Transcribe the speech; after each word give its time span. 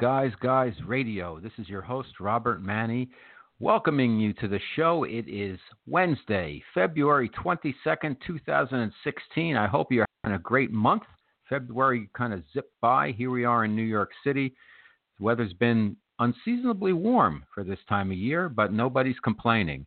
Guys 0.00 0.32
Guys 0.40 0.72
Radio. 0.86 1.40
This 1.40 1.52
is 1.58 1.68
your 1.68 1.82
host, 1.82 2.20
Robert 2.20 2.64
Manni, 2.64 3.10
welcoming 3.58 4.18
you 4.18 4.32
to 4.32 4.48
the 4.48 4.58
show. 4.74 5.04
It 5.04 5.28
is 5.28 5.60
Wednesday, 5.86 6.62
February 6.72 7.28
22nd, 7.28 8.16
2016. 8.26 9.56
I 9.58 9.66
hope 9.66 9.92
you're 9.92 10.06
having 10.24 10.36
a 10.36 10.40
great 10.40 10.72
month. 10.72 11.02
February 11.50 12.08
kind 12.16 12.32
of 12.32 12.42
zipped 12.54 12.72
by. 12.80 13.12
Here 13.12 13.30
we 13.30 13.44
are 13.44 13.66
in 13.66 13.76
New 13.76 13.82
York 13.82 14.12
City. 14.24 14.54
The 15.18 15.24
weather's 15.24 15.52
been 15.52 15.94
unseasonably 16.18 16.94
warm 16.94 17.44
for 17.54 17.62
this 17.62 17.80
time 17.86 18.10
of 18.10 18.16
year, 18.16 18.48
but 18.48 18.72
nobody's 18.72 19.20
complaining. 19.22 19.84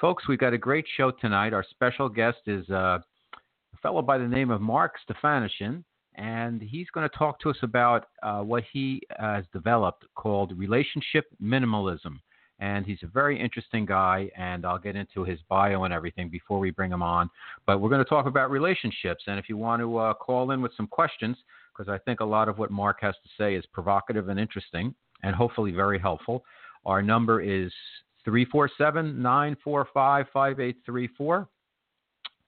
Folks, 0.00 0.28
we've 0.28 0.38
got 0.38 0.52
a 0.52 0.58
great 0.58 0.86
show 0.96 1.10
tonight. 1.10 1.52
Our 1.52 1.64
special 1.68 2.08
guest 2.08 2.38
is 2.46 2.70
uh, 2.70 3.00
a 3.34 3.76
fellow 3.82 4.02
by 4.02 4.18
the 4.18 4.28
name 4.28 4.52
of 4.52 4.60
Mark 4.60 4.94
Stefanishin 5.10 5.82
and 6.18 6.60
he's 6.60 6.88
going 6.92 7.08
to 7.08 7.16
talk 7.16 7.38
to 7.40 7.50
us 7.50 7.56
about 7.62 8.08
uh, 8.24 8.40
what 8.40 8.64
he 8.72 9.00
has 9.18 9.44
developed 9.52 10.04
called 10.16 10.58
relationship 10.58 11.26
minimalism. 11.42 12.18
And 12.58 12.84
he's 12.84 12.98
a 13.04 13.06
very 13.06 13.40
interesting 13.40 13.86
guy, 13.86 14.28
and 14.36 14.66
I'll 14.66 14.80
get 14.80 14.96
into 14.96 15.22
his 15.22 15.38
bio 15.48 15.84
and 15.84 15.94
everything 15.94 16.28
before 16.28 16.58
we 16.58 16.72
bring 16.72 16.90
him 16.90 17.04
on. 17.04 17.30
But 17.66 17.80
we're 17.80 17.88
going 17.88 18.02
to 18.02 18.08
talk 18.08 18.26
about 18.26 18.50
relationships, 18.50 19.24
and 19.28 19.38
if 19.38 19.48
you 19.48 19.56
want 19.56 19.80
to 19.80 19.96
uh, 19.96 20.14
call 20.14 20.50
in 20.50 20.60
with 20.60 20.72
some 20.76 20.88
questions, 20.88 21.36
because 21.72 21.88
I 21.88 21.98
think 21.98 22.18
a 22.18 22.24
lot 22.24 22.48
of 22.48 22.58
what 22.58 22.72
Mark 22.72 22.98
has 23.00 23.14
to 23.14 23.30
say 23.38 23.54
is 23.54 23.64
provocative 23.72 24.28
and 24.28 24.40
interesting, 24.40 24.92
and 25.22 25.36
hopefully 25.36 25.70
very 25.70 26.00
helpful, 26.00 26.44
our 26.84 27.00
number 27.00 27.40
is 27.40 27.72
347 28.24 29.22
945 29.22 30.26
5834. 30.32 31.48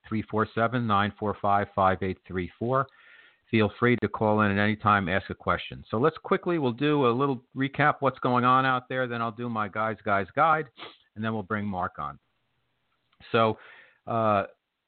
347 0.08 0.86
945 0.88 1.68
5834 1.72 2.86
Feel 3.50 3.72
free 3.80 3.96
to 3.96 4.08
call 4.08 4.42
in 4.42 4.56
at 4.56 4.62
any 4.62 4.76
time, 4.76 5.08
ask 5.08 5.28
a 5.30 5.34
question. 5.34 5.84
So 5.90 5.98
let's 5.98 6.16
quickly, 6.18 6.58
we'll 6.58 6.72
do 6.72 7.06
a 7.06 7.10
little 7.10 7.42
recap 7.56 7.96
what's 8.00 8.18
going 8.20 8.44
on 8.44 8.64
out 8.64 8.88
there. 8.88 9.08
Then 9.08 9.20
I'll 9.20 9.32
do 9.32 9.48
my 9.48 9.68
guys, 9.68 9.96
guys 10.04 10.26
guide, 10.36 10.66
and 11.16 11.24
then 11.24 11.32
we'll 11.32 11.42
bring 11.42 11.64
Mark 11.64 11.98
on. 11.98 12.18
So, 13.32 13.58
uh, 14.06 14.44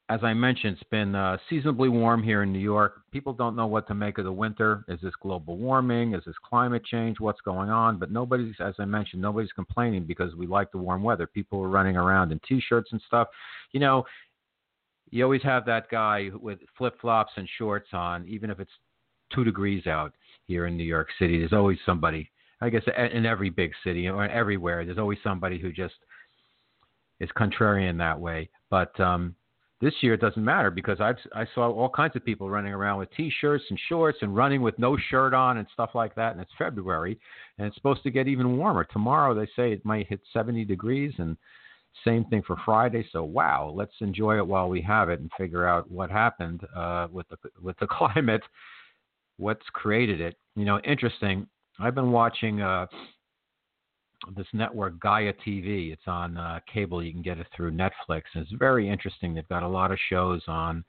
as 0.08 0.20
I 0.22 0.34
mentioned, 0.34 0.76
it's 0.78 0.90
been 0.90 1.14
uh, 1.14 1.38
seasonably 1.48 1.88
warm 1.88 2.22
here 2.22 2.42
in 2.42 2.52
New 2.52 2.58
York. 2.58 3.00
People 3.12 3.32
don't 3.32 3.56
know 3.56 3.66
what 3.66 3.86
to 3.88 3.94
make 3.94 4.18
of 4.18 4.24
the 4.24 4.32
winter. 4.32 4.84
Is 4.86 5.00
this 5.00 5.14
global 5.22 5.56
warming? 5.56 6.14
Is 6.14 6.22
this 6.26 6.34
climate 6.44 6.84
change? 6.84 7.18
What's 7.18 7.40
going 7.40 7.70
on? 7.70 7.98
But 7.98 8.10
nobody's, 8.10 8.54
as 8.60 8.74
I 8.78 8.84
mentioned, 8.84 9.22
nobody's 9.22 9.52
complaining 9.52 10.04
because 10.04 10.34
we 10.34 10.46
like 10.46 10.70
the 10.70 10.78
warm 10.78 11.02
weather. 11.02 11.26
People 11.26 11.62
are 11.62 11.68
running 11.68 11.96
around 11.96 12.30
in 12.30 12.40
t-shirts 12.46 12.90
and 12.92 13.00
stuff. 13.06 13.28
You 13.70 13.80
know, 13.80 14.04
you 15.12 15.22
always 15.22 15.42
have 15.42 15.66
that 15.66 15.90
guy 15.90 16.30
with 16.40 16.58
flip 16.76 16.98
flops 17.00 17.32
and 17.36 17.48
shorts 17.58 17.90
on, 17.92 18.26
even 18.26 18.50
if 18.50 18.58
it's 18.58 18.72
two 19.32 19.44
degrees 19.44 19.86
out 19.86 20.12
here 20.46 20.66
in 20.66 20.76
New 20.76 20.84
York 20.84 21.08
City. 21.18 21.38
There's 21.38 21.52
always 21.52 21.78
somebody. 21.86 22.30
I 22.60 22.70
guess 22.70 22.82
in 23.12 23.26
every 23.26 23.50
big 23.50 23.72
city 23.84 24.08
or 24.08 24.24
everywhere, 24.24 24.84
there's 24.84 24.98
always 24.98 25.18
somebody 25.22 25.58
who 25.58 25.70
just 25.70 25.94
is 27.20 27.28
contrarian 27.36 27.98
that 27.98 28.18
way. 28.18 28.48
But 28.70 28.98
um, 29.00 29.34
this 29.82 29.92
year 30.00 30.14
it 30.14 30.20
doesn't 30.20 30.44
matter 30.44 30.70
because 30.70 30.98
I've 31.00 31.16
I 31.34 31.44
saw 31.54 31.70
all 31.70 31.90
kinds 31.90 32.16
of 32.16 32.24
people 32.24 32.48
running 32.48 32.72
around 32.72 33.00
with 33.00 33.10
t-shirts 33.14 33.64
and 33.68 33.78
shorts 33.88 34.18
and 34.22 34.34
running 34.34 34.62
with 34.62 34.78
no 34.78 34.96
shirt 35.10 35.34
on 35.34 35.58
and 35.58 35.66
stuff 35.74 35.90
like 35.94 36.14
that. 36.14 36.32
And 36.32 36.40
it's 36.40 36.52
February, 36.56 37.18
and 37.58 37.66
it's 37.66 37.76
supposed 37.76 38.02
to 38.04 38.10
get 38.10 38.28
even 38.28 38.56
warmer. 38.56 38.84
Tomorrow 38.84 39.34
they 39.34 39.46
say 39.56 39.72
it 39.72 39.84
might 39.84 40.06
hit 40.06 40.20
70 40.32 40.64
degrees, 40.64 41.12
and 41.18 41.36
same 42.04 42.24
thing 42.26 42.42
for 42.46 42.56
Friday. 42.64 43.06
So 43.12 43.22
wow, 43.24 43.72
let's 43.74 43.92
enjoy 44.00 44.38
it 44.38 44.46
while 44.46 44.68
we 44.68 44.80
have 44.82 45.08
it 45.08 45.20
and 45.20 45.30
figure 45.36 45.66
out 45.66 45.90
what 45.90 46.10
happened 46.10 46.66
uh, 46.74 47.08
with 47.10 47.26
the 47.28 47.36
with 47.62 47.78
the 47.78 47.86
climate, 47.86 48.42
what's 49.36 49.66
created 49.72 50.20
it. 50.20 50.36
You 50.56 50.64
know, 50.64 50.78
interesting. 50.80 51.46
I've 51.80 51.94
been 51.94 52.12
watching 52.12 52.60
uh, 52.60 52.86
this 54.36 54.46
network 54.52 55.00
Gaia 55.00 55.32
TV. 55.46 55.92
It's 55.92 56.06
on 56.06 56.36
uh, 56.36 56.60
cable. 56.72 57.02
You 57.02 57.12
can 57.12 57.22
get 57.22 57.38
it 57.38 57.46
through 57.56 57.72
Netflix. 57.72 58.22
And 58.34 58.42
it's 58.42 58.52
very 58.52 58.88
interesting. 58.88 59.34
They've 59.34 59.48
got 59.48 59.62
a 59.62 59.68
lot 59.68 59.90
of 59.90 59.98
shows 60.08 60.42
on 60.46 60.84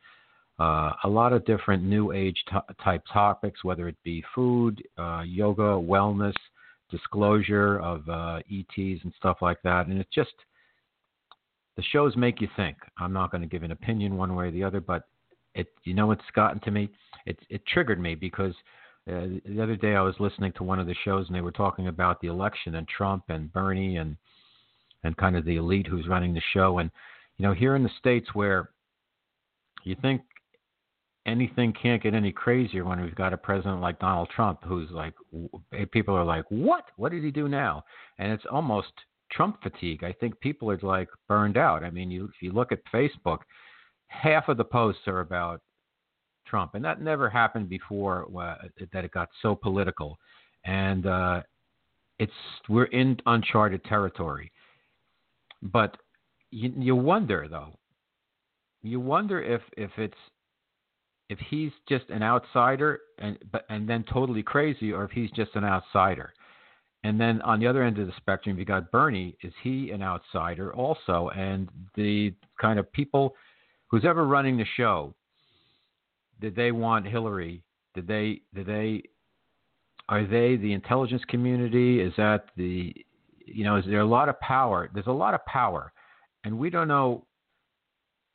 uh, 0.59 0.91
a 1.03 1.09
lot 1.09 1.34
of 1.34 1.46
different 1.46 1.84
new 1.84 2.12
age 2.12 2.38
t- 2.50 2.74
type 2.84 3.02
topics, 3.12 3.64
whether 3.64 3.88
it 3.88 3.97
be 4.03 4.24
food, 4.35 4.84
uh, 4.97 5.24
yoga, 5.25 5.64
wellness, 5.64 6.35
disclosure 6.91 7.80
of 7.80 8.08
uh, 8.08 8.40
ETs 8.52 9.00
and 9.03 9.14
stuff 9.18 9.38
like 9.41 9.62
that. 9.64 9.88
And 9.88 10.00
it's 10.00 10.14
just 10.14 10.34
the 11.75 11.84
shows 11.91 12.16
make 12.16 12.41
you 12.41 12.47
think. 12.56 12.78
I'm 12.97 13.13
not 13.13 13.31
going 13.31 13.41
to 13.41 13.47
give 13.47 13.63
an 13.63 13.72
opinion 13.72 14.17
one 14.17 14.35
way 14.35 14.47
or 14.47 14.51
the 14.51 14.63
other, 14.63 14.79
but 14.79 15.03
it 15.56 15.67
you 15.84 15.94
know 15.94 16.11
it's 16.11 16.22
gotten 16.35 16.59
to 16.61 16.72
me. 16.72 16.89
It 17.25 17.39
it 17.50 17.66
triggered 17.67 18.00
me 18.00 18.16
because 18.16 18.53
uh, 19.09 19.28
the 19.45 19.61
other 19.61 19.75
day 19.75 19.95
I 19.95 20.01
was 20.01 20.16
listening 20.19 20.53
to 20.53 20.63
one 20.63 20.79
of 20.79 20.88
the 20.88 20.95
shows 21.03 21.28
and 21.28 21.35
they 21.35 21.41
were 21.41 21.51
talking 21.51 21.88
about 21.88 22.22
the 22.22 22.28
election 22.28 22.75
and 22.75 22.88
Trump 22.88 23.25
and 23.29 23.51
Bernie 23.51 23.97
and 23.97 24.16
and 25.03 25.17
kind 25.17 25.35
of 25.35 25.45
the 25.45 25.57
elite 25.57 25.88
who's 25.88 26.07
running 26.07 26.34
the 26.34 26.41
show 26.53 26.79
and 26.79 26.89
you 27.38 27.45
know 27.45 27.53
here 27.53 27.75
in 27.75 27.84
the 27.84 27.90
states 28.00 28.29
where 28.34 28.69
you 29.84 29.95
think 30.01 30.22
anything 31.25 31.73
can't 31.73 32.01
get 32.01 32.13
any 32.13 32.31
crazier 32.31 32.85
when 32.85 33.01
we've 33.01 33.16
got 33.16 33.34
a 33.34 33.38
president 33.38 33.81
like 33.81 34.00
Donald 34.00 34.29
Trump 34.34 34.59
who's 34.63 34.90
like 34.91 35.13
people 35.91 36.16
are 36.16 36.25
like 36.25 36.45
what 36.50 36.85
what 36.95 37.11
did 37.11 37.23
he 37.23 37.31
do 37.31 37.50
now 37.50 37.84
and 38.19 38.31
it's 38.31 38.45
almost 38.50 38.91
Trump 39.36 39.62
fatigue. 39.64 40.04
I 40.04 40.14
think 40.14 40.40
people 40.40 40.70
are 40.70 40.80
like 40.82 41.10
burned 41.28 41.58
out. 41.58 41.84
I 41.84 41.90
mean, 41.90 42.12
you 42.12 42.26
if 42.26 42.42
you 42.42 42.52
look 42.52 42.72
at 42.72 42.80
Facebook, 42.94 43.40
half 44.08 44.48
of 44.48 44.58
the 44.58 44.64
posts 44.64 45.02
are 45.08 45.22
about 45.22 45.62
Trump, 46.48 46.76
and 46.76 46.86
that 46.86 47.02
never 47.02 47.30
happened 47.30 47.70
before 47.70 48.28
uh, 48.40 48.56
that 48.92 49.06
it 49.06 49.12
got 49.12 49.30
so 49.42 49.56
political. 49.56 50.18
And 50.66 51.06
uh, 51.08 51.42
it's 52.20 52.32
we're 52.70 52.86
in 52.86 53.18
uncharted 53.26 53.84
territory. 53.86 54.52
But 55.62 55.98
you, 56.52 56.74
you 56.78 56.96
wonder 56.96 57.48
though, 57.50 57.74
you 58.82 59.00
wonder 59.00 59.42
if 59.42 59.62
if 59.78 59.92
it's 59.98 60.14
if 61.30 61.40
he's 61.50 61.72
just 61.90 62.10
an 62.10 62.22
outsider 62.22 63.00
and 63.18 63.38
but 63.52 63.66
and 63.70 63.90
then 63.90 64.04
totally 64.12 64.44
crazy, 64.44 64.92
or 64.92 65.06
if 65.06 65.12
he's 65.12 65.32
just 65.32 65.56
an 65.56 65.64
outsider. 65.64 66.34
And 67.03 67.19
then 67.19 67.41
on 67.41 67.59
the 67.59 67.68
other 67.68 67.84
end 67.84 68.00
of 68.00 68.08
the 68.08 68.14
spectrum, 68.18 68.58
you 68.58 68.64
got 68.64 68.90
Bernie. 68.91 69.36
Is 69.44 69.53
he 69.62 69.91
an 69.91 70.02
outsider 70.02 70.74
also? 70.74 71.30
And 71.36 71.68
the 71.96 72.34
kind 72.59 72.80
of 72.80 72.91
people 72.94 73.36
who's 73.88 74.06
ever 74.06 74.25
running 74.25 74.58
the 74.58 74.66
show, 74.78 75.14
did 76.40 76.56
they 76.56 76.72
want 76.72 77.06
Hillary? 77.06 77.62
Did 77.94 78.08
they? 78.08 78.41
Did 78.56 78.68
they? 78.68 79.03
Are 80.09 80.25
they 80.25 80.56
the 80.56 80.74
intelligence 80.74 81.24
community? 81.28 82.02
Is 82.02 82.14
that 82.18 82.46
the? 82.56 82.94
You 83.46 83.66
know, 83.66 83.75
is 83.75 83.85
there 83.85 84.00
a 84.00 84.06
lot 84.06 84.30
of 84.30 84.40
power? 84.40 84.90
There's 84.94 85.08
a 85.08 85.12
lot 85.12 85.34
of 85.34 85.46
power, 85.46 85.91
and 86.46 86.58
we 86.58 86.70
don't 86.70 86.88
know. 86.88 87.25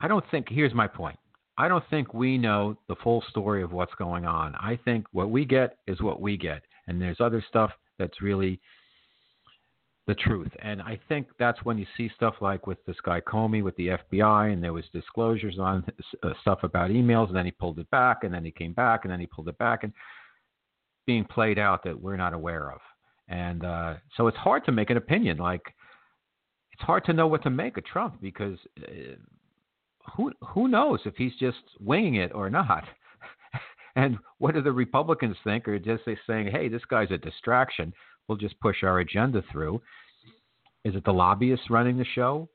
I 0.01 0.09
don't 0.09 0.25
think. 0.31 0.47
Here's 0.51 0.75
my 0.75 0.87
point. 0.87 1.19
I 1.57 1.69
don't 1.69 1.85
think 1.91 2.13
we 2.13 2.39
know 2.39 2.77
the 2.87 2.95
full 3.03 3.25
story 3.31 3.63
of 3.63 3.73
what's 3.73 3.95
going 3.95 4.27
on. 4.27 4.55
I 4.57 4.79
think 4.85 5.07
what 5.13 5.31
we 5.31 5.45
get 5.47 5.79
is 5.87 6.01
what 6.03 6.21
we 6.21 6.37
get, 6.37 6.63
and 6.87 7.01
there's 7.01 7.21
other 7.21 7.43
stuff 7.49 7.71
that's 7.99 8.23
really 8.23 8.61
the 10.07 10.15
truth. 10.15 10.51
And 10.63 10.81
I 10.81 10.99
think 11.09 11.29
that's 11.39 11.63
when 11.65 11.79
you 11.79 11.87
see 11.97 12.11
stuff 12.17 12.35
like 12.41 12.67
with 12.67 12.83
this 12.87 12.97
guy 13.05 13.21
Comey 13.21 13.63
with 13.63 13.77
the 13.77 13.89
FBI, 13.89 14.53
and 14.53 14.63
there 14.63 14.73
was 14.73 14.85
disclosures 14.93 15.59
on 15.59 15.85
uh, 16.23 16.31
stuff 16.41 16.61
about 16.63 16.91
emails, 16.91 17.29
and 17.29 17.37
then 17.37 17.45
he 17.45 17.53
pulled 17.53 17.79
it 17.79 17.91
back, 17.91 18.25
and 18.25 18.33
then 18.33 18.45
he 18.45 18.51
came 18.51 18.73
back, 18.73 19.05
and 19.05 19.13
then 19.13 19.21
he 19.21 19.27
pulled 19.27 19.49
it 19.49 19.59
back, 19.59 19.85
and 19.85 19.93
being 21.07 21.25
played 21.25 21.59
out 21.59 21.85
that 21.85 22.01
we're 22.01 22.17
not 22.17 22.35
aware 22.35 22.73
of. 22.73 22.81
And 23.29 23.65
uh, 23.65 23.95
so 24.17 24.27
it's 24.27 24.37
hard 24.39 24.65
to 24.65 24.73
make 24.73 24.91
an 24.91 24.97
opinion. 24.97 25.37
Like 25.37 25.63
it's 26.73 26.83
hard 26.83 27.05
to 27.05 27.13
know 27.13 27.27
what 27.27 27.43
to 27.43 27.51
make 27.51 27.77
of 27.77 27.85
Trump 27.85 28.21
because 28.21 28.59
uh, 28.83 29.17
who 30.17 30.33
who 30.41 30.69
knows 30.69 31.01
if 31.05 31.15
he's 31.17 31.35
just 31.39 31.59
winging 31.81 32.17
it 32.17 32.33
or 32.35 32.49
not. 32.49 32.85
And 33.99 34.17
what 34.39 34.55
do 34.55 34.63
the 34.63 34.71
Republicans 34.71 35.37
think? 35.43 35.67
Or 35.67 35.77
just 35.77 36.05
they 36.07 36.17
saying, 36.25 36.51
hey, 36.53 36.69
this 36.69 36.85
guy's 36.89 37.11
a 37.11 37.19
distraction. 37.19 37.93
We'll 38.29 38.39
just 38.39 38.59
push 38.61 38.85
our 38.85 39.01
agenda 39.01 39.43
through. 39.51 39.83
Is 40.85 40.95
it 40.95 41.05
the 41.05 41.13
lobbyists 41.13 41.69
running 41.69 41.99
the 41.99 42.05
show? 42.15 42.49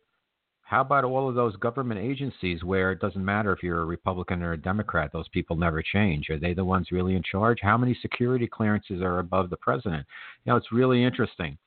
How 0.61 0.79
about 0.79 1.03
all 1.03 1.27
of 1.27 1.35
those 1.35 1.57
government 1.57 1.99
agencies 1.99 2.63
where 2.63 2.93
it 2.93 3.01
doesn't 3.01 3.25
matter 3.25 3.51
if 3.51 3.61
you're 3.61 3.81
a 3.81 3.85
Republican 3.85 4.41
or 4.41 4.53
a 4.53 4.57
Democrat, 4.57 5.11
those 5.11 5.27
people 5.27 5.57
never 5.57 5.83
change? 5.83 6.29
Are 6.29 6.39
they 6.39 6.53
the 6.53 6.63
ones 6.63 6.93
really 6.93 7.15
in 7.15 7.23
charge? 7.29 7.57
How 7.61 7.77
many 7.77 7.93
security 8.01 8.47
clearances 8.47 9.01
are 9.01 9.19
above 9.19 9.49
the 9.49 9.57
president? 9.57 10.07
You 10.45 10.53
know, 10.53 10.55
it's 10.55 10.71
really 10.71 11.03
interesting. 11.03 11.57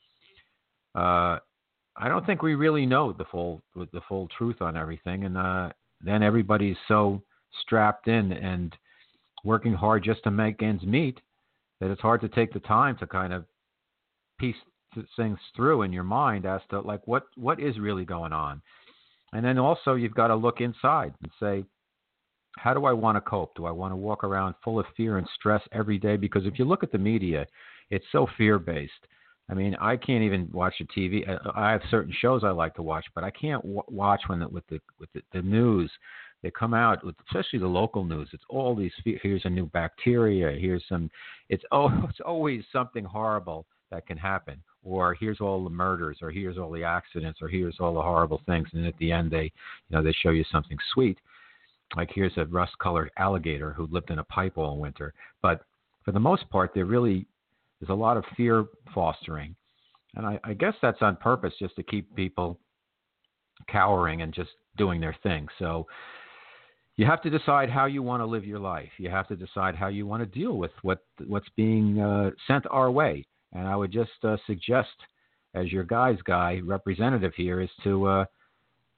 Uh, 0.95 1.37
I 1.99 2.09
don't 2.09 2.25
think 2.25 2.41
we 2.41 2.55
really 2.55 2.87
know 2.87 3.13
the 3.13 3.27
full 3.27 3.63
the 3.75 4.01
full 4.09 4.29
truth 4.39 4.63
on 4.63 4.75
everything, 4.75 5.25
and 5.25 5.37
uh, 5.37 5.69
then 6.01 6.23
everybody's 6.23 6.77
so 6.89 7.23
strapped 7.61 8.09
in 8.09 8.33
and 8.33 8.75
working 9.45 9.75
hard 9.75 10.05
just 10.05 10.23
to 10.25 10.31
make 10.31 10.63
ends 10.63 10.85
meet 10.85 11.21
that 11.81 11.91
it's 11.91 12.01
hard 12.01 12.21
to 12.21 12.29
take 12.29 12.53
the 12.53 12.61
time 12.61 12.97
to 12.99 13.07
kind 13.07 13.33
of 13.33 13.45
piece 14.39 14.57
things 15.17 15.39
through 15.55 15.83
in 15.83 15.93
your 15.93 16.05
mind 16.05 16.47
as 16.47 16.61
to 16.71 16.81
like 16.81 17.07
what 17.07 17.25
what 17.37 17.61
is 17.61 17.79
really 17.79 18.05
going 18.05 18.33
on 18.33 18.63
and 19.33 19.45
then 19.45 19.59
also 19.59 19.95
you've 19.95 20.15
got 20.15 20.29
to 20.29 20.35
look 20.35 20.61
inside 20.61 21.13
and 21.23 21.31
say 21.39 21.65
how 22.59 22.75
do 22.75 22.87
I 22.87 22.93
want 22.93 23.17
to 23.17 23.21
cope? 23.21 23.55
Do 23.55 23.67
I 23.67 23.71
want 23.71 23.93
to 23.93 23.97
walk 23.97 24.25
around 24.25 24.55
full 24.65 24.81
of 24.81 24.87
fear 24.97 25.19
and 25.19 25.29
stress 25.35 25.63
every 25.73 25.99
day? 25.99 26.17
Because 26.17 26.47
if 26.47 26.59
you 26.59 26.65
look 26.65 26.83
at 26.83 26.91
the 26.91 26.99
media, 26.99 27.47
it's 27.91 28.05
so 28.13 28.27
fear 28.37 28.59
based. 28.59 28.93
I 29.49 29.55
mean, 29.55 29.77
I 29.81 29.97
can't 29.97 30.25
even 30.25 30.49
watch 30.53 30.75
the 30.81 30.87
TV. 30.87 31.23
I 31.55 31.71
have 31.71 31.83
certain 31.91 32.13
shows 32.21 32.43
I 32.43 32.51
like 32.51 32.75
to 32.77 32.83
watch, 32.83 33.05
but 33.15 33.23
I 33.23 33.31
can't 33.31 33.63
w- 33.63 33.83
watch 33.89 34.23
when 34.27 34.41
the, 34.41 34.49
with 34.49 34.67
the 34.69 34.81
with 34.99 35.09
the, 35.15 35.23
the 35.33 35.43
news 35.43 35.91
they 36.47 36.53
come 36.53 36.75
out 36.75 37.05
with, 37.05 37.17
especially 37.27 37.59
the 37.59 37.67
local 37.67 38.05
news. 38.05 38.29
It's 38.33 38.45
all 38.49 38.77
these. 38.77 38.93
Here's 39.05 39.45
a 39.45 39.51
new 39.51 39.67
bacteria. 39.67 40.57
Here's 40.57 40.85
some. 40.89 41.11
It's 41.49 41.65
oh, 41.73 41.91
it's 42.09 42.21
always 42.25 42.63
something 42.73 43.05
horrible 43.05 43.67
that 43.91 44.07
can 44.07 44.17
happen. 44.17 44.63
Or 44.85 45.15
here's 45.15 45.41
all 45.41 45.65
the 45.65 45.71
murders, 45.71 46.19
or 46.23 46.31
here's 46.31 46.57
all 46.57 46.71
the 46.71 46.85
accidents, 46.85 47.41
or 47.43 47.49
here's 47.49 47.79
all 47.81 47.95
the 47.95 48.03
horrible 48.03 48.41
things. 48.47 48.69
And 48.73 48.87
at 48.87 48.97
the 48.99 49.11
end, 49.11 49.33
they, 49.33 49.43
you 49.89 49.97
know, 49.97 50.03
they 50.05 50.15
show 50.23 50.31
you 50.31 50.45
something 50.53 50.79
sweet, 50.95 51.19
like 51.97 52.11
here's 52.15 52.37
a 52.37 52.45
rust-colored 52.45 53.11
alligator 53.19 53.73
who 53.73 53.89
lived 53.91 54.11
in 54.11 54.21
a 54.21 54.25
pipe 54.25 54.57
all 54.57 54.79
winter. 54.79 55.13
But 55.43 55.63
for 56.05 56.13
the 56.13 56.21
most 56.21 56.49
part, 56.51 56.71
there 56.73 56.85
really 56.85 57.27
is 57.83 57.89
a 57.89 57.95
lot 57.95 58.17
of 58.17 58.25
fear 58.37 58.67
fostering, 58.95 59.57
and 60.15 60.25
I, 60.25 60.39
I 60.45 60.53
guess 60.55 60.75
that's 60.81 61.03
on 61.03 61.17
purpose, 61.17 61.55
just 61.59 61.75
to 61.75 61.83
keep 61.83 62.15
people 62.15 62.61
cowering 63.69 64.23
and 64.23 64.33
just 64.33 64.51
doing 64.77 65.01
their 65.01 65.17
thing. 65.25 65.49
So 65.59 65.87
you 66.97 67.05
have 67.05 67.23
to 67.23 67.31
decide 67.31 67.69
how 67.69 67.87
you 67.87 68.03
want 68.03 68.21
to 68.21 68.27
live 68.27 68.45
your 68.45 68.59
life. 68.59 68.89
You 68.99 69.11
have 69.11 69.29
to 69.29 69.37
decide 69.37 69.75
how 69.75 69.89
you 69.89 70.07
want 70.07 70.23
to 70.23 70.39
deal 70.39 70.55
with 70.57 70.71
what 70.83 71.05
what's 71.27 71.49
being 71.57 72.01
uh, 72.01 72.31
sent 72.47 72.65
our 72.71 72.91
way. 72.91 73.27
And 73.53 73.67
I 73.69 73.77
would 73.77 73.93
just 73.93 74.11
uh, 74.25 74.37
suggest, 74.47 74.97
as 75.55 75.71
your 75.71 75.85
guy's 75.85 76.21
guy 76.23 76.61
representative 76.65 77.33
here, 77.37 77.61
is 77.61 77.71
to 77.85 78.07
uh, 78.07 78.25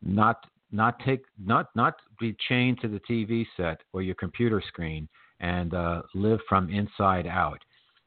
not 0.03 0.45
not 0.71 1.01
take 1.05 1.23
not 1.45 1.67
not 1.75 1.97
be 2.21 2.37
chained 2.49 2.81
to 2.83 2.89
the 2.89 3.01
TV 3.01 3.47
set 3.57 3.81
or 3.93 4.03
your 4.03 4.15
computer 4.15 4.63
screen 4.67 5.09
and 5.41 5.75
uh, 5.75 6.03
live 6.15 6.41
from 6.49 6.71
inside 6.71 7.27
out. 7.27 7.59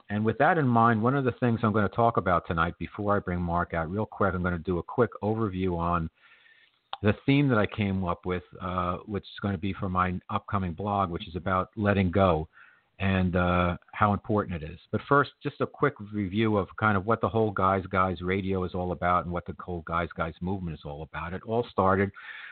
And 0.09 0.25
with 0.25 0.37
that 0.39 0.57
in 0.57 0.67
mind, 0.67 1.01
one 1.01 1.15
of 1.15 1.23
the 1.23 1.31
things 1.39 1.61
I'm 1.63 1.71
going 1.71 1.87
to 1.87 1.95
talk 1.95 2.17
about 2.17 2.45
tonight, 2.45 2.73
before 2.77 3.15
I 3.15 3.19
bring 3.19 3.41
Mark 3.41 3.73
out, 3.73 3.89
real 3.89 4.05
quick, 4.05 4.33
I'm 4.33 4.41
going 4.41 4.53
to 4.53 4.59
do 4.59 4.79
a 4.79 4.83
quick 4.83 5.11
overview 5.23 5.77
on 5.77 6.09
the 7.01 7.13
theme 7.25 7.47
that 7.49 7.57
I 7.57 7.65
came 7.65 8.03
up 8.03 8.25
with, 8.25 8.43
uh, 8.61 8.97
which 9.05 9.23
is 9.23 9.39
going 9.41 9.53
to 9.53 9.59
be 9.59 9.73
for 9.73 9.89
my 9.89 10.19
upcoming 10.29 10.73
blog, 10.73 11.09
which 11.09 11.27
is 11.27 11.35
about 11.35 11.69
letting 11.75 12.11
go 12.11 12.47
and 12.99 13.35
uh, 13.35 13.77
how 13.93 14.13
important 14.13 14.61
it 14.61 14.71
is. 14.71 14.77
But 14.91 15.01
first, 15.09 15.31
just 15.41 15.59
a 15.59 15.65
quick 15.65 15.95
review 16.13 16.57
of 16.57 16.67
kind 16.79 16.95
of 16.95 17.07
what 17.07 17.19
the 17.19 17.27
whole 17.27 17.49
Guys 17.49 17.83
Guys 17.91 18.21
radio 18.21 18.63
is 18.63 18.75
all 18.75 18.91
about 18.91 19.23
and 19.23 19.33
what 19.33 19.47
the 19.47 19.55
whole 19.59 19.83
Guys 19.87 20.09
Guys 20.15 20.35
movement 20.39 20.75
is 20.75 20.83
all 20.85 21.01
about. 21.01 21.33
It 21.33 21.41
all 21.47 21.65
started. 21.71 22.11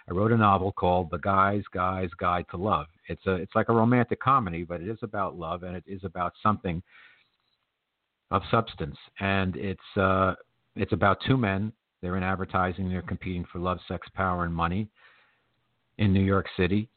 I 0.09 0.13
wrote 0.13 0.31
a 0.31 0.37
novel 0.37 0.71
called 0.71 1.11
The 1.11 1.19
Guys 1.19 1.61
Guys 1.71 2.09
Guide 2.19 2.45
to 2.49 2.57
Love. 2.57 2.87
It's 3.07 3.25
a 3.27 3.33
it's 3.33 3.53
like 3.53 3.69
a 3.69 3.73
romantic 3.73 4.19
comedy, 4.19 4.63
but 4.63 4.81
it 4.81 4.89
is 4.89 4.97
about 5.03 5.37
love 5.37 5.61
and 5.61 5.75
it 5.75 5.83
is 5.85 6.03
about 6.03 6.33
something 6.41 6.81
of 8.31 8.41
substance. 8.49 8.97
And 9.19 9.55
it's 9.55 9.97
uh, 9.97 10.33
it's 10.75 10.93
about 10.93 11.19
two 11.27 11.37
men 11.37 11.71
they're 12.01 12.17
in 12.17 12.23
advertising. 12.23 12.89
They're 12.89 13.01
competing 13.01 13.45
for 13.51 13.59
love, 13.59 13.79
sex, 13.87 14.07
power, 14.15 14.45
and 14.45 14.53
money 14.53 14.87
in 15.97 16.13
New 16.13 16.23
York 16.23 16.47
City. 16.57 16.89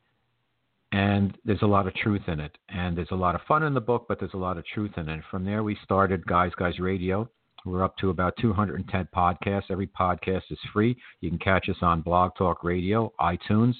And 0.93 1.37
there's 1.45 1.63
a 1.63 1.67
lot 1.67 1.87
of 1.87 1.95
truth 1.95 2.23
in 2.29 2.39
it. 2.39 2.57
And 2.69 2.97
there's 2.97 3.11
a 3.11 3.17
lot 3.17 3.35
of 3.35 3.41
fun 3.49 3.63
in 3.63 3.75
the 3.75 3.81
book, 3.81 4.07
but 4.09 4.21
there's 4.21 4.35
a 4.35 4.39
lot 4.39 4.59
of 4.59 4.67
truth 4.67 4.93
in 4.97 5.09
it. 5.09 5.23
From 5.31 5.45
there, 5.45 5.63
we 5.63 5.77
started 5.83 6.27
Guys 6.27 6.53
Guys 6.59 6.79
Radio. 6.79 7.29
We're 7.65 7.85
up 7.85 7.97
to 7.99 8.11
about 8.11 8.35
210 8.41 9.09
podcasts. 9.15 9.71
Every 9.71 9.87
podcast 9.87 10.43
is 10.51 10.59
free. 10.73 10.97
You 11.21 11.31
can 11.31 11.39
catch 11.39 11.69
us 11.69 11.77
on 11.81 12.03
Blog 12.03 12.33
Talk 12.37 12.65
Radio, 12.65 13.13
iTunes, 13.21 13.75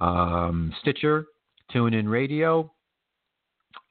um, 0.00 0.72
Stitcher, 0.82 1.26
TuneIn 1.74 2.08
Radio. 2.08 2.70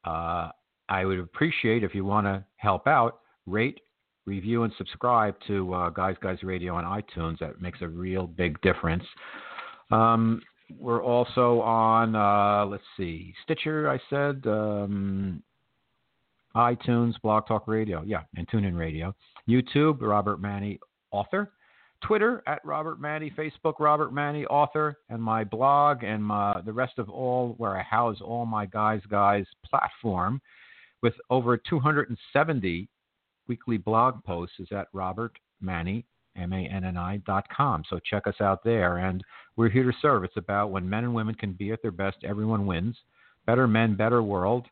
Uh, 0.06 0.50
I 0.88 1.04
would 1.04 1.20
appreciate 1.20 1.84
if 1.84 1.96
you 1.96 2.06
want 2.06 2.28
to 2.28 2.46
help 2.58 2.88
out, 2.88 3.22
rate, 3.48 3.80
review 4.26 4.64
and 4.64 4.74
subscribe 4.78 5.36
to 5.48 5.74
uh, 5.74 5.90
Guys 5.90 6.16
Guys 6.22 6.42
Radio 6.44 6.76
on 6.76 6.84
iTunes. 6.84 7.40
That 7.40 7.62
makes 7.62 7.82
a 7.82 7.88
real 7.88 8.28
big 8.28 8.60
difference. 8.62 9.04
Um, 9.92 10.42
we're 10.80 11.04
also 11.04 11.62
on, 11.62 12.16
uh, 12.16 12.66
let's 12.66 12.84
see, 12.98 13.34
Stitcher, 13.44 13.90
I 13.90 14.00
said, 14.10 14.42
um, 14.48 15.44
iTunes, 16.56 17.14
Blog 17.22 17.48
Talk 17.48 17.68
Radio, 17.68 18.04
yeah, 18.06 18.22
and 18.36 18.48
TuneIn 18.48 18.78
Radio. 18.78 19.14
YouTube, 19.48 20.02
Robert 20.02 20.42
Manni, 20.42 20.80
author. 21.12 21.52
Twitter 22.02 22.44
at 22.46 22.64
Robert 22.64 23.02
Manni, 23.02 23.34
Facebook 23.36 23.76
Robert 23.80 24.14
Manni, 24.14 24.46
author, 24.50 24.98
and 25.10 25.22
my 25.22 25.44
blog 25.44 26.04
and 26.04 26.24
my, 26.24 26.60
the 26.66 26.74
rest 26.74 27.00
of 27.00 27.10
all 27.10 27.56
where 27.58 27.78
I 27.78 27.84
house 27.84 28.18
all 28.22 28.46
my 28.46 28.66
Guys 28.66 29.02
Guys 29.10 29.46
platform 29.64 30.42
with 31.02 31.14
over 31.30 31.58
270 31.58 32.88
weekly 33.48 33.78
blog 33.78 34.24
post 34.24 34.54
is 34.60 34.68
at 34.72 34.88
Robert 34.94 35.38
Manni, 35.64 36.04
M-A-N-N-I 36.38 37.18
dot 37.26 37.46
com. 37.56 37.84
So 37.90 38.00
check 38.00 38.28
us 38.28 38.42
out 38.42 38.64
there. 38.64 38.98
And 38.98 39.24
we're 39.56 39.70
here 39.70 39.90
to 39.90 39.98
serve. 40.02 40.24
It's 40.24 40.38
about 40.38 40.72
when 40.72 40.90
men 40.90 41.04
and 41.04 41.14
women 41.14 41.36
can 41.36 41.54
be 41.54 41.72
at 41.72 41.82
their 41.82 41.92
best, 41.92 42.18
everyone 42.24 42.66
wins. 42.66 42.98
Better 43.46 43.68
men, 43.68 43.96
better 43.96 44.22
world. 44.24 44.66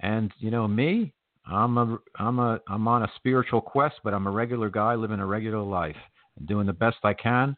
And 0.00 0.32
you 0.38 0.50
know 0.50 0.66
me, 0.66 1.12
I'm 1.46 1.78
a 1.78 1.98
I'm 2.16 2.38
a 2.38 2.60
I'm 2.68 2.86
on 2.86 3.02
a 3.02 3.12
spiritual 3.16 3.60
quest, 3.60 3.96
but 4.04 4.14
I'm 4.14 4.26
a 4.26 4.30
regular 4.30 4.70
guy 4.70 4.94
living 4.94 5.20
a 5.20 5.26
regular 5.26 5.62
life. 5.62 5.96
I'm 6.38 6.46
doing 6.46 6.66
the 6.66 6.72
best 6.72 6.98
I 7.04 7.14
can. 7.14 7.56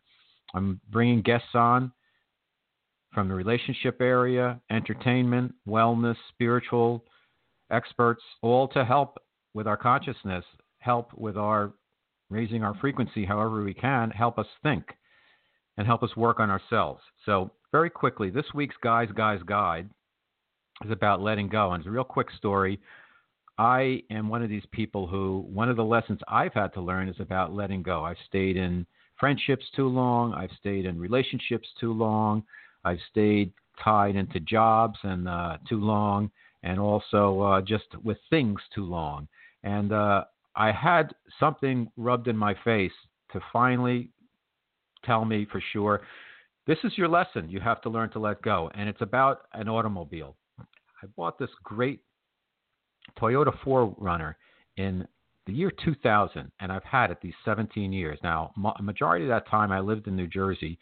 I'm 0.55 0.81
bringing 0.91 1.23
guests 1.23 1.55
on 1.55 1.93
from 3.13 3.29
the 3.29 3.35
relationship 3.35 4.01
area, 4.01 4.61
entertainment, 4.71 5.55
wellness, 5.69 6.17
spiritual, 6.29 7.05
experts, 7.71 8.23
all 8.43 8.69
to 8.69 8.85
help 8.85 9.19
with 9.55 9.67
our 9.67 9.77
consciousness, 9.77 10.45
help 10.79 11.13
with 11.15 11.37
our 11.37 11.73
raising 12.29 12.63
our 12.63 12.75
frequency 12.75 13.25
however 13.25 13.63
we 13.63 13.75
can, 13.75 14.11
help 14.11 14.39
us 14.39 14.47
think 14.63 14.85
and 15.77 15.87
help 15.87 16.03
us 16.03 16.17
work 16.17 16.41
on 16.41 16.51
ourselves. 16.51 17.03
So, 17.27 17.51
very 17.73 17.91
quickly, 17.91 18.31
this 18.31 18.47
week's 18.55 18.77
Guys 18.83 19.09
Guys 19.15 19.41
Guide 19.47 19.89
is 20.85 20.91
about 20.91 21.21
letting 21.21 21.49
go. 21.49 21.73
And 21.73 21.81
it's 21.81 21.89
a 21.89 21.91
real 21.91 22.05
quick 22.05 22.29
story. 22.37 22.81
I 23.59 24.03
am 24.11 24.29
one 24.29 24.43
of 24.43 24.49
these 24.49 24.65
people 24.73 25.07
who, 25.07 25.45
one 25.49 25.69
of 25.69 25.77
the 25.77 25.85
lessons 25.85 26.19
I've 26.29 26.55
had 26.55 26.73
to 26.75 26.81
learn 26.81 27.09
is 27.09 27.21
about 27.21 27.53
letting 27.53 27.83
go. 27.83 28.05
I've 28.05 28.17
stayed 28.27 28.57
in 28.57 28.87
friendships 29.19 29.65
too 29.77 29.87
long, 29.87 30.33
I've 30.33 30.51
stayed 30.59 30.87
in 30.87 30.99
relationships 30.99 31.69
too 31.79 31.93
long, 31.93 32.43
I've 32.85 32.99
stayed 33.11 33.53
tied 33.85 34.17
into 34.17 34.41
jobs 34.41 34.99
and 35.03 35.29
uh, 35.29 35.59
too 35.69 35.79
long 35.79 36.31
and 36.63 36.79
also 36.79 37.41
uh, 37.41 37.61
just 37.61 37.87
with 38.03 38.19
things 38.29 38.61
too 38.75 38.85
long. 38.85 39.29
And 39.63 39.93
uh, 39.93 40.25
I 40.57 40.73
had 40.73 41.15
something 41.39 41.91
rubbed 41.97 42.29
in 42.29 42.37
my 42.37 42.55
face 42.65 42.93
to 43.33 43.41
finally 43.53 44.11
tell 45.05 45.25
me 45.25 45.47
for 45.51 45.63
sure 45.73 46.03
this 46.67 46.79
is 46.85 46.97
your 46.97 47.09
lesson. 47.09 47.49
You 47.49 47.59
have 47.61 47.81
to 47.83 47.91
learn 47.91 48.11
to 48.11 48.19
let 48.19 48.43
go. 48.43 48.71
And 48.75 48.89
it's 48.89 49.01
about 49.01 49.43
an 49.55 49.69
automobile. 49.69 50.37
I 50.61 51.07
bought 51.17 51.39
this 51.39 51.51
great 51.65 52.01
Toyota 53.19 53.53
4Runner 53.65 54.35
in 54.77 55.07
the 55.47 55.53
year 55.53 55.73
2000, 55.85 56.53
and 56.61 56.71
I've 56.71 56.85
had 56.85 57.11
it 57.11 57.19
these 57.23 57.35
17 57.45 57.93
years. 57.93 58.19
Now, 58.23 58.53
a 58.79 58.83
majority 58.83 59.25
of 59.25 59.31
that 59.31 59.49
time 59.49 59.73
I 59.73 59.81
lived 59.81 60.07
in 60.07 60.15
New 60.15 60.29
Jersey 60.29 60.79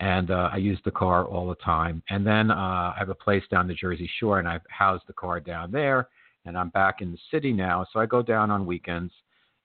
and 0.00 0.30
uh, 0.30 0.48
I 0.50 0.56
use 0.56 0.80
the 0.84 0.90
car 0.90 1.26
all 1.26 1.48
the 1.48 1.54
time. 1.56 2.02
And 2.08 2.26
then 2.26 2.50
uh, 2.50 2.54
I 2.54 2.94
have 2.98 3.10
a 3.10 3.14
place 3.14 3.44
down 3.50 3.68
the 3.68 3.74
Jersey 3.74 4.10
Shore, 4.18 4.38
and 4.38 4.48
I've 4.48 4.62
housed 4.70 5.04
the 5.06 5.12
car 5.12 5.40
down 5.40 5.70
there. 5.70 6.08
And 6.46 6.56
I'm 6.56 6.70
back 6.70 7.02
in 7.02 7.12
the 7.12 7.18
city 7.30 7.52
now, 7.52 7.86
so 7.92 8.00
I 8.00 8.06
go 8.06 8.22
down 8.22 8.50
on 8.50 8.64
weekends. 8.64 9.12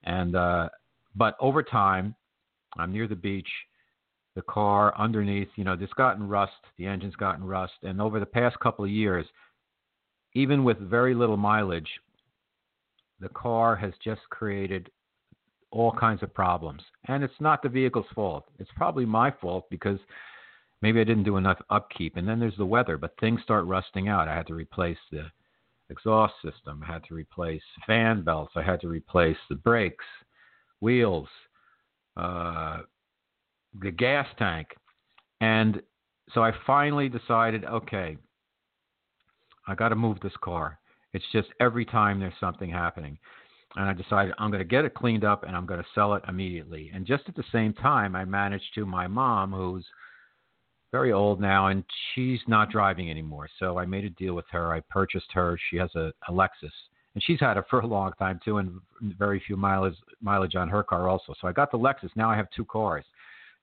And 0.03 0.35
uh, 0.35 0.67
but 1.15 1.37
over 1.39 1.63
time, 1.63 2.13
I'm 2.77 2.91
near 2.91 3.07
the 3.07 3.15
beach. 3.15 3.47
The 4.35 4.41
car 4.41 4.93
underneath, 4.97 5.47
you 5.55 5.63
know, 5.63 5.77
it's 5.79 5.93
gotten 5.93 6.27
rust. 6.27 6.51
The 6.77 6.85
engine's 6.85 7.15
gotten 7.15 7.45
rust, 7.45 7.73
and 7.83 8.01
over 8.01 8.19
the 8.19 8.25
past 8.25 8.59
couple 8.59 8.83
of 8.83 8.91
years, 8.91 9.25
even 10.33 10.65
with 10.65 10.77
very 10.79 11.15
little 11.15 11.37
mileage, 11.37 11.89
the 13.21 13.29
car 13.29 13.77
has 13.77 13.93
just 14.03 14.19
created 14.29 14.91
all 15.75 15.91
kinds 15.91 16.23
of 16.23 16.33
problems. 16.33 16.81
And 17.07 17.23
it's 17.23 17.41
not 17.41 17.61
the 17.61 17.69
vehicle's 17.69 18.05
fault. 18.15 18.45
It's 18.59 18.71
probably 18.77 19.05
my 19.05 19.29
fault 19.29 19.65
because 19.69 19.99
maybe 20.81 21.01
I 21.01 21.03
didn't 21.03 21.25
do 21.25 21.35
enough 21.35 21.61
upkeep. 21.69 22.15
And 22.15 22.27
then 22.27 22.39
there's 22.39 22.57
the 22.57 22.65
weather, 22.65 22.97
but 22.97 23.13
things 23.19 23.41
start 23.43 23.65
rusting 23.65 24.07
out. 24.07 24.29
I 24.29 24.35
had 24.35 24.47
to 24.47 24.53
replace 24.53 24.97
the 25.11 25.25
exhaust 25.89 26.33
system, 26.41 26.81
I 26.81 26.93
had 26.93 27.03
to 27.09 27.13
replace 27.13 27.61
fan 27.85 28.23
belts, 28.23 28.53
I 28.55 28.63
had 28.63 28.81
to 28.81 28.87
replace 28.87 29.37
the 29.49 29.55
brakes, 29.55 30.05
wheels, 30.81 31.27
uh, 32.17 32.79
the 33.79 33.91
gas 33.91 34.25
tank. 34.39 34.69
And 35.41 35.81
so 36.33 36.41
I 36.41 36.53
finally 36.65 37.07
decided 37.09 37.65
okay, 37.65 38.17
I 39.67 39.75
got 39.75 39.89
to 39.89 39.95
move 39.95 40.19
this 40.21 40.33
car. 40.41 40.79
It's 41.13 41.25
just 41.31 41.49
every 41.59 41.85
time 41.85 42.19
there's 42.19 42.33
something 42.39 42.69
happening 42.69 43.19
and 43.75 43.89
I 43.89 43.93
decided 43.93 44.33
I'm 44.37 44.51
going 44.51 44.63
to 44.63 44.67
get 44.67 44.85
it 44.85 44.93
cleaned 44.93 45.23
up 45.23 45.43
and 45.43 45.55
I'm 45.55 45.65
going 45.65 45.81
to 45.81 45.89
sell 45.93 46.13
it 46.13 46.23
immediately. 46.27 46.91
And 46.93 47.05
just 47.05 47.23
at 47.27 47.35
the 47.35 47.43
same 47.51 47.73
time, 47.73 48.15
I 48.15 48.25
managed 48.25 48.73
to 48.75 48.85
my 48.85 49.07
mom, 49.07 49.51
who's 49.51 49.85
very 50.91 51.11
old 51.11 51.41
now, 51.41 51.67
and 51.67 51.83
she's 52.13 52.39
not 52.47 52.71
driving 52.71 53.09
anymore. 53.11 53.49
So 53.59 53.77
I 53.77 53.85
made 53.85 54.05
a 54.05 54.09
deal 54.11 54.33
with 54.33 54.45
her. 54.51 54.73
I 54.73 54.79
purchased 54.89 55.31
her. 55.33 55.59
She 55.69 55.77
has 55.77 55.93
a, 55.95 56.13
a 56.29 56.31
Lexus, 56.31 56.71
and 57.13 57.23
she's 57.23 57.39
had 57.39 57.57
it 57.57 57.65
for 57.69 57.81
a 57.81 57.87
long 57.87 58.13
time 58.17 58.39
too, 58.45 58.59
and 58.59 58.79
very 59.17 59.41
few 59.45 59.57
mileage 59.57 59.97
mileage 60.21 60.55
on 60.55 60.69
her 60.69 60.83
car 60.83 61.09
also. 61.09 61.33
So 61.41 61.47
I 61.47 61.51
got 61.51 61.69
the 61.71 61.77
Lexus. 61.77 62.11
Now 62.15 62.29
I 62.29 62.37
have 62.37 62.47
two 62.55 62.65
cars. 62.65 63.03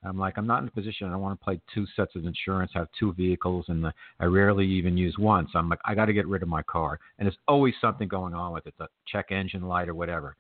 I'm 0.05 0.19
like, 0.19 0.37
I'm 0.37 0.47
not 0.47 0.63
in 0.63 0.69
a 0.69 0.71
position. 0.71 1.07
I 1.07 1.13
don't 1.13 1.21
want 1.21 1.39
to 1.39 1.45
play 1.45 1.61
two 1.73 1.87
sets 1.95 2.17
of 2.17 2.27
insurance, 2.27 2.73
have 2.75 2.89
two 2.99 3.13
vehicles, 3.13 3.67
and 3.69 3.87
I 4.19 4.25
rarely 4.25 4.67
even 4.67 4.97
use 4.97 5.17
one. 5.19 5.47
So 5.53 5.59
I'm 5.59 5.69
like, 5.69 5.79
I 5.85 5.95
got 5.95 6.07
to 6.07 6.13
get 6.13 6.27
rid 6.27 6.43
of 6.43 6.49
my 6.49 6.63
car, 6.63 6.99
and 7.19 7.27
there's 7.27 7.39
always 7.47 7.75
something 7.81 8.09
going 8.09 8.35
on 8.35 8.53
with 8.53 8.67
it, 8.67 8.75
the 8.79 8.89
check 9.07 9.31
engine 9.31 9.63
light 9.63 9.89
or 9.89 9.95
whatever. 9.95 10.37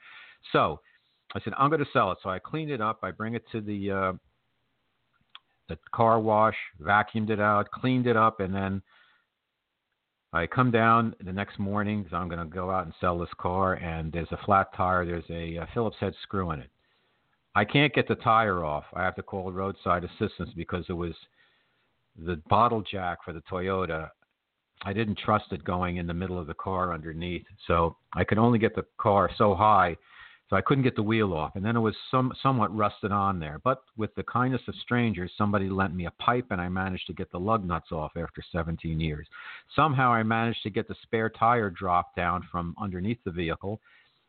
So 0.52 0.81
I 1.35 1.40
said, 1.40 1.52
I'm 1.57 1.71
going 1.71 1.85
to 1.85 1.90
sell 1.92 2.11
it. 2.12 2.19
So 2.23 2.31
I 2.31 2.38
cleaned 2.38 2.71
it 2.71 2.81
up. 2.81 3.00
I 3.02 3.11
bring 3.11 3.35
it 3.35 3.45
to 3.52 3.61
the 3.61 3.90
uh, 3.90 4.12
the 5.69 5.78
car 5.95 6.21
wash, 6.21 6.57
vacuumed 6.81 7.31
it 7.31 7.40
out, 7.40 7.71
cleaned 7.71 8.07
it 8.07 8.16
up, 8.16 8.40
and 8.40 8.54
then 8.54 8.83
I 10.33 10.47
come 10.47 10.71
down 10.71 11.14
the 11.25 11.33
next 11.33 11.59
morning 11.59 12.02
because 12.02 12.16
I'm 12.16 12.28
going 12.28 12.40
to 12.40 12.52
go 12.52 12.71
out 12.71 12.85
and 12.85 12.95
sell 13.00 13.19
this 13.19 13.28
car. 13.38 13.75
And 13.75 14.12
there's 14.12 14.33
a 14.33 14.38
flat 14.45 14.75
tire. 14.76 15.04
There's 15.04 15.25
a, 15.31 15.57
a 15.57 15.69
Phillips 15.73 15.97
head 16.00 16.14
screw 16.23 16.50
in 16.50 16.61
it. 16.61 16.71
I 17.55 17.65
can't 17.65 17.95
get 17.95 18.09
the 18.09 18.15
tire 18.17 18.65
off. 18.65 18.85
I 18.95 19.03
have 19.03 19.15
to 19.17 19.23
call 19.23 19.53
roadside 19.53 20.05
assistance 20.05 20.51
because 20.57 20.85
it 20.89 20.95
was 20.95 21.15
the 22.17 22.41
bottle 22.49 22.83
jack 22.83 23.19
for 23.25 23.33
the 23.33 23.43
Toyota. 23.43 24.09
I 24.83 24.93
didn't 24.93 25.19
trust 25.19 25.53
it 25.53 25.65
going 25.65 25.97
in 25.99 26.07
the 26.07 26.15
middle 26.15 26.39
of 26.39 26.47
the 26.47 26.55
car 26.55 26.93
underneath. 26.93 27.45
So 27.67 27.97
I 28.15 28.25
could 28.25 28.39
only 28.39 28.59
get 28.59 28.75
the 28.75 28.85
car 28.99 29.31
so 29.37 29.55
high 29.55 29.97
so 30.53 30.57
I 30.57 30.61
couldn't 30.61 30.85
get 30.85 30.97
the 30.97 31.03
wheel 31.03 31.33
off, 31.33 31.57
and 31.57 31.65
then 31.65 31.77
it 31.77 31.81
was 31.81 31.95
some 32.11 32.31
somewhat 32.43 32.77
rusted 32.77 33.11
on 33.11 33.41
there. 33.41 33.59
But 33.65 33.79
with 33.97 34.15
the 34.17 34.23
kindness 34.23 34.61
of 34.69 34.75
strangers, 34.83 35.33
somebody 35.39 35.71
lent 35.71 35.95
me 35.95 36.05
a 36.05 36.11
pipe, 36.23 36.45
and 36.51 36.61
I 36.61 36.69
managed 36.69 37.07
to 37.07 37.15
get 37.15 37.33
the 37.33 37.41
lug 37.41 37.65
nuts 37.67 37.91
off 37.91 38.13
after 38.19 38.43
17 38.53 39.01
years. 39.01 39.27
Somehow 39.75 40.13
I 40.13 40.23
managed 40.23 40.63
to 40.65 40.71
get 40.71 40.89
the 40.89 40.95
spare 41.05 41.31
tire 41.31 41.71
dropped 41.71 42.17
down 42.17 42.47
from 42.53 42.75
underneath 42.79 43.17
the 43.25 43.31
vehicle, 43.31 43.81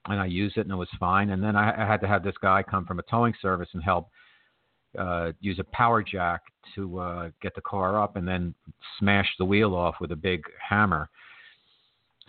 and 0.08 0.20
I 0.20 0.26
used 0.26 0.58
it, 0.58 0.62
and 0.62 0.72
it 0.72 0.76
was 0.76 0.90
fine. 1.00 1.30
And 1.30 1.44
then 1.44 1.56
I, 1.56 1.84
I 1.84 1.88
had 1.88 2.02
to 2.02 2.08
have 2.08 2.24
this 2.24 2.36
guy 2.42 2.64
come 2.64 2.86
from 2.86 3.00
a 3.00 3.04
towing 3.04 3.34
service 3.42 3.70
and 3.74 3.84
help 3.84 4.10
uh, 4.98 5.32
use 5.40 5.60
a 5.60 5.64
power 5.66 6.04
jack 6.04 6.42
to 6.76 7.00
uh, 7.00 7.30
get 7.42 7.56
the 7.56 7.62
car 7.62 8.02
up, 8.02 8.16
and 8.16 8.28
then 8.28 8.54
smash 9.00 9.28
the 9.40 9.46
wheel 9.46 9.76
off 9.76 9.96
with 10.00 10.12
a 10.12 10.16
big 10.16 10.44
hammer. 10.70 11.10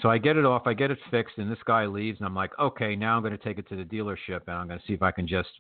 So 0.01 0.11
I 0.11 0.19
get 0.19 0.37
it 0.37 0.45
off, 0.45 0.63
I 0.67 0.75
get 0.75 0.91
it 0.91 0.99
fixed, 1.11 1.39
and 1.39 1.51
this 1.51 1.59
guy 1.67 1.87
leaves, 1.87 2.19
and 2.19 2.27
I'm 2.27 2.35
like, 2.35 2.51
okay, 2.59 2.97
now 2.97 3.17
I'm 3.17 3.23
going 3.23 3.37
to 3.37 3.45
take 3.45 3.59
it 3.59 3.69
to 3.69 3.77
the 3.77 3.85
dealership, 3.85 4.41
and 4.47 4.57
I'm 4.57 4.67
going 4.67 4.81
to 4.81 4.87
see 4.87 4.93
if 4.93 5.03
I 5.03 5.13
can 5.13 5.29
just 5.29 5.51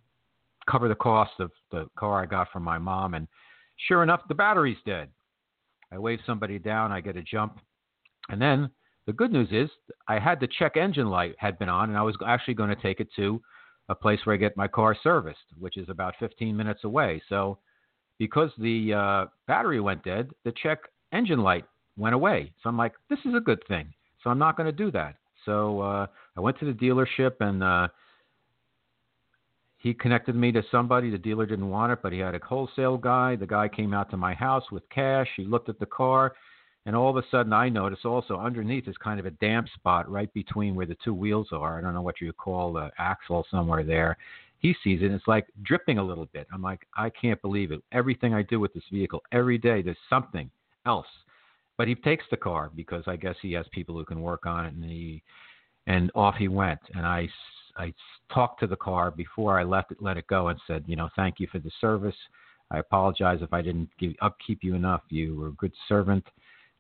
cover 0.68 0.88
the 0.88 0.94
cost 0.94 1.32
of 1.38 1.52
the 1.70 1.86
car 1.96 2.22
I 2.22 2.26
got 2.26 2.50
from 2.50 2.64
my 2.64 2.78
mom. 2.78 3.14
And 3.14 3.28
sure 3.86 4.02
enough, 4.02 4.22
the 4.28 4.34
battery's 4.34 4.78
dead. 4.84 5.08
I 5.92 5.98
wave 5.98 6.18
somebody 6.26 6.58
down, 6.58 6.90
I 6.90 7.00
get 7.00 7.16
a 7.16 7.22
jump, 7.22 7.60
and 8.28 8.42
then 8.42 8.70
the 9.06 9.12
good 9.12 9.32
news 9.32 9.48
is 9.50 9.70
I 10.08 10.18
had 10.18 10.40
the 10.40 10.48
check 10.58 10.76
engine 10.76 11.08
light 11.08 11.34
had 11.38 11.58
been 11.58 11.68
on, 11.68 11.90
and 11.90 11.98
I 11.98 12.02
was 12.02 12.16
actually 12.26 12.54
going 12.54 12.70
to 12.70 12.82
take 12.82 13.00
it 13.00 13.08
to 13.16 13.40
a 13.88 13.94
place 13.94 14.20
where 14.24 14.34
I 14.34 14.38
get 14.38 14.56
my 14.56 14.68
car 14.68 14.96
serviced, 15.02 15.38
which 15.58 15.76
is 15.76 15.88
about 15.88 16.14
15 16.18 16.56
minutes 16.56 16.84
away. 16.84 17.22
So 17.28 17.58
because 18.18 18.50
the 18.58 18.94
uh, 18.94 19.26
battery 19.46 19.80
went 19.80 20.04
dead, 20.04 20.30
the 20.44 20.52
check 20.62 20.78
engine 21.12 21.40
light 21.40 21.66
went 21.96 22.14
away. 22.14 22.52
So 22.62 22.68
I'm 22.68 22.78
like, 22.78 22.94
this 23.10 23.18
is 23.24 23.34
a 23.34 23.40
good 23.40 23.62
thing. 23.68 23.92
So 24.22 24.30
I'm 24.30 24.38
not 24.38 24.56
going 24.56 24.66
to 24.66 24.72
do 24.72 24.90
that. 24.92 25.16
So 25.44 25.80
uh, 25.80 26.06
I 26.36 26.40
went 26.40 26.58
to 26.60 26.64
the 26.64 26.72
dealership 26.72 27.32
and 27.40 27.62
uh, 27.62 27.88
he 29.76 29.92
connected 29.92 30.34
me 30.34 30.50
to 30.52 30.62
somebody. 30.70 31.10
The 31.10 31.18
dealer 31.18 31.44
didn't 31.44 31.68
want 31.68 31.92
it, 31.92 31.98
but 32.02 32.12
he 32.12 32.18
had 32.20 32.34
a 32.34 32.40
wholesale 32.42 32.96
guy. 32.96 33.36
The 33.36 33.46
guy 33.46 33.68
came 33.68 33.92
out 33.92 34.10
to 34.10 34.16
my 34.16 34.32
house 34.32 34.64
with 34.72 34.88
cash. 34.88 35.28
He 35.36 35.44
looked 35.44 35.68
at 35.68 35.78
the 35.78 35.86
car. 35.86 36.32
And 36.86 36.94
all 36.94 37.10
of 37.10 37.16
a 37.16 37.26
sudden, 37.30 37.52
I 37.52 37.68
noticed 37.68 38.04
also 38.04 38.38
underneath 38.38 38.88
is 38.88 38.96
kind 38.98 39.18
of 39.18 39.26
a 39.26 39.30
damp 39.30 39.68
spot 39.74 40.10
right 40.10 40.32
between 40.34 40.74
where 40.74 40.86
the 40.86 40.96
two 41.02 41.14
wheels 41.14 41.48
are. 41.52 41.78
I 41.78 41.80
don't 41.80 41.94
know 41.94 42.02
what 42.02 42.20
you 42.20 42.32
call 42.32 42.74
the 42.74 42.90
axle 42.98 43.46
somewhere 43.50 43.84
there. 43.84 44.16
He 44.58 44.74
sees 44.82 45.02
it, 45.02 45.10
it's 45.10 45.26
like 45.26 45.46
dripping 45.62 45.98
a 45.98 46.04
little 46.04 46.26
bit. 46.26 46.46
I'm 46.52 46.62
like, 46.62 46.86
I 46.96 47.10
can't 47.10 47.40
believe 47.42 47.70
it. 47.72 47.82
Everything 47.92 48.32
I 48.32 48.42
do 48.42 48.60
with 48.60 48.72
this 48.72 48.84
vehicle, 48.90 49.22
every 49.32 49.58
day, 49.58 49.82
there's 49.82 49.96
something 50.08 50.50
else 50.86 51.06
but 51.76 51.88
he 51.88 51.94
takes 51.94 52.24
the 52.30 52.36
car 52.36 52.70
because 52.74 53.04
I 53.06 53.16
guess 53.16 53.36
he 53.42 53.52
has 53.52 53.66
people 53.72 53.96
who 53.96 54.04
can 54.04 54.22
work 54.22 54.46
on 54.46 54.66
it, 54.66 54.74
and 54.74 54.84
he 54.84 55.22
and 55.86 56.10
off 56.14 56.36
he 56.36 56.48
went. 56.48 56.80
And 56.94 57.04
I 57.04 57.28
I 57.76 57.92
talked 58.32 58.60
to 58.60 58.66
the 58.66 58.76
car 58.76 59.10
before 59.10 59.58
I 59.58 59.64
left 59.64 59.90
it, 59.90 59.98
let 60.00 60.16
it 60.16 60.26
go, 60.28 60.48
and 60.48 60.60
said, 60.66 60.84
you 60.86 60.96
know, 60.96 61.08
thank 61.16 61.40
you 61.40 61.48
for 61.50 61.58
the 61.58 61.70
service. 61.80 62.14
I 62.70 62.78
apologize 62.78 63.40
if 63.42 63.52
I 63.52 63.62
didn't 63.62 63.90
give, 63.98 64.12
upkeep 64.22 64.60
you 64.62 64.74
enough. 64.74 65.02
You 65.08 65.36
were 65.36 65.48
a 65.48 65.52
good 65.52 65.72
servant. 65.88 66.24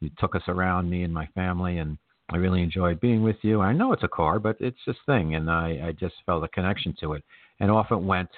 You 0.04 0.10
took 0.18 0.34
us 0.34 0.42
around, 0.48 0.88
me 0.88 1.02
and 1.02 1.12
my 1.12 1.26
family, 1.34 1.78
and 1.78 1.98
I 2.30 2.36
really 2.36 2.62
enjoyed 2.62 3.00
being 3.00 3.22
with 3.22 3.36
you. 3.42 3.60
I 3.60 3.72
know 3.72 3.92
it's 3.92 4.02
a 4.02 4.08
car, 4.08 4.38
but 4.38 4.56
it's 4.60 4.78
this 4.86 4.96
thing, 5.06 5.34
and 5.34 5.50
I, 5.50 5.88
I 5.88 5.92
just 5.92 6.14
felt 6.24 6.44
a 6.44 6.48
connection 6.48 6.94
to 7.00 7.14
it. 7.14 7.24
And 7.60 7.70
off 7.70 7.90
it 7.90 8.00
went 8.00 8.30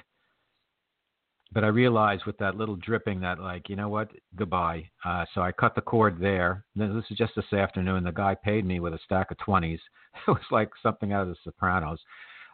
but 1.52 1.64
I 1.64 1.68
realized 1.68 2.24
with 2.26 2.36
that 2.38 2.56
little 2.56 2.76
dripping 2.76 3.20
that 3.20 3.38
like, 3.38 3.68
you 3.68 3.76
know 3.76 3.88
what, 3.88 4.10
goodbye. 4.34 4.88
Uh, 5.04 5.24
so 5.34 5.40
I 5.42 5.52
cut 5.52 5.74
the 5.74 5.80
cord 5.80 6.18
there. 6.20 6.64
This 6.74 6.90
is 7.10 7.16
just 7.16 7.32
this 7.36 7.52
afternoon. 7.52 8.04
The 8.04 8.12
guy 8.12 8.34
paid 8.34 8.64
me 8.64 8.80
with 8.80 8.94
a 8.94 8.98
stack 9.04 9.30
of 9.30 9.38
twenties. 9.38 9.80
It 10.26 10.30
was 10.30 10.40
like 10.50 10.70
something 10.82 11.12
out 11.12 11.22
of 11.22 11.28
The 11.28 11.36
Sopranos. 11.44 11.98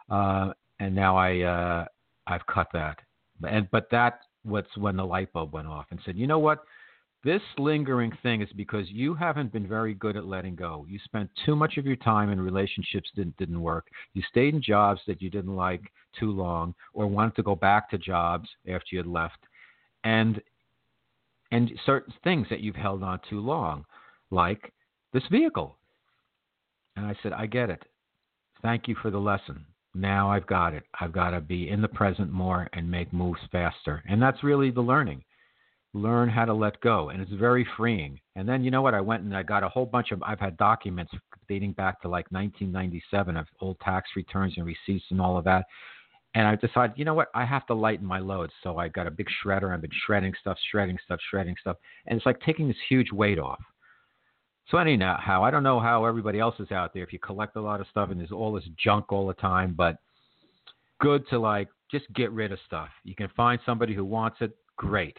Uh, 0.09 0.51
and 0.81 0.93
now 0.93 1.15
I 1.15 1.41
uh, 1.41 1.85
I've 2.27 2.45
cut 2.45 2.67
that. 2.73 2.99
And 3.47 3.71
but 3.71 3.87
that 3.89 4.19
was 4.43 4.65
when 4.75 4.97
the 4.97 5.05
light 5.05 5.31
bulb 5.31 5.53
went 5.53 5.67
off 5.67 5.85
and 5.89 5.99
said, 6.05 6.17
you 6.17 6.27
know 6.27 6.39
what, 6.39 6.65
this 7.23 7.41
lingering 7.57 8.11
thing 8.21 8.41
is 8.41 8.49
because 8.55 8.85
you 8.89 9.13
haven't 9.13 9.53
been 9.53 9.67
very 9.67 9.93
good 9.93 10.17
at 10.17 10.25
letting 10.25 10.55
go. 10.55 10.85
You 10.89 10.99
spent 11.05 11.29
too 11.45 11.55
much 11.55 11.77
of 11.77 11.85
your 11.85 11.95
time 11.95 12.29
in 12.29 12.41
relationships 12.41 13.09
that 13.15 13.35
didn't 13.37 13.61
work. 13.61 13.87
You 14.13 14.21
stayed 14.29 14.53
in 14.53 14.61
jobs 14.61 14.99
that 15.07 15.21
you 15.21 15.29
didn't 15.29 15.55
like 15.55 15.81
too 16.19 16.31
long 16.31 16.75
or 16.93 17.07
wanted 17.07 17.35
to 17.37 17.43
go 17.43 17.55
back 17.55 17.89
to 17.91 17.97
jobs 17.97 18.49
after 18.67 18.87
you 18.91 18.97
had 18.97 19.07
left. 19.07 19.37
And 20.03 20.41
and 21.51 21.71
certain 21.85 22.13
things 22.23 22.47
that 22.49 22.61
you've 22.61 22.75
held 22.75 23.03
on 23.03 23.19
too 23.29 23.39
long, 23.39 23.85
like 24.31 24.73
this 25.13 25.23
vehicle. 25.29 25.77
And 26.95 27.05
I 27.05 27.15
said, 27.21 27.31
I 27.31 27.45
get 27.45 27.69
it. 27.69 27.83
Thank 28.63 28.87
you 28.87 28.95
for 29.01 29.11
the 29.11 29.19
lesson. 29.19 29.63
Now 29.93 30.31
I've 30.31 30.47
got 30.47 30.73
it. 30.73 30.83
I've 30.99 31.11
got 31.11 31.29
to 31.29 31.41
be 31.41 31.69
in 31.69 31.79
the 31.79 31.87
present 31.87 32.31
more 32.31 32.67
and 32.73 32.89
make 32.89 33.13
moves 33.13 33.39
faster. 33.51 34.03
And 34.09 34.19
that's 34.19 34.43
really 34.43 34.71
the 34.71 34.81
learning 34.81 35.23
learn 35.93 36.27
how 36.27 36.43
to 36.45 36.53
let 36.53 36.79
go 36.81 37.09
and 37.09 37.21
it's 37.21 37.31
very 37.31 37.65
freeing. 37.77 38.19
And 38.35 38.49
then 38.49 38.63
you 38.63 38.71
know 38.71 38.81
what 38.81 38.95
i 38.95 39.01
went 39.01 39.23
and 39.23 39.35
i 39.35 39.43
got 39.43 39.63
a 39.63 39.69
whole 39.69 39.85
bunch 39.85 40.11
of 40.11 40.21
i've 40.23 40.39
had 40.39 40.57
documents 40.57 41.13
dating 41.47 41.73
back 41.73 42.01
to 42.01 42.07
like 42.07 42.25
1997 42.31 43.37
of 43.37 43.45
old 43.61 43.79
tax 43.79 44.09
returns 44.15 44.53
and 44.57 44.65
receipts 44.65 45.05
and 45.11 45.21
all 45.21 45.37
of 45.37 45.43
that. 45.45 45.65
And 46.33 46.47
i 46.47 46.55
decided 46.55 46.97
you 46.97 47.05
know 47.05 47.13
what 47.13 47.29
i 47.35 47.45
have 47.45 47.67
to 47.67 47.75
lighten 47.75 48.07
my 48.07 48.19
load. 48.19 48.49
So 48.63 48.77
i 48.77 48.87
got 48.87 49.07
a 49.07 49.11
big 49.11 49.27
shredder 49.43 49.73
i've 49.73 49.81
been 49.81 49.91
shredding 50.05 50.33
stuff 50.41 50.57
shredding 50.71 50.97
stuff 51.05 51.19
shredding 51.29 51.55
stuff 51.61 51.77
and 52.07 52.17
it's 52.17 52.25
like 52.25 52.41
taking 52.41 52.67
this 52.67 52.77
huge 52.89 53.11
weight 53.11 53.37
off. 53.37 53.61
So 54.69 54.79
anyhow 54.79 55.43
i 55.43 55.51
don't 55.51 55.63
know 55.63 55.79
how 55.79 56.05
everybody 56.05 56.39
else 56.39 56.55
is 56.59 56.71
out 56.71 56.93
there 56.93 57.03
if 57.03 57.13
you 57.13 57.19
collect 57.19 57.55
a 57.55 57.61
lot 57.61 57.81
of 57.81 57.87
stuff 57.91 58.09
and 58.09 58.19
there's 58.19 58.31
all 58.31 58.51
this 58.51 58.67
junk 58.83 59.11
all 59.11 59.27
the 59.27 59.35
time 59.35 59.75
but 59.77 59.97
good 60.99 61.27
to 61.29 61.37
like 61.37 61.67
just 61.91 62.11
get 62.15 62.31
rid 62.31 62.51
of 62.51 62.57
stuff. 62.65 62.89
You 63.03 63.13
can 63.13 63.29
find 63.37 63.59
somebody 63.63 63.93
who 63.93 64.03
wants 64.03 64.37
it 64.41 64.57
great 64.77 65.15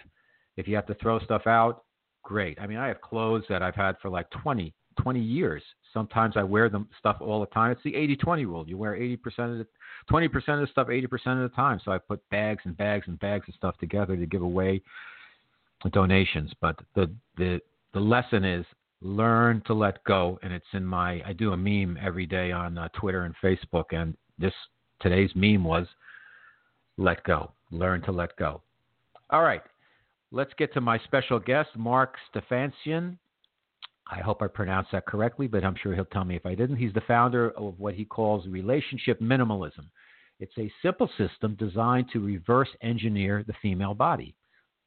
if 0.57 0.69
you 0.69 0.75
have 0.77 0.87
to 0.87 0.95
throw 0.95 1.19
stuff 1.21 1.47
out, 1.47 1.85
great. 2.23 2.59
I 2.61 2.67
mean, 2.67 2.79
I 2.79 2.89
have 2.89 3.01
clothes 3.01 3.45
that 3.49 3.63
I've 3.63 3.75
had 3.75 3.97
for 4.01 4.09
like 4.09 4.29
20, 4.31 4.73
20 5.01 5.21
years. 5.21 5.63
Sometimes 5.93 6.37
I 6.37 6.43
wear 6.43 6.69
them 6.69 6.89
stuff 6.99 7.17
all 7.21 7.41
the 7.41 7.47
time. 7.47 7.71
It's 7.71 7.83
the 7.85 7.93
80-20 7.93 8.47
rule. 8.47 8.65
You 8.67 8.77
wear 8.77 8.93
80% 8.97 9.17
of 9.53 9.59
the 9.59 9.67
20% 10.11 10.35
of 10.35 10.61
the 10.61 10.67
stuff 10.71 10.89
80% 10.89 11.05
of 11.45 11.51
the 11.51 11.55
time. 11.55 11.81
So 11.85 11.93
I 11.93 11.99
put 11.99 12.29
bags 12.31 12.63
and 12.65 12.77
bags 12.77 13.07
and 13.07 13.19
bags 13.21 13.49
of 13.49 13.55
stuff 13.55 13.77
together 13.79 14.17
to 14.17 14.27
give 14.27 14.43
away 14.43 14.83
donations. 15.91 16.53
But 16.61 16.79
the 16.95 17.11
the 17.37 17.61
the 17.93 18.01
lesson 18.01 18.45
is 18.45 18.65
learn 19.03 19.63
to 19.67 19.75
let 19.75 20.03
go 20.05 20.39
and 20.43 20.53
it's 20.53 20.67
in 20.73 20.85
my 20.85 21.23
I 21.27 21.33
do 21.33 21.53
a 21.53 21.57
meme 21.57 21.99
every 22.03 22.27
day 22.27 22.53
on 22.53 22.79
uh, 22.79 22.89
Twitter 22.99 23.25
and 23.25 23.35
Facebook 23.43 23.87
and 23.91 24.17
this 24.39 24.55
today's 25.01 25.31
meme 25.35 25.65
was 25.65 25.87
let 26.97 27.23
go. 27.25 27.53
Learn 27.71 28.03
to 28.03 28.13
let 28.13 28.37
go. 28.37 28.63
All 29.31 29.43
right. 29.43 29.63
Let's 30.35 30.53
get 30.59 30.75
to 30.75 30.81
my 30.81 30.99
special 31.05 31.39
guest, 31.39 31.71
Mark 31.77 32.17
Stefansian. 32.29 33.17
I 34.11 34.19
hope 34.19 34.43
I 34.43 34.49
pronounced 34.49 34.91
that 34.91 35.07
correctly, 35.07 35.47
but 35.47 35.63
I'm 35.63 35.77
sure 35.81 35.95
he'll 35.95 36.07
tell 36.07 36.25
me 36.25 36.35
if 36.35 36.45
I 36.45 36.57
didn't. 36.57 36.75
He's 36.75 36.93
the 36.93 37.03
founder 37.03 37.53
of 37.53 37.79
what 37.79 37.95
he 37.95 38.05
calls 38.05 38.49
relationship 38.49 39.21
minimalism. 39.21 39.87
It's 40.41 40.59
a 40.59 40.73
simple 40.83 41.09
system 41.17 41.55
designed 41.55 42.07
to 42.13 42.19
reverse 42.19 42.69
engineer 42.83 43.45
the 43.47 43.55
female 43.63 43.95
body. 43.95 44.35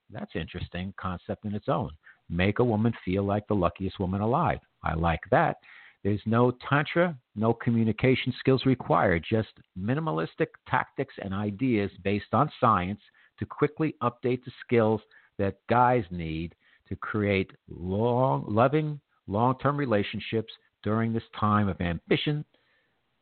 That's 0.09 0.35
interesting 0.35 0.93
concept 0.99 1.45
in 1.45 1.55
its 1.55 1.69
own. 1.69 1.91
Make 2.29 2.59
a 2.59 2.65
woman 2.65 2.91
feel 3.05 3.23
like 3.23 3.47
the 3.47 3.53
luckiest 3.53 4.01
woman 4.01 4.19
alive. 4.19 4.59
I 4.83 4.95
like 4.95 5.21
that. 5.31 5.55
There's 6.03 6.19
no 6.25 6.51
tantra, 6.69 7.17
no 7.37 7.53
communication 7.53 8.33
skills 8.37 8.65
required, 8.65 9.23
just 9.29 9.53
minimalistic 9.79 10.47
tactics 10.67 11.15
and 11.23 11.33
ideas 11.33 11.89
based 12.03 12.33
on 12.33 12.51
science 12.59 12.99
to 13.39 13.45
quickly 13.45 13.95
update 14.03 14.43
the 14.43 14.51
skills 14.65 14.99
that 15.37 15.59
guys 15.69 16.03
need 16.11 16.55
to 16.89 16.95
create 16.95 17.51
long, 17.69 18.45
loving, 18.47 18.99
long-term 19.27 19.77
relationships 19.77 20.53
during 20.83 21.13
this 21.13 21.23
time 21.39 21.67
of 21.67 21.81
ambition 21.81 22.45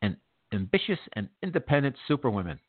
and 0.02 0.16
ambitious 0.54 1.00
and 1.14 1.28
independent 1.42 1.96
superwomen. 2.08 2.60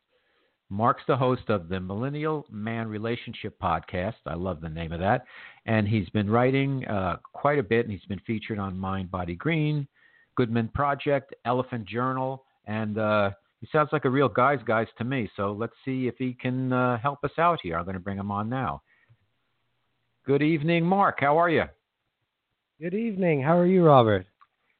Mark's 0.68 1.02
the 1.06 1.16
host 1.16 1.48
of 1.48 1.68
the 1.68 1.78
Millennial 1.78 2.44
Man 2.50 2.88
Relationship 2.88 3.56
Podcast. 3.62 4.14
I 4.26 4.34
love 4.34 4.60
the 4.60 4.68
name 4.68 4.90
of 4.90 4.98
that. 5.00 5.24
And 5.66 5.86
he's 5.86 6.08
been 6.08 6.28
writing 6.28 6.84
uh, 6.86 7.18
quite 7.32 7.60
a 7.60 7.62
bit, 7.62 7.86
and 7.86 7.92
he's 7.92 8.04
been 8.08 8.20
featured 8.26 8.58
on 8.58 8.76
Mind 8.76 9.10
Body 9.10 9.36
Green, 9.36 9.86
Good 10.34 10.50
Men 10.50 10.68
Project, 10.74 11.34
Elephant 11.44 11.86
Journal, 11.86 12.44
and 12.66 12.98
uh, 12.98 13.30
he 13.60 13.68
sounds 13.70 13.90
like 13.92 14.06
a 14.06 14.10
real 14.10 14.28
guy's 14.28 14.62
guys 14.66 14.88
to 14.98 15.04
me. 15.04 15.30
So 15.36 15.52
let's 15.52 15.72
see 15.84 16.08
if 16.08 16.16
he 16.18 16.34
can 16.34 16.72
uh, 16.72 16.98
help 16.98 17.22
us 17.22 17.30
out 17.38 17.60
here. 17.62 17.76
I'm 17.78 17.84
going 17.84 17.94
to 17.94 18.00
bring 18.00 18.18
him 18.18 18.32
on 18.32 18.48
now. 18.48 18.82
Good 20.26 20.42
evening, 20.42 20.84
Mark. 20.84 21.18
How 21.20 21.38
are 21.38 21.48
you? 21.48 21.62
Good 22.80 22.94
evening. 22.94 23.40
How 23.42 23.56
are 23.56 23.66
you, 23.66 23.84
Robert? 23.84 24.26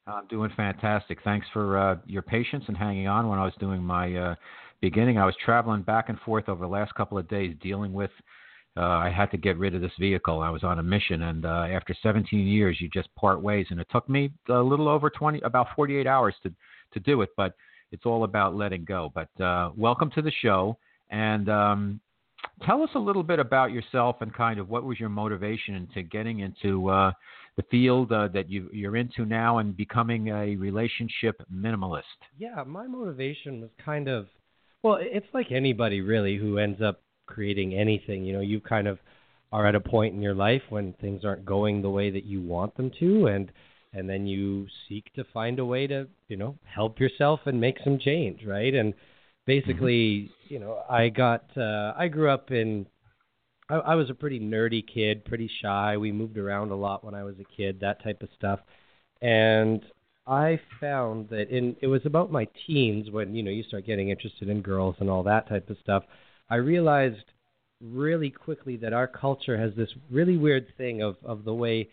I'm 0.09 0.27
doing 0.27 0.51
fantastic. 0.57 1.19
Thanks 1.23 1.47
for 1.53 1.79
uh, 1.79 1.97
your 2.05 2.23
patience 2.23 2.65
and 2.67 2.77
hanging 2.77 3.07
on 3.07 3.29
when 3.29 3.39
I 3.39 3.45
was 3.45 3.53
doing 3.61 3.81
my 3.81 4.13
uh, 4.13 4.35
beginning. 4.81 5.19
I 5.19 5.25
was 5.25 5.37
traveling 5.45 5.83
back 5.83 6.09
and 6.09 6.19
forth 6.21 6.49
over 6.49 6.65
the 6.65 6.71
last 6.71 6.97
couple 6.97 7.17
of 7.17 7.29
days 7.29 7.55
dealing 7.63 7.93
with. 7.93 8.11
Uh, 8.77 8.81
I 8.81 9.09
had 9.09 9.31
to 9.31 9.37
get 9.37 9.57
rid 9.57 9.77
of 9.77 9.81
this 9.81 9.93
vehicle. 10.01 10.41
I 10.41 10.51
was 10.51 10.65
on 10.65 10.81
a 10.81 10.83
mission, 10.83 11.23
and 11.23 11.47
uh, 11.47 11.67
after 11.71 11.95
17 12.03 12.45
years, 12.45 12.79
you 12.81 12.89
just 12.89 13.15
part 13.15 13.41
ways. 13.41 13.67
And 13.71 13.79
it 13.79 13.87
took 13.93 14.09
me 14.09 14.33
a 14.49 14.59
little 14.59 14.89
over 14.89 15.11
20, 15.11 15.43
about 15.43 15.69
48 15.77 16.09
hours 16.09 16.35
to 16.43 16.53
to 16.93 16.99
do 16.99 17.23
it. 17.23 17.31
But 17.37 17.55
it's 17.93 18.05
all 18.05 18.25
about 18.25 18.57
letting 18.57 18.85
go. 18.85 19.13
But 19.15 19.41
uh, 19.41 19.71
welcome 19.77 20.11
to 20.17 20.23
the 20.23 20.33
show, 20.43 20.77
and 21.11 21.49
um, 21.49 22.01
tell 22.65 22.83
us 22.83 22.91
a 22.95 22.99
little 22.99 23.23
bit 23.23 23.39
about 23.39 23.73
yourself 23.73 24.17
and 24.21 24.33
kind 24.35 24.59
of 24.59 24.69
what 24.69 24.85
was 24.85 24.99
your 24.99 25.09
motivation 25.09 25.75
into 25.75 26.03
getting 26.03 26.41
into 26.41 26.89
uh, 26.89 27.13
the 27.57 27.63
field 27.71 28.13
uh, 28.13 28.29
that 28.29 28.51
you, 28.51 28.69
you're 28.73 28.97
into 28.97 29.25
now 29.25 29.59
and 29.59 29.77
becoming 29.77 30.29
a 30.29 30.57
relationship 30.57 31.43
minimalist. 31.53 32.03
Yeah, 32.39 32.63
my 32.67 32.87
motivation 32.87 33.61
was 33.61 33.71
kind 33.85 34.09
of 34.09 34.27
well, 34.83 34.99
it's 35.01 35.27
like 35.35 35.51
anybody 35.51 36.01
really 36.01 36.37
who 36.37 36.59
ends 36.59 36.81
up 36.81 37.01
creating 37.27 37.75
anything. 37.75 38.25
You 38.25 38.35
know, 38.35 38.41
you 38.41 38.61
kind 38.61 38.87
of 38.87 38.99
are 39.51 39.67
at 39.67 39.75
a 39.75 39.81
point 39.81 40.15
in 40.15 40.23
your 40.23 40.35
life 40.35 40.63
when 40.69 40.93
things 41.01 41.25
aren't 41.25 41.45
going 41.45 41.83
the 41.83 41.91
way 41.91 42.11
that 42.11 42.25
you 42.25 42.41
want 42.41 42.77
them 42.77 42.91
to, 43.01 43.27
and 43.27 43.51
and 43.93 44.09
then 44.09 44.27
you 44.27 44.67
seek 44.89 45.13
to 45.15 45.25
find 45.33 45.59
a 45.59 45.65
way 45.65 45.87
to 45.87 46.07
you 46.29 46.37
know 46.37 46.57
help 46.65 47.01
yourself 47.01 47.41
and 47.47 47.61
make 47.61 47.79
some 47.83 47.99
change, 47.99 48.45
right? 48.45 48.75
And 48.75 48.95
basically, 49.47 50.31
mm-hmm. 50.45 50.55
you 50.55 50.61
know, 50.61 50.83
I 50.89 51.09
got 51.09 51.45
uh, 51.57 51.95
I 51.97 52.09
grew 52.09 52.31
up 52.31 52.51
in 52.51 52.87
I, 53.69 53.77
I 53.77 53.95
was 53.95 54.11
a 54.11 54.15
pretty 54.15 54.41
nerdy 54.41 54.85
kid, 54.87 55.25
pretty 55.25 55.51
shy. 55.63 55.97
We 55.97 56.13
moved 56.13 56.39
around 56.39 56.71
a 56.71 56.77
lot 56.77 57.05
when 57.05 57.15
I 57.15 57.25
was 57.25 57.37
a 57.41 57.57
kid, 57.57 57.81
that 57.81 58.03
type 58.03 58.23
of 58.23 58.29
stuff. 58.37 58.61
And 59.23 59.85
I 60.27 60.61
found 60.81 61.29
that 61.31 61.51
in 61.51 61.77
it 61.81 61.87
was 61.87 62.03
about 62.05 62.33
my 62.33 62.49
teens 62.67 63.11
when 63.11 63.35
you 63.35 63.43
know 63.43 63.51
you 63.51 63.63
start 63.63 63.87
getting 63.87 64.11
interested 64.11 64.49
in 64.49 64.61
girls 64.61 64.97
and 65.01 65.09
all 65.09 65.23
that 65.23 65.49
type 65.49 65.71
of 65.71 65.79
stuff. 65.83 66.05
I 66.51 66.57
realized 66.57 67.25
really 67.81 68.31
quickly 68.31 68.77
that 68.79 68.93
our 68.93 69.07
culture 69.07 69.59
has 69.59 69.73
this 69.77 69.91
really 70.11 70.37
weird 70.37 70.67
thing 70.77 71.03
of 71.03 71.17
of 71.25 71.45
the 71.45 71.55
way 71.55 71.89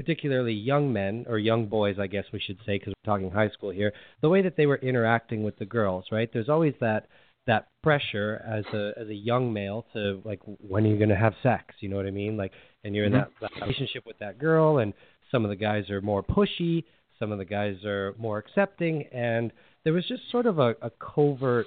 particularly 0.00 0.54
young 0.54 0.90
men 0.90 1.26
or 1.28 1.38
young 1.38 1.66
boys, 1.66 1.96
I 1.98 2.06
guess 2.06 2.24
we 2.32 2.40
should 2.40 2.56
say, 2.64 2.78
because 2.78 2.94
we're 2.96 3.12
talking 3.12 3.30
high 3.30 3.50
school 3.50 3.68
here, 3.68 3.92
the 4.22 4.30
way 4.30 4.40
that 4.40 4.56
they 4.56 4.64
were 4.64 4.78
interacting 4.78 5.42
with 5.42 5.58
the 5.58 5.66
girls, 5.66 6.06
right? 6.10 6.30
There's 6.32 6.48
always 6.48 6.72
that 6.80 7.06
that 7.46 7.68
pressure 7.82 8.42
as 8.46 8.64
a 8.72 8.92
as 8.98 9.08
a 9.08 9.14
young 9.14 9.52
male 9.52 9.84
to 9.92 10.22
like 10.24 10.40
when 10.44 10.86
are 10.86 10.88
you 10.88 10.96
going 10.96 11.08
to 11.08 11.16
have 11.16 11.32
sex 11.42 11.74
you 11.80 11.88
know 11.88 11.96
what 11.96 12.04
i 12.04 12.10
mean 12.10 12.36
like 12.36 12.52
and 12.84 12.94
you're 12.94 13.06
in 13.06 13.12
mm-hmm. 13.12 13.30
that, 13.40 13.50
that 13.50 13.60
relationship 13.62 14.04
with 14.06 14.18
that 14.18 14.38
girl 14.38 14.78
and 14.78 14.92
some 15.30 15.42
of 15.42 15.48
the 15.48 15.56
guys 15.56 15.88
are 15.88 16.02
more 16.02 16.22
pushy 16.22 16.84
some 17.18 17.32
of 17.32 17.38
the 17.38 17.44
guys 17.44 17.82
are 17.86 18.14
more 18.18 18.36
accepting 18.36 19.04
and 19.10 19.52
there 19.84 19.94
was 19.94 20.06
just 20.06 20.20
sort 20.30 20.44
of 20.44 20.58
a, 20.58 20.74
a 20.82 20.90
covert 21.00 21.66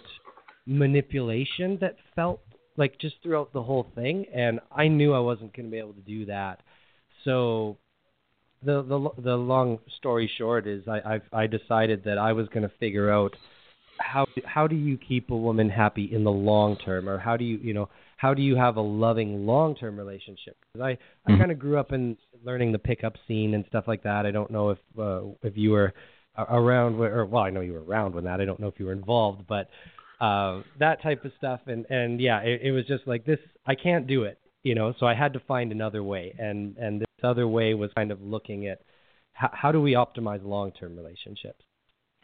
manipulation 0.67 1.75
that 1.81 1.95
felt 2.15 2.39
like 2.77 2.99
just 2.99 3.15
throughout 3.23 3.51
the 3.51 3.63
whole 3.63 3.87
thing 3.95 4.25
and 4.31 4.59
i 4.71 4.87
knew 4.87 5.11
i 5.11 5.19
wasn't 5.19 5.53
going 5.55 5.65
to 5.65 5.71
be 5.71 5.79
able 5.79 5.93
to 5.93 6.01
do 6.01 6.23
that 6.23 6.61
so 7.25 7.77
the 8.65 8.81
the 8.83 9.21
the 9.21 9.35
long 9.35 9.79
story 9.97 10.29
short 10.37 10.67
is 10.67 10.87
I 10.87 11.21
I, 11.33 11.43
I 11.43 11.47
decided 11.47 12.03
that 12.05 12.17
I 12.17 12.33
was 12.33 12.47
going 12.47 12.63
to 12.63 12.71
figure 12.79 13.11
out 13.11 13.35
how 13.99 14.25
how 14.45 14.67
do 14.67 14.75
you 14.75 14.97
keep 14.97 15.29
a 15.31 15.35
woman 15.35 15.69
happy 15.69 16.09
in 16.13 16.23
the 16.23 16.31
long 16.31 16.77
term, 16.77 17.07
or 17.09 17.17
how 17.17 17.37
do 17.37 17.43
you 17.43 17.57
you 17.57 17.73
know 17.73 17.89
how 18.17 18.33
do 18.33 18.41
you 18.41 18.55
have 18.55 18.77
a 18.77 18.81
loving 18.81 19.45
long 19.45 19.75
term 19.75 19.97
relationship? 19.97 20.57
Because 20.61 20.85
I 20.85 20.89
I 20.89 20.95
mm-hmm. 21.31 21.39
kind 21.39 21.51
of 21.51 21.59
grew 21.59 21.77
up 21.77 21.91
in 21.91 22.17
learning 22.43 22.71
the 22.71 22.79
pickup 22.79 23.13
scene 23.27 23.53
and 23.53 23.65
stuff 23.67 23.85
like 23.87 24.03
that. 24.03 24.25
I 24.25 24.31
don't 24.31 24.51
know 24.51 24.69
if 24.69 24.79
uh, 24.99 25.21
if 25.41 25.57
you 25.57 25.71
were 25.71 25.93
around 26.37 26.95
or 26.95 27.25
well 27.25 27.43
I 27.43 27.49
know 27.49 27.61
you 27.61 27.73
were 27.73 27.83
around 27.83 28.15
when 28.15 28.23
that. 28.25 28.41
I 28.41 28.45
don't 28.45 28.59
know 28.59 28.67
if 28.67 28.75
you 28.79 28.85
were 28.85 28.93
involved, 28.93 29.45
but 29.47 29.69
uh, 30.21 30.61
that 30.79 31.01
type 31.01 31.25
of 31.25 31.31
stuff 31.37 31.61
and 31.67 31.85
and 31.89 32.19
yeah, 32.19 32.39
it, 32.39 32.61
it 32.63 32.71
was 32.71 32.85
just 32.85 33.07
like 33.07 33.25
this. 33.25 33.39
I 33.65 33.75
can't 33.75 34.07
do 34.07 34.23
it, 34.23 34.39
you 34.63 34.75
know. 34.75 34.93
So 34.99 35.05
I 35.05 35.13
had 35.13 35.33
to 35.33 35.39
find 35.41 35.71
another 35.71 36.03
way, 36.03 36.33
and 36.39 36.77
and 36.77 37.01
this 37.01 37.07
other 37.23 37.47
way 37.47 37.73
was 37.73 37.91
kind 37.95 38.11
of 38.11 38.21
looking 38.21 38.67
at 38.67 38.81
how, 39.33 39.49
how 39.53 39.71
do 39.71 39.81
we 39.81 39.93
optimize 39.93 40.43
long 40.43 40.71
term 40.71 40.95
relationships. 40.95 41.63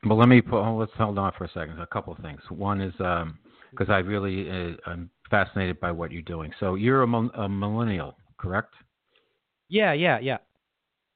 Well, 0.05 0.17
let 0.17 0.29
me 0.29 0.41
put, 0.41 0.61
let's 0.77 0.91
hold 0.97 1.17
on 1.17 1.33
for 1.37 1.43
a 1.43 1.49
second. 1.49 1.79
A 1.79 1.87
couple 1.87 2.13
of 2.13 2.19
things. 2.19 2.39
One 2.49 2.79
is 2.79 2.93
because 2.93 3.89
um, 3.89 3.89
I 3.89 3.97
really 3.97 4.49
uh, 4.49 4.75
I'm 4.89 5.09
fascinated 5.29 5.79
by 5.79 5.91
what 5.91 6.11
you're 6.11 6.21
doing. 6.21 6.51
So 6.59 6.75
you're 6.75 7.03
a, 7.03 7.07
a 7.07 7.49
millennial, 7.49 8.15
correct? 8.37 8.73
Yeah, 9.67 9.93
yeah, 9.93 10.19
yeah. 10.19 10.37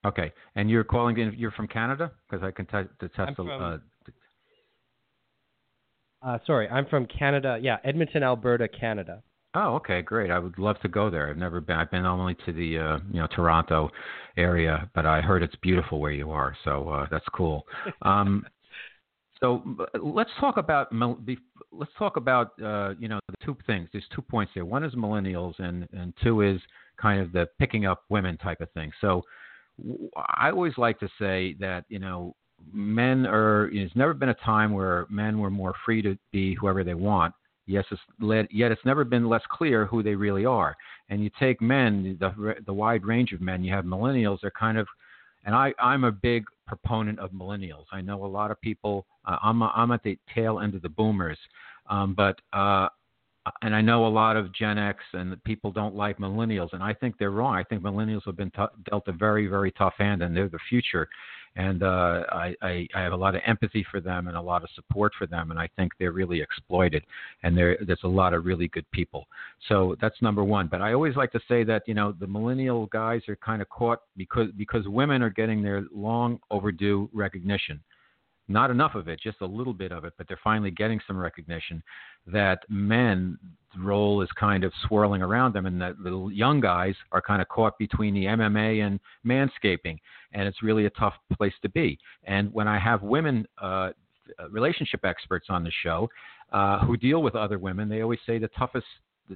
Okay, 0.06 0.34
and 0.56 0.70
you're 0.70 0.84
calling 0.84 1.18
in. 1.18 1.34
You're 1.38 1.52
from 1.52 1.68
Canada 1.68 2.12
because 2.30 2.44
I 2.44 2.52
can 2.52 2.66
t- 2.66 2.90
attest. 3.06 3.20
I'm 3.20 3.36
from, 3.36 3.50
uh, 3.50 3.78
uh, 6.22 6.40
sorry, 6.46 6.68
I'm 6.68 6.86
from 6.88 7.06
Canada. 7.06 7.58
Yeah, 7.62 7.78
Edmonton, 7.86 8.22
Alberta, 8.22 8.68
Canada. 8.68 9.24
Oh, 9.56 9.76
okay, 9.76 10.02
great. 10.02 10.32
I 10.32 10.40
would 10.40 10.58
love 10.58 10.80
to 10.82 10.88
go 10.88 11.12
there. 11.12 11.30
I've 11.30 11.38
never 11.38 11.62
been. 11.62 11.76
I've 11.76 11.92
been 11.92 12.06
only 12.06 12.36
to 12.46 12.54
the 12.54 12.80
uh, 12.80 13.00
you 13.12 13.20
know 13.20 13.28
Toronto 13.28 13.92
area, 14.36 14.90
but 14.96 15.06
I 15.06 15.22
heard 15.22 15.44
it's 15.44 15.56
beautiful 15.58 16.00
where 16.00 16.12
you 16.12 16.32
are, 16.32 16.58
so 16.64 16.90
uh, 16.90 17.06
that's 17.12 17.26
cool. 17.36 17.64
Um, 18.02 18.46
so 19.40 19.62
let's 20.02 20.32
talk 20.40 20.58
about 20.58 20.88
let's 21.72 21.92
talk 22.00 22.18
about 22.18 22.60
uh, 22.64 22.96
you 22.98 23.08
know 23.08 23.20
the 23.28 23.36
two 23.46 23.56
things. 23.68 23.90
There's 23.92 24.08
two 24.16 24.24
points 24.24 24.54
there. 24.56 24.66
One 24.66 24.84
is 24.84 24.96
millennials, 24.96 25.60
and 25.60 25.88
and 25.94 26.14
two 26.24 26.42
is 26.42 26.60
kind 27.00 27.22
of 27.22 27.32
the 27.32 27.48
picking 27.60 27.86
up 27.86 28.06
women 28.10 28.38
type 28.38 28.60
of 28.60 28.72
thing. 28.72 28.92
So 29.02 29.22
I 30.40 30.50
always 30.50 30.78
like 30.78 31.00
to 31.00 31.10
say 31.20 31.56
that 31.60 31.86
you 31.90 32.00
know 32.00 32.36
men 32.74 33.28
are. 33.28 33.70
You 33.72 33.82
know, 33.82 33.86
there's 33.86 33.96
never 33.96 34.16
been 34.16 34.30
a 34.30 34.36
time 34.36 34.74
where 34.74 35.06
men 35.12 35.38
were 35.38 35.52
more 35.52 35.76
free 35.86 36.02
to 36.02 36.18
be 36.32 36.56
whoever 36.56 36.84
they 36.84 36.96
want. 36.96 37.36
Yes, 37.66 37.86
it's 37.92 38.02
led, 38.20 38.48
yet 38.52 38.72
it's 38.72 38.86
never 38.86 39.04
been 39.04 39.30
less 39.30 39.44
clear 39.50 39.86
who 39.86 40.04
they 40.04 40.16
really 40.16 40.46
are. 40.46 40.76
And 41.10 41.24
you 41.24 41.30
take 41.40 41.62
men, 41.62 42.18
the 42.20 42.56
the 42.66 42.74
wide 42.74 43.06
range 43.06 43.32
of 43.32 43.42
men. 43.42 43.64
You 43.64 43.74
have 43.74 43.86
millennials. 43.86 44.40
They're 44.42 44.52
kind 44.52 44.78
of 44.78 44.88
and 45.46 45.56
I, 45.56 45.74
I'm 45.80 46.04
a 46.04 46.12
big 46.12 46.46
proponent 46.68 47.20
of 47.20 47.32
millennials. 47.32 47.86
I 47.92 48.02
know 48.02 48.26
a 48.26 48.28
lot 48.28 48.52
of 48.52 48.60
people. 48.62 49.06
Uh, 49.26 49.38
I'm 49.42 49.62
a, 49.62 49.72
I'm 49.76 49.92
at 49.92 50.04
the 50.04 50.18
tail 50.34 50.60
end 50.60 50.76
of 50.76 50.82
the 50.82 50.90
boomers, 50.90 51.38
um, 51.90 52.14
but 52.14 52.40
uh, 52.54 52.88
and 53.62 53.76
I 53.76 53.82
know 53.82 54.06
a 54.06 54.08
lot 54.08 54.38
of 54.38 54.54
Gen 54.54 54.78
X 54.78 55.00
and 55.14 55.42
people 55.44 55.72
don't 55.72 55.96
like 55.96 56.18
millennials, 56.18 56.70
and 56.74 56.82
I 56.82 56.94
think 56.94 57.16
they're 57.18 57.32
wrong. 57.32 57.56
I 57.56 57.64
think 57.64 57.82
millennials 57.82 58.26
have 58.26 58.38
been 58.38 58.52
t- 58.52 58.64
dealt 58.90 59.08
a 59.08 59.12
very 59.12 59.48
very 59.48 59.72
tough 59.72 59.96
hand, 59.98 60.22
and 60.24 60.36
they're 60.36 60.50
the 60.50 60.60
future 60.70 61.08
and 61.56 61.84
uh, 61.84 62.24
I, 62.32 62.56
I, 62.62 62.88
I 62.96 63.02
have 63.02 63.14
a 63.14 63.18
lot 63.18 63.36
of 63.36 63.42
empathy 63.46 63.86
for 63.92 64.00
them 64.00 64.28
and 64.28 64.36
a 64.36 64.42
lot 64.42 64.64
of 64.64 64.70
support 64.76 65.12
for 65.18 65.28
them, 65.28 65.52
and 65.52 65.60
I 65.60 65.70
think 65.76 65.92
they're 66.00 66.12
really 66.12 66.42
exploited, 66.42 67.04
and 67.44 67.58
there 67.58 67.78
there's 67.86 68.00
a 68.04 68.08
lot 68.08 68.34
of 68.34 68.46
really 68.46 68.68
good 68.70 68.90
people. 68.92 69.28
So 69.70 69.96
that's 70.02 70.22
number 70.22 70.44
one. 70.44 70.68
But 70.68 70.82
I 70.82 70.94
always 70.94 71.16
like 71.16 71.32
to 71.34 71.40
say 71.48 71.64
that 71.66 71.84
you 71.88 71.94
know 71.94 72.14
the 72.20 72.28
millennial 72.28 72.88
guys 72.88 73.22
are 73.28 73.36
kind 73.38 73.62
of 73.62 73.70
caught 73.70 74.00
because 74.18 74.50
because 74.58 74.88
women 74.88 75.22
are 75.22 75.30
getting 75.30 75.62
their 75.62 75.84
long 75.94 76.40
overdue 76.50 77.10
recognition 77.14 77.82
not 78.48 78.70
enough 78.70 78.96
of 78.96 79.08
it, 79.08 79.20
just 79.22 79.42
a 79.42 79.46
little 79.46 79.74
bit 79.74 79.92
of 79.92 80.04
it, 80.04 80.14
but 80.18 80.28
they're 80.28 80.40
finally 80.44 80.72
getting 80.72 81.00
some 81.08 81.18
recognition 81.18 81.82
that 82.28 82.60
men 82.70 83.38
role 83.80 84.22
is 84.22 84.30
kind 84.40 84.64
of 84.64 84.72
swirling 84.88 85.22
around 85.22 85.54
them 85.54 85.66
and 85.66 85.82
that 85.82 85.96
the 86.04 86.30
young 86.34 86.60
guys 86.60 86.96
are 87.12 87.22
kind 87.22 87.42
of 87.42 87.48
caught 87.48 87.78
between 87.78 88.14
the 88.14 88.26
MMA 88.26 88.86
and 88.86 89.00
manscaping 89.26 89.98
and 90.34 90.48
it's 90.48 90.62
really 90.62 90.86
a 90.86 90.90
tough 90.92 91.14
place 91.38 91.54
to 91.62 91.70
be. 91.70 91.98
And 92.26 92.54
when 92.54 92.68
I 92.68 92.80
have 92.80 93.02
women 93.02 93.48
uh, 93.62 93.92
relationship 94.50 95.06
experts 95.06 95.48
on 95.50 95.64
the 95.64 95.72
show 95.82 96.10
uh, 96.52 96.80
who 96.86 96.98
deal 96.98 97.24
with 97.24 97.36
other 97.36 97.60
women, 97.60 97.90
they 97.90 98.02
always 98.02 98.20
say 98.26 98.38
the 98.38 98.50
toughest 98.50 98.86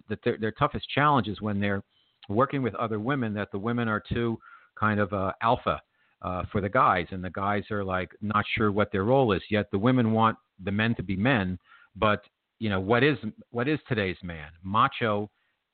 that 0.09 0.19
their, 0.23 0.37
their 0.37 0.51
toughest 0.51 0.87
challenge 0.93 1.27
is 1.27 1.41
when 1.41 1.59
they're 1.59 1.81
working 2.29 2.61
with 2.61 2.75
other 2.75 2.99
women 2.99 3.33
that 3.33 3.51
the 3.51 3.59
women 3.59 3.87
are 3.87 4.03
too 4.13 4.37
kind 4.77 4.99
of 4.99 5.13
uh, 5.13 5.31
alpha 5.41 5.81
uh, 6.21 6.43
for 6.51 6.61
the 6.61 6.69
guys, 6.69 7.07
and 7.11 7.23
the 7.23 7.29
guys 7.29 7.63
are 7.71 7.83
like 7.83 8.09
not 8.21 8.45
sure 8.55 8.71
what 8.71 8.91
their 8.91 9.03
role 9.03 9.31
is. 9.33 9.41
Yet 9.49 9.69
the 9.71 9.79
women 9.79 10.11
want 10.11 10.37
the 10.63 10.71
men 10.71 10.95
to 10.95 11.03
be 11.03 11.15
men, 11.15 11.59
but 11.95 12.23
you 12.59 12.69
know 12.69 12.79
what 12.79 13.03
is 13.03 13.17
what 13.51 13.67
is 13.67 13.79
today's 13.87 14.17
man? 14.23 14.49
Macho 14.63 15.29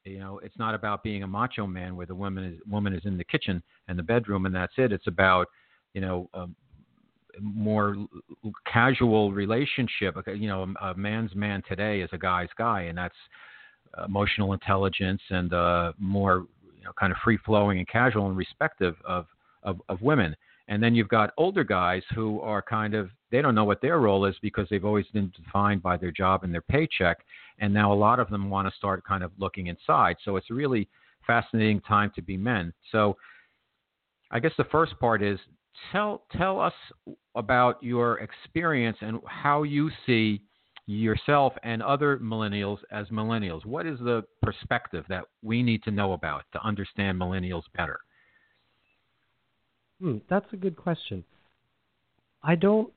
you 0.05 0.19
know, 0.19 0.39
it's 0.43 0.57
not 0.57 0.75
about 0.75 1.01
being 1.01 1.23
a 1.23 1.27
macho 1.27 1.65
man 1.65 1.95
where 1.95 2.05
the 2.05 2.15
woman 2.15 2.43
is 2.43 2.59
woman 2.67 2.93
is 2.93 3.05
in 3.05 3.17
the 3.17 3.23
kitchen 3.23 3.63
and 3.87 3.97
the 3.97 4.03
bedroom 4.03 4.45
and 4.45 4.53
that's 4.53 4.73
it. 4.77 4.91
It's 4.91 5.07
about, 5.07 5.47
you 5.93 6.01
know, 6.01 6.29
a 6.33 6.47
more 7.39 7.95
casual 8.71 9.31
relationship. 9.31 10.15
You 10.27 10.47
know, 10.47 10.73
a 10.81 10.93
man's 10.95 11.33
man 11.35 11.63
today 11.67 12.01
is 12.01 12.09
a 12.11 12.17
guy's 12.17 12.49
guy, 12.57 12.83
and 12.83 12.97
that's 12.97 13.15
emotional 14.05 14.53
intelligence 14.53 15.21
and 15.29 15.53
uh, 15.53 15.93
more, 15.97 16.45
you 16.77 16.83
know, 16.83 16.91
kind 16.99 17.11
of 17.11 17.17
free 17.23 17.37
flowing 17.45 17.77
and 17.77 17.87
casual 17.87 18.27
and 18.27 18.37
respective 18.37 18.95
of, 19.05 19.25
of 19.63 19.81
of 19.89 20.01
women. 20.01 20.35
And 20.69 20.81
then 20.81 20.95
you've 20.95 21.09
got 21.09 21.33
older 21.37 21.63
guys 21.63 22.03
who 22.15 22.39
are 22.39 22.61
kind 22.61 22.93
of 22.93 23.09
they 23.31 23.41
don't 23.41 23.55
know 23.55 23.65
what 23.65 23.81
their 23.81 23.99
role 23.99 24.25
is 24.25 24.35
because 24.41 24.67
they've 24.69 24.85
always 24.85 25.07
been 25.07 25.31
defined 25.35 25.81
by 25.81 25.97
their 25.97 26.11
job 26.11 26.43
and 26.43 26.53
their 26.53 26.61
paycheck. 26.61 27.17
And 27.59 27.73
now 27.73 27.91
a 27.91 27.95
lot 27.95 28.19
of 28.19 28.29
them 28.29 28.49
want 28.49 28.67
to 28.67 28.77
start 28.77 29.03
kind 29.05 29.23
of 29.23 29.31
looking 29.37 29.67
inside. 29.67 30.17
So 30.23 30.37
it's 30.37 30.49
a 30.49 30.53
really 30.53 30.87
fascinating 31.25 31.81
time 31.81 32.11
to 32.15 32.21
be 32.21 32.37
men. 32.37 32.73
So 32.91 33.17
I 34.31 34.39
guess 34.39 34.53
the 34.57 34.65
first 34.65 34.97
part 34.99 35.21
is 35.21 35.39
tell 35.91 36.23
tell 36.37 36.59
us 36.59 36.73
about 37.35 37.81
your 37.83 38.19
experience 38.19 38.97
and 39.01 39.19
how 39.25 39.63
you 39.63 39.89
see 40.05 40.41
yourself 40.85 41.53
and 41.63 41.81
other 41.81 42.17
millennials 42.17 42.79
as 42.91 43.07
millennials. 43.07 43.65
What 43.65 43.85
is 43.85 43.99
the 43.99 44.23
perspective 44.41 45.05
that 45.09 45.25
we 45.41 45.63
need 45.63 45.83
to 45.83 45.91
know 45.91 46.13
about 46.13 46.43
to 46.53 46.63
understand 46.63 47.19
millennials 47.19 47.63
better? 47.75 47.99
Hmm, 50.01 50.17
that's 50.29 50.51
a 50.53 50.57
good 50.57 50.75
question. 50.75 51.23
I 52.43 52.55
don't. 52.55 52.91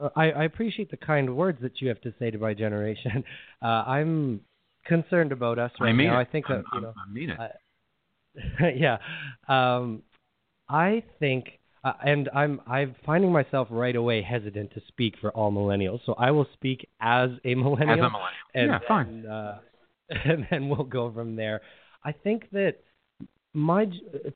Uh, 0.00 0.10
I, 0.14 0.30
I 0.30 0.44
appreciate 0.44 0.90
the 0.90 0.96
kind 0.96 1.36
words 1.36 1.58
that 1.62 1.80
you 1.80 1.88
have 1.88 2.00
to 2.02 2.14
say 2.18 2.30
to 2.30 2.38
my 2.38 2.54
generation. 2.54 3.24
Uh, 3.60 3.82
I'm 3.88 4.40
concerned 4.86 5.32
about 5.32 5.58
us 5.58 5.72
right 5.80 5.88
I 5.88 5.92
mean 5.92 6.06
now. 6.06 6.20
It. 6.20 6.28
I 6.28 6.30
think 6.30 6.46
that 6.46 6.62
you 6.72 6.80
know. 6.80 6.94
I 6.96 7.12
mean 7.12 7.30
it. 7.30 7.40
I, 7.40 8.68
yeah, 8.76 8.98
um, 9.48 10.02
I 10.68 11.02
think, 11.18 11.58
uh, 11.82 11.94
and 12.04 12.28
I'm 12.34 12.60
I'm 12.68 12.94
finding 13.04 13.32
myself 13.32 13.66
right 13.70 13.96
away 13.96 14.22
hesitant 14.22 14.72
to 14.74 14.82
speak 14.86 15.14
for 15.20 15.30
all 15.30 15.50
millennials. 15.50 16.00
So 16.06 16.14
I 16.14 16.30
will 16.30 16.46
speak 16.54 16.88
as 17.00 17.30
a 17.44 17.54
millennial. 17.56 17.94
As 17.94 17.98
a 17.98 18.10
millennial. 18.10 18.28
And, 18.54 18.70
yeah, 18.70 18.78
fine. 18.86 19.08
And, 19.08 19.26
uh, 19.26 19.54
and 20.24 20.46
then 20.50 20.68
we'll 20.68 20.84
go 20.84 21.12
from 21.12 21.36
there. 21.36 21.60
I 22.04 22.12
think 22.12 22.48
that 22.52 22.76
my 23.58 23.86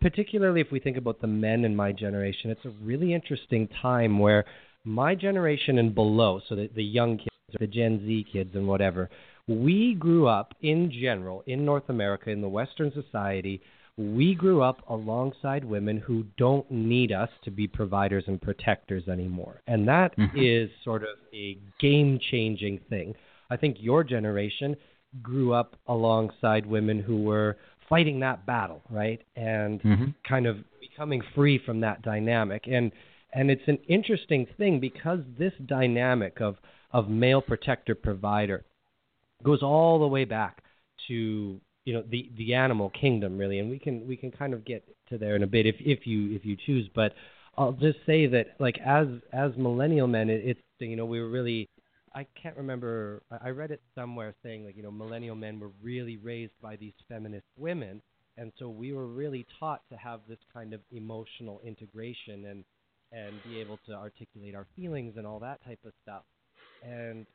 particularly 0.00 0.60
if 0.60 0.70
we 0.72 0.80
think 0.80 0.96
about 0.96 1.20
the 1.20 1.26
men 1.26 1.64
in 1.64 1.74
my 1.74 1.92
generation, 1.92 2.50
it's 2.50 2.64
a 2.64 2.72
really 2.82 3.14
interesting 3.14 3.68
time 3.80 4.18
where 4.18 4.44
my 4.84 5.14
generation 5.14 5.78
and 5.78 5.94
below, 5.94 6.40
so 6.48 6.56
the, 6.56 6.68
the 6.74 6.82
young 6.82 7.18
kids, 7.18 7.28
the 7.60 7.66
Gen 7.66 8.00
Z 8.04 8.26
kids, 8.32 8.50
and 8.54 8.66
whatever, 8.66 9.08
we 9.46 9.94
grew 9.94 10.26
up 10.26 10.54
in 10.62 10.90
general 10.90 11.42
in 11.46 11.64
North 11.64 11.88
America 11.88 12.30
in 12.30 12.40
the 12.40 12.48
Western 12.48 12.92
society. 12.92 13.60
We 13.96 14.34
grew 14.34 14.62
up 14.62 14.82
alongside 14.88 15.64
women 15.64 15.98
who 15.98 16.24
don't 16.38 16.68
need 16.70 17.12
us 17.12 17.28
to 17.44 17.50
be 17.50 17.68
providers 17.68 18.24
and 18.26 18.40
protectors 18.40 19.06
anymore. 19.06 19.60
And 19.66 19.86
that 19.86 20.16
mm-hmm. 20.16 20.38
is 20.38 20.70
sort 20.82 21.02
of 21.02 21.18
a 21.34 21.58
game 21.78 22.18
changing 22.30 22.80
thing. 22.88 23.14
I 23.50 23.56
think 23.56 23.76
your 23.80 24.02
generation 24.02 24.76
grew 25.20 25.52
up 25.52 25.76
alongside 25.88 26.64
women 26.64 27.00
who 27.00 27.22
were 27.22 27.58
fighting 27.92 28.20
that 28.20 28.46
battle, 28.46 28.80
right? 28.88 29.20
And 29.36 29.82
mm-hmm. 29.82 30.04
kind 30.26 30.46
of 30.46 30.56
becoming 30.80 31.20
free 31.34 31.60
from 31.64 31.80
that 31.80 32.00
dynamic. 32.00 32.64
And 32.66 32.90
and 33.34 33.50
it's 33.50 33.62
an 33.66 33.78
interesting 33.86 34.46
thing 34.56 34.80
because 34.80 35.20
this 35.38 35.52
dynamic 35.66 36.40
of 36.40 36.56
of 36.92 37.10
male 37.10 37.42
protector 37.42 37.94
provider 37.94 38.64
goes 39.44 39.62
all 39.62 40.00
the 40.00 40.06
way 40.06 40.24
back 40.24 40.62
to 41.08 41.60
you 41.84 41.92
know 41.92 42.02
the 42.10 42.30
the 42.38 42.54
animal 42.54 42.90
kingdom 42.90 43.36
really 43.36 43.58
and 43.58 43.68
we 43.68 43.78
can 43.78 44.06
we 44.06 44.16
can 44.16 44.30
kind 44.30 44.54
of 44.54 44.64
get 44.64 44.84
to 45.08 45.18
there 45.18 45.36
in 45.36 45.42
a 45.42 45.46
bit 45.46 45.66
if 45.66 45.76
if 45.80 46.06
you 46.06 46.34
if 46.34 46.44
you 46.44 46.56
choose 46.64 46.88
but 46.94 47.12
I'll 47.58 47.72
just 47.72 47.98
say 48.06 48.26
that 48.28 48.48
like 48.58 48.78
as 48.84 49.08
as 49.32 49.50
millennial 49.56 50.06
men 50.06 50.30
it, 50.30 50.42
it's 50.44 50.60
you 50.78 50.96
know 50.96 51.06
we 51.06 51.20
were 51.20 51.28
really 51.28 51.68
I 52.14 52.24
can't 52.24 52.56
remember. 52.56 53.24
I 53.30 53.50
read 53.50 53.70
it 53.70 53.82
somewhere 53.94 54.36
saying 54.42 54.64
like 54.64 54.76
you 54.76 54.82
know 54.82 54.90
millennial 54.92 55.36
men 55.36 55.60
were 55.60 55.70
really 55.70 56.16
raised 56.18 56.58
by 56.60 56.76
these 56.76 56.94
feminist 57.08 57.46
women, 57.56 58.02
and 58.36 58.52
so 58.58 58.70
we 58.70 58.92
were 58.92 59.08
really 59.08 59.46
taught 59.58 59.88
to 59.90 59.96
have 59.96 60.26
this 60.26 60.38
kind 60.52 60.74
of 60.74 60.84
emotional 60.90 61.60
integration 61.62 62.46
and 62.46 62.64
and 63.12 63.42
be 63.42 63.60
able 63.60 63.78
to 63.78 63.92
articulate 63.92 64.54
our 64.54 64.68
feelings 64.76 65.16
and 65.16 65.26
all 65.26 65.40
that 65.40 65.62
type 65.64 65.84
of 65.84 65.94
stuff. 66.02 66.26
And 66.82 67.26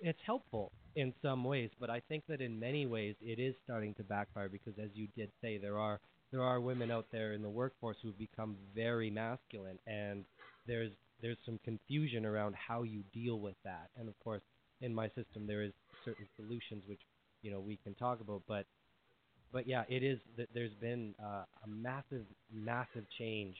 it's 0.00 0.20
helpful 0.24 0.72
in 0.96 1.14
some 1.22 1.44
ways, 1.44 1.70
but 1.78 1.90
I 1.90 2.00
think 2.00 2.26
that 2.28 2.40
in 2.40 2.58
many 2.60 2.86
ways 2.86 3.16
it 3.20 3.38
is 3.40 3.56
starting 3.64 3.94
to 3.96 4.04
backfire 4.04 4.48
because, 4.48 4.78
as 4.78 4.90
you 4.94 5.08
did 5.08 5.32
say, 5.40 5.58
there 5.58 5.78
are 5.78 6.00
there 6.32 6.42
are 6.42 6.60
women 6.60 6.90
out 6.90 7.08
there 7.12 7.32
in 7.34 7.42
the 7.42 7.50
workforce 7.50 7.98
who've 8.02 8.18
become 8.18 8.70
very 8.74 9.10
masculine, 9.10 9.78
and 9.86 10.26
there's 10.66 10.92
there's 11.24 11.38
some 11.46 11.58
confusion 11.64 12.26
around 12.26 12.54
how 12.54 12.82
you 12.82 13.02
deal 13.14 13.40
with 13.40 13.54
that. 13.64 13.88
And 13.98 14.10
of 14.10 14.20
course, 14.22 14.42
in 14.82 14.94
my 14.94 15.06
system, 15.08 15.46
there 15.46 15.62
is 15.62 15.72
certain 16.04 16.26
solutions 16.36 16.82
which 16.86 17.00
you 17.40 17.50
know 17.50 17.60
we 17.60 17.78
can 17.82 17.94
talk 17.94 18.20
about. 18.20 18.42
But 18.46 18.66
but 19.50 19.66
yeah, 19.66 19.84
it 19.88 20.02
is 20.02 20.18
that 20.36 20.48
there's 20.52 20.74
been 20.82 21.14
uh, 21.18 21.44
a 21.64 21.66
massive 21.66 22.26
massive 22.52 23.06
change, 23.18 23.56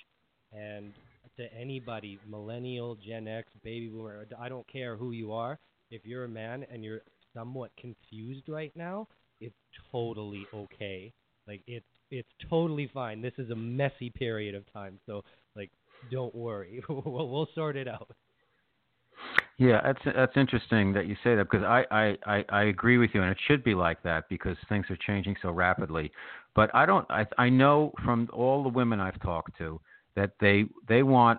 and 0.52 0.92
to 1.38 1.52
anybody, 1.58 2.18
millennial, 2.28 2.96
Gen 2.96 3.26
X, 3.26 3.48
baby 3.64 3.88
boomer, 3.88 4.26
I 4.38 4.50
don't 4.50 4.70
care 4.70 4.94
who 4.94 5.12
you 5.12 5.32
are. 5.32 5.58
If 5.90 6.04
you're 6.04 6.24
a 6.24 6.28
man 6.28 6.66
and 6.70 6.84
you're 6.84 7.00
somewhat 7.32 7.70
confused 7.80 8.46
right 8.46 8.72
now, 8.76 9.08
it's 9.40 9.56
totally 9.90 10.46
okay. 10.52 11.14
Like 11.48 11.62
it's 11.66 11.86
it's 12.10 12.28
totally 12.50 12.90
fine. 12.92 13.22
This 13.22 13.32
is 13.38 13.48
a 13.48 13.56
messy 13.56 14.10
period 14.10 14.54
of 14.54 14.70
time. 14.70 14.98
So 15.06 15.22
like 15.56 15.70
don't 16.10 16.34
worry. 16.34 16.82
we'll, 16.88 17.28
we'll 17.28 17.48
sort 17.54 17.76
it 17.76 17.88
out. 17.88 18.10
Yeah, 19.58 19.80
that's 19.84 20.16
that's 20.16 20.36
interesting 20.36 20.92
that 20.94 21.06
you 21.06 21.14
say 21.22 21.36
that 21.36 21.48
because 21.48 21.64
I, 21.64 21.84
I, 21.90 22.16
I, 22.26 22.44
I 22.48 22.62
agree 22.64 22.98
with 22.98 23.10
you, 23.14 23.22
and 23.22 23.30
it 23.30 23.38
should 23.46 23.62
be 23.62 23.74
like 23.74 24.02
that 24.02 24.28
because 24.28 24.56
things 24.68 24.86
are 24.90 24.98
changing 25.06 25.36
so 25.40 25.50
rapidly. 25.50 26.10
But 26.56 26.74
I 26.74 26.86
don't. 26.86 27.08
I 27.08 27.24
I 27.38 27.48
know 27.48 27.92
from 28.04 28.28
all 28.32 28.64
the 28.64 28.68
women 28.68 28.98
I've 28.98 29.20
talked 29.20 29.56
to 29.58 29.80
that 30.16 30.32
they 30.40 30.64
they 30.88 31.04
want 31.04 31.38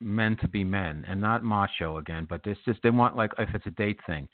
men 0.00 0.36
to 0.42 0.48
be 0.48 0.62
men 0.62 1.04
and 1.08 1.20
not 1.20 1.42
macho 1.42 1.96
again. 1.96 2.26
But 2.28 2.42
this 2.44 2.58
just 2.66 2.80
they 2.82 2.90
want 2.90 3.16
like 3.16 3.32
if 3.38 3.48
it's 3.54 3.66
a 3.66 3.70
date 3.70 3.98
thing, 4.06 4.28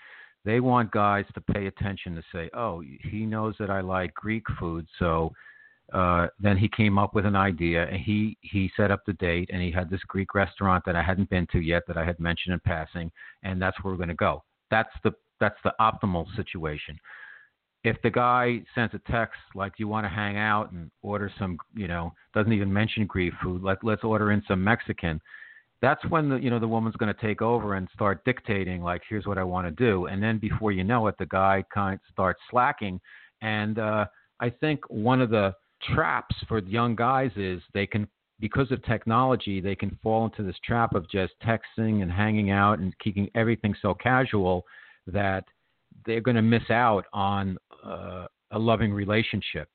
they 0.45 0.59
want 0.59 0.91
guys 0.91 1.25
to 1.35 1.41
pay 1.41 1.67
attention 1.67 2.17
to 2.17 2.23
say, 2.33 2.51
oh, 2.53 2.83
he 3.11 3.27
knows 3.27 3.55
that 3.61 3.71
I 3.71 3.81
like 3.81 4.13
Greek 4.15 4.45
food, 4.59 4.87
so 4.99 5.33
uh, 5.93 6.29
then 6.41 6.57
he 6.57 6.69
came 6.69 6.99
up 6.99 7.15
with 7.15 7.27
an 7.27 7.37
idea 7.37 7.87
and 7.87 8.01
he 8.01 8.37
he 8.41 8.71
set 8.77 8.91
up 8.91 9.01
the 9.07 9.13
date 9.15 9.51
and 9.53 9.63
he 9.63 9.71
had 9.71 9.91
this 9.91 10.01
Greek 10.09 10.35
restaurant 10.35 10.83
that 10.87 10.97
I 10.97 11.03
hadn't 11.03 11.29
been 11.29 11.47
to 11.53 11.61
yet 11.61 11.83
that 11.87 11.99
I 11.99 12.05
had 12.05 12.19
mentioned 12.19 12.55
in 12.55 12.61
passing 12.61 13.13
and 13.43 13.61
that's 13.61 13.77
where 13.83 13.93
we're 13.93 13.99
going 13.99 14.09
to 14.09 14.15
go. 14.15 14.43
That's 14.71 14.93
the 15.03 15.13
that's 15.41 15.59
the 15.63 15.75
optimal 15.81 16.27
situation. 16.37 16.99
If 17.83 18.01
the 18.03 18.11
guy 18.11 18.63
sends 18.75 18.95
a 18.95 19.13
text 19.13 19.39
like 19.55 19.75
you 19.77 19.87
want 19.87 20.07
to 20.07 20.09
hang 20.09 20.39
out 20.39 20.73
and 20.73 20.91
order 21.03 21.31
some, 21.39 21.59
you 21.75 21.87
know, 21.87 22.15
doesn't 22.33 22.53
even 22.53 22.73
mention 22.73 23.05
Greek 23.05 23.35
food, 23.43 23.63
like 23.63 23.79
let's 23.83 24.05
order 24.05 24.33
in 24.33 24.43
some 24.49 24.65
Mexican, 24.65 25.21
that's 25.83 26.03
when 26.09 26.31
the 26.31 26.37
you 26.37 26.49
know 26.49 26.59
the 26.59 26.67
woman's 26.67 26.97
going 26.97 27.15
to 27.15 27.21
take 27.21 27.43
over 27.43 27.75
and 27.75 27.89
start 27.93 28.25
dictating 28.25 28.83
like 28.83 29.03
here's 29.07 29.27
what 29.27 29.37
I 29.37 29.45
want 29.45 29.67
to 29.67 29.71
do 29.71 30.07
and 30.07 30.23
then 30.23 30.39
before 30.39 30.73
you 30.73 30.83
know 30.83 31.07
it 31.09 31.17
the 31.19 31.27
guy 31.27 31.63
kind 31.73 31.95
of 31.95 32.01
starts 32.11 32.41
slacking 32.51 32.99
and 33.43 33.79
uh 33.79 34.07
I 34.41 34.51
think 34.51 34.81
one 34.89 35.21
of 35.21 35.29
the 35.29 35.55
traps 35.93 36.35
for 36.49 36.59
young 36.61 36.95
guys 36.95 37.31
is 37.37 37.61
they 37.73 37.87
can 37.87 38.09
because 38.41 38.71
of 38.73 38.83
technology 38.85 39.61
they 39.61 39.77
can 39.77 39.97
fall 40.03 40.25
into 40.25 40.43
this 40.43 40.57
trap 40.65 40.95
of 40.95 41.09
just 41.11 41.33
texting 41.45 42.03
and 42.03 42.11
hanging 42.11 42.51
out 42.51 42.79
and 42.79 42.97
keeping 42.99 43.31
everything 43.35 43.75
so 43.81 43.95
casual 43.95 44.65
that 45.07 45.45
they're 46.07 46.21
going 46.21 46.37
to 46.37 46.43
miss 46.43 46.69
out 46.71 47.05
on 47.13 47.57
uh, 47.85 48.27
a 48.51 48.59
loving 48.59 48.93
relationship 48.93 49.69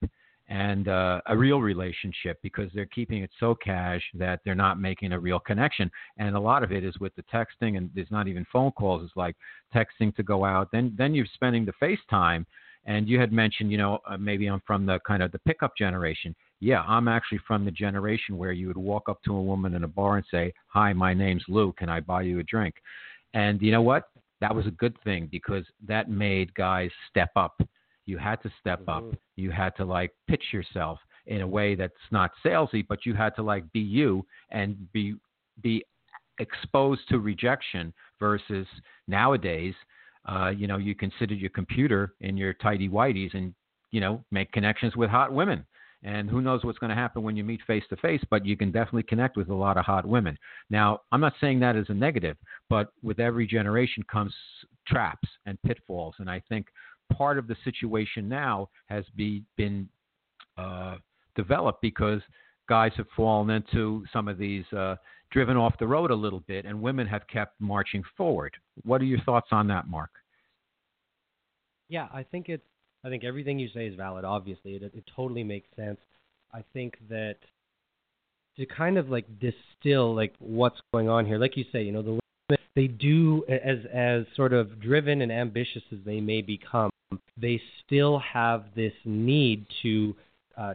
and 0.49 0.87
uh, 0.87 1.21
a 1.27 1.37
real 1.37 1.61
relationship 1.61 2.39
because 2.41 2.69
they're 2.73 2.87
keeping 2.87 3.21
it 3.21 3.29
so 3.39 3.53
cash 3.53 4.01
that 4.15 4.39
they're 4.43 4.55
not 4.55 4.79
making 4.79 5.13
a 5.13 5.19
real 5.19 5.39
connection. 5.39 5.89
And 6.17 6.35
a 6.35 6.39
lot 6.39 6.63
of 6.63 6.71
it 6.71 6.83
is 6.83 6.99
with 6.99 7.15
the 7.15 7.23
texting, 7.23 7.77
and 7.77 7.89
there's 7.93 8.09
not 8.09 8.27
even 8.27 8.45
phone 8.51 8.71
calls. 8.71 9.03
It's 9.03 9.15
like 9.15 9.35
texting 9.73 10.15
to 10.15 10.23
go 10.23 10.43
out. 10.43 10.69
Then 10.71 10.93
then 10.97 11.13
you're 11.13 11.27
spending 11.33 11.65
the 11.65 11.73
FaceTime 12.11 12.45
and 12.89 13.07
you 13.07 13.19
had 13.19 13.31
mentioned, 13.31 13.71
you 13.71 13.77
know, 13.77 13.99
uh, 14.09 14.17
maybe 14.17 14.47
I'm 14.47 14.63
from 14.65 14.87
the 14.87 14.99
kind 15.05 15.21
of 15.21 15.31
the 15.31 15.37
pickup 15.39 15.77
generation. 15.77 16.35
Yeah, 16.59 16.81
I'm 16.81 17.07
actually 17.07 17.39
from 17.47 17.63
the 17.63 17.69
generation 17.69 18.35
where 18.35 18.51
you 18.51 18.67
would 18.67 18.77
walk 18.77 19.07
up 19.07 19.21
to 19.25 19.35
a 19.35 19.41
woman 19.41 19.75
in 19.75 19.83
a 19.83 19.87
bar 19.87 20.17
and 20.17 20.25
say, 20.31 20.51
"Hi, 20.69 20.91
my 20.91 21.13
name's 21.13 21.43
Lou. 21.47 21.71
Can 21.73 21.87
I 21.87 21.99
buy 21.99 22.23
you 22.23 22.39
a 22.39 22.43
drink?" 22.43 22.73
And 23.35 23.61
you 23.61 23.71
know 23.71 23.83
what? 23.83 24.09
That 24.41 24.55
was 24.55 24.65
a 24.65 24.71
good 24.71 24.99
thing 25.03 25.27
because 25.31 25.65
that 25.87 26.09
made 26.09 26.51
guys 26.55 26.89
step 27.11 27.29
up. 27.35 27.61
You 28.07 28.17
had 28.17 28.41
to 28.41 28.51
step 28.59 28.81
mm-hmm. 28.81 29.09
up. 29.09 29.19
You 29.35 29.51
had 29.51 29.75
to 29.77 29.85
like 29.85 30.11
pitch 30.27 30.45
yourself 30.51 30.97
in 31.27 31.41
a 31.41 31.47
way 31.47 31.75
that's 31.75 31.93
not 32.09 32.31
salesy, 32.43 32.83
but 32.87 33.05
you 33.05 33.13
had 33.13 33.35
to 33.35 33.43
like 33.43 33.71
be 33.71 33.81
you 33.81 34.25
and 34.49 34.91
be 34.93 35.13
be 35.61 35.85
exposed 36.39 37.01
to 37.09 37.19
rejection 37.19 37.93
versus 38.19 38.65
nowadays 39.07 39.75
uh, 40.29 40.49
you 40.49 40.67
know, 40.67 40.77
you 40.77 40.95
consider 40.95 41.33
your 41.33 41.49
computer 41.49 42.13
in 42.21 42.37
your 42.37 42.53
tidy 42.53 42.87
whities, 42.87 43.33
and 43.33 43.53
you 43.91 43.99
know, 43.99 44.23
make 44.31 44.51
connections 44.51 44.95
with 44.95 45.09
hot 45.09 45.33
women. 45.33 45.65
And 46.01 46.29
who 46.29 46.39
knows 46.39 46.63
what's 46.63 46.77
going 46.77 46.91
to 46.91 46.95
happen 46.95 47.23
when 47.23 47.35
you 47.35 47.43
meet 47.43 47.59
face 47.67 47.83
to 47.89 47.97
face, 47.97 48.21
but 48.29 48.45
you 48.45 48.55
can 48.55 48.71
definitely 48.71 49.03
connect 49.03 49.35
with 49.35 49.49
a 49.49 49.53
lot 49.53 49.75
of 49.75 49.83
hot 49.83 50.05
women. 50.05 50.37
Now, 50.69 51.01
I'm 51.11 51.19
not 51.19 51.33
saying 51.41 51.59
that 51.59 51.75
as 51.75 51.87
a 51.89 51.93
negative, 51.93 52.37
but 52.69 52.93
with 53.03 53.19
every 53.19 53.45
generation 53.45 54.03
comes 54.09 54.33
traps 54.87 55.27
and 55.45 55.61
pitfalls. 55.63 56.15
And 56.19 56.29
I 56.29 56.41
think 56.47 56.67
part 57.11 57.37
of 57.37 57.47
the 57.47 57.57
situation 57.65 58.29
now 58.29 58.69
has 58.85 59.03
be, 59.17 59.43
been 59.57 59.89
uh, 60.57 60.95
developed 61.35 61.81
because 61.81 62.21
guys 62.69 62.93
have 62.95 63.07
fallen 63.13 63.49
into 63.49 64.05
some 64.13 64.29
of 64.29 64.37
these, 64.37 64.71
uh, 64.71 64.95
driven 65.31 65.57
off 65.57 65.77
the 65.79 65.87
road 65.87 66.11
a 66.11 66.15
little 66.15 66.41
bit, 66.47 66.65
and 66.65 66.81
women 66.81 67.07
have 67.07 67.27
kept 67.27 67.59
marching 67.59 68.03
forward. 68.15 68.55
What 68.83 69.01
are 69.01 69.05
your 69.05 69.21
thoughts 69.21 69.49
on 69.51 69.67
that, 69.67 69.87
Mark? 69.87 70.11
Yeah, 71.89 72.07
I 72.13 72.23
think 72.23 72.49
it's. 72.49 72.63
I 73.03 73.07
think 73.07 73.23
everything 73.23 73.59
you 73.59 73.69
say 73.73 73.87
is 73.87 73.95
valid. 73.95 74.25
Obviously, 74.25 74.75
it, 74.75 74.83
it 74.83 75.03
totally 75.15 75.43
makes 75.43 75.67
sense. 75.75 75.99
I 76.53 76.63
think 76.73 76.97
that 77.09 77.37
to 78.57 78.65
kind 78.65 78.97
of 78.97 79.09
like 79.09 79.25
distill 79.39 80.13
like 80.13 80.33
what's 80.39 80.79
going 80.93 81.09
on 81.09 81.25
here, 81.25 81.37
like 81.37 81.55
you 81.55 81.65
say, 81.71 81.81
you 81.83 81.91
know, 81.91 82.01
the 82.01 82.11
women, 82.11 82.65
they 82.75 82.87
do 82.87 83.43
as 83.47 83.79
as 83.93 84.25
sort 84.35 84.53
of 84.53 84.81
driven 84.81 85.21
and 85.21 85.31
ambitious 85.31 85.81
as 85.91 85.99
they 86.05 86.19
may 86.19 86.41
become, 86.41 86.89
they 87.37 87.61
still 87.85 88.19
have 88.19 88.65
this 88.75 88.93
need 89.05 89.65
to 89.81 90.15
uh, 90.57 90.73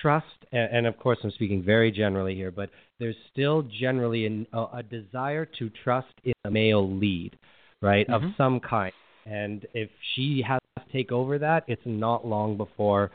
trust, 0.00 0.26
and, 0.52 0.70
and, 0.72 0.86
of 0.86 0.98
course 0.98 1.18
I'm 1.22 1.30
speaking 1.32 1.62
very 1.62 1.90
generally 1.90 2.34
here, 2.34 2.50
but 2.50 2.70
there's 2.98 3.16
still 3.32 3.62
generally 3.62 4.26
an, 4.26 4.46
a, 4.52 4.64
a, 4.74 4.82
desire 4.82 5.44
to 5.58 5.70
trust 5.84 6.12
in 6.24 6.32
a 6.44 6.50
male 6.50 6.88
lead, 6.98 7.36
right, 7.82 8.06
mm-hmm. 8.06 8.26
of 8.26 8.32
some 8.36 8.60
kind. 8.60 8.92
And 9.28 9.66
if 9.74 9.90
she 10.14 10.42
has 10.46 10.60
to 10.78 10.84
take 10.92 11.12
over 11.12 11.38
that, 11.38 11.64
it's 11.66 11.82
not 11.84 12.26
long 12.26 12.56
before 12.56 13.10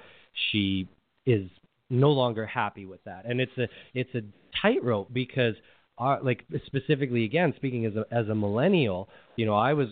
she 0.51 0.87
is 1.25 1.49
no 1.89 2.09
longer 2.09 2.45
happy 2.45 2.85
with 2.85 3.03
that. 3.05 3.25
And 3.25 3.39
it's 3.41 3.57
a 3.57 3.67
it's 3.93 4.13
a 4.15 4.21
tightrope 4.61 5.13
because 5.13 5.55
our, 5.97 6.21
like 6.21 6.45
specifically 6.65 7.23
again 7.23 7.53
speaking 7.55 7.85
as 7.85 7.95
a 7.95 8.05
as 8.11 8.29
a 8.29 8.35
millennial, 8.35 9.09
you 9.35 9.45
know, 9.45 9.55
I 9.55 9.73
was 9.73 9.89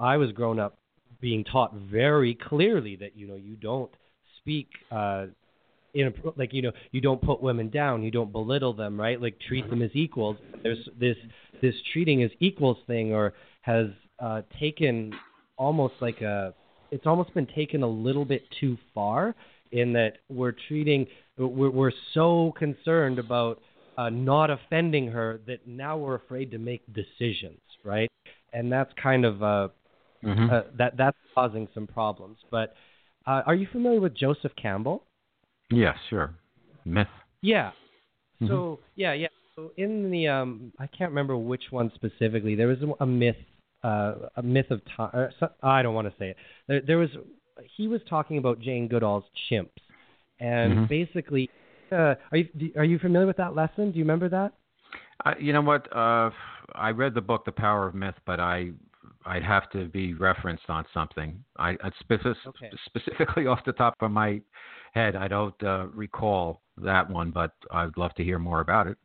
I 0.00 0.16
was 0.16 0.32
grown 0.32 0.58
up 0.58 0.78
being 1.20 1.44
taught 1.44 1.74
very 1.74 2.34
clearly 2.34 2.96
that 2.96 3.16
you 3.16 3.26
know 3.26 3.36
you 3.36 3.54
don't 3.56 3.90
speak 4.38 4.68
uh 4.90 5.26
in 5.94 6.12
like 6.36 6.52
you 6.52 6.62
know 6.62 6.72
you 6.90 7.00
don't 7.00 7.22
put 7.22 7.40
women 7.40 7.70
down 7.70 8.02
you 8.02 8.10
don't 8.10 8.32
belittle 8.32 8.72
them 8.72 8.98
right 9.00 9.20
like 9.20 9.36
treat 9.46 9.68
them 9.70 9.82
as 9.82 9.90
equals 9.94 10.36
there's 10.62 10.88
this 10.98 11.16
this 11.60 11.74
treating 11.92 12.22
as 12.22 12.30
equals 12.40 12.78
thing 12.86 13.12
or 13.12 13.34
has 13.60 13.86
uh 14.18 14.42
taken 14.58 15.12
almost 15.62 15.94
like 16.00 16.20
a 16.20 16.54
it's 16.90 17.06
almost 17.06 17.32
been 17.34 17.46
taken 17.46 17.82
a 17.82 17.88
little 17.88 18.24
bit 18.24 18.42
too 18.60 18.76
far 18.94 19.34
in 19.70 19.92
that 19.92 20.18
we're 20.28 20.54
treating 20.68 21.06
we're, 21.38 21.70
we're 21.70 21.92
so 22.14 22.52
concerned 22.58 23.18
about 23.18 23.60
uh, 23.96 24.08
not 24.08 24.50
offending 24.50 25.06
her 25.08 25.40
that 25.46 25.66
now 25.66 25.96
we're 25.96 26.16
afraid 26.16 26.50
to 26.50 26.58
make 26.58 26.82
decisions 26.92 27.60
right 27.84 28.10
and 28.52 28.70
that's 28.70 28.92
kind 29.02 29.24
of 29.24 29.42
uh, 29.42 29.68
mm-hmm. 30.24 30.50
uh 30.50 30.62
that 30.76 30.96
that's 30.96 31.16
causing 31.34 31.68
some 31.74 31.86
problems 31.86 32.38
but 32.50 32.74
uh, 33.26 33.42
are 33.46 33.54
you 33.54 33.68
familiar 33.70 34.00
with 34.00 34.14
Joseph 34.16 34.52
Campbell 34.60 35.04
yeah, 35.72 35.94
sure. 36.10 36.34
Myth. 36.84 37.06
Yeah. 37.40 37.70
Mm-hmm. 38.40 38.48
So 38.48 38.80
yeah, 38.94 39.12
yeah. 39.14 39.28
So 39.56 39.72
in 39.76 40.10
the 40.10 40.28
um, 40.28 40.72
I 40.78 40.86
can't 40.86 41.10
remember 41.10 41.36
which 41.36 41.64
one 41.70 41.90
specifically. 41.94 42.54
There 42.54 42.68
was 42.68 42.78
a, 42.82 43.02
a 43.02 43.06
myth, 43.06 43.36
uh, 43.82 44.14
a 44.36 44.42
myth 44.42 44.70
of 44.70 44.80
time. 44.96 45.30
I 45.62 45.82
don't 45.82 45.94
want 45.94 46.08
to 46.08 46.14
say 46.18 46.30
it. 46.30 46.36
There, 46.68 46.80
there, 46.86 46.98
was. 46.98 47.10
He 47.76 47.88
was 47.88 48.00
talking 48.08 48.38
about 48.38 48.60
Jane 48.60 48.88
Goodall's 48.88 49.24
chimps, 49.50 49.68
and 50.40 50.72
mm-hmm. 50.72 50.84
basically, 50.86 51.50
uh, 51.90 52.14
are 52.30 52.36
you 52.36 52.72
are 52.76 52.84
you 52.84 52.98
familiar 52.98 53.26
with 53.26 53.36
that 53.36 53.54
lesson? 53.54 53.92
Do 53.92 53.98
you 53.98 54.04
remember 54.04 54.28
that? 54.28 54.52
Uh, 55.24 55.34
you 55.38 55.52
know 55.52 55.60
what? 55.60 55.94
Uh, 55.94 56.30
I 56.74 56.90
read 56.90 57.14
the 57.14 57.20
book 57.20 57.44
The 57.44 57.52
Power 57.52 57.86
of 57.86 57.94
Myth, 57.94 58.14
but 58.26 58.40
I 58.40 58.70
I'd 59.24 59.44
have 59.44 59.70
to 59.70 59.86
be 59.86 60.14
referenced 60.14 60.68
on 60.68 60.84
something. 60.92 61.42
I, 61.58 61.76
specific, 62.00 62.36
okay. 62.46 62.70
specifically 62.86 63.46
off 63.48 63.60
the 63.64 63.72
top 63.72 63.94
of 64.00 64.10
my 64.10 64.40
head, 64.92 65.16
I 65.16 65.28
don't 65.28 65.54
uh, 65.62 65.86
recall 65.94 66.62
that 66.78 67.08
one, 67.08 67.30
but 67.30 67.52
I'd 67.70 67.96
love 67.96 68.14
to 68.14 68.24
hear 68.24 68.38
more 68.38 68.60
about 68.60 68.86
it. 68.86 68.96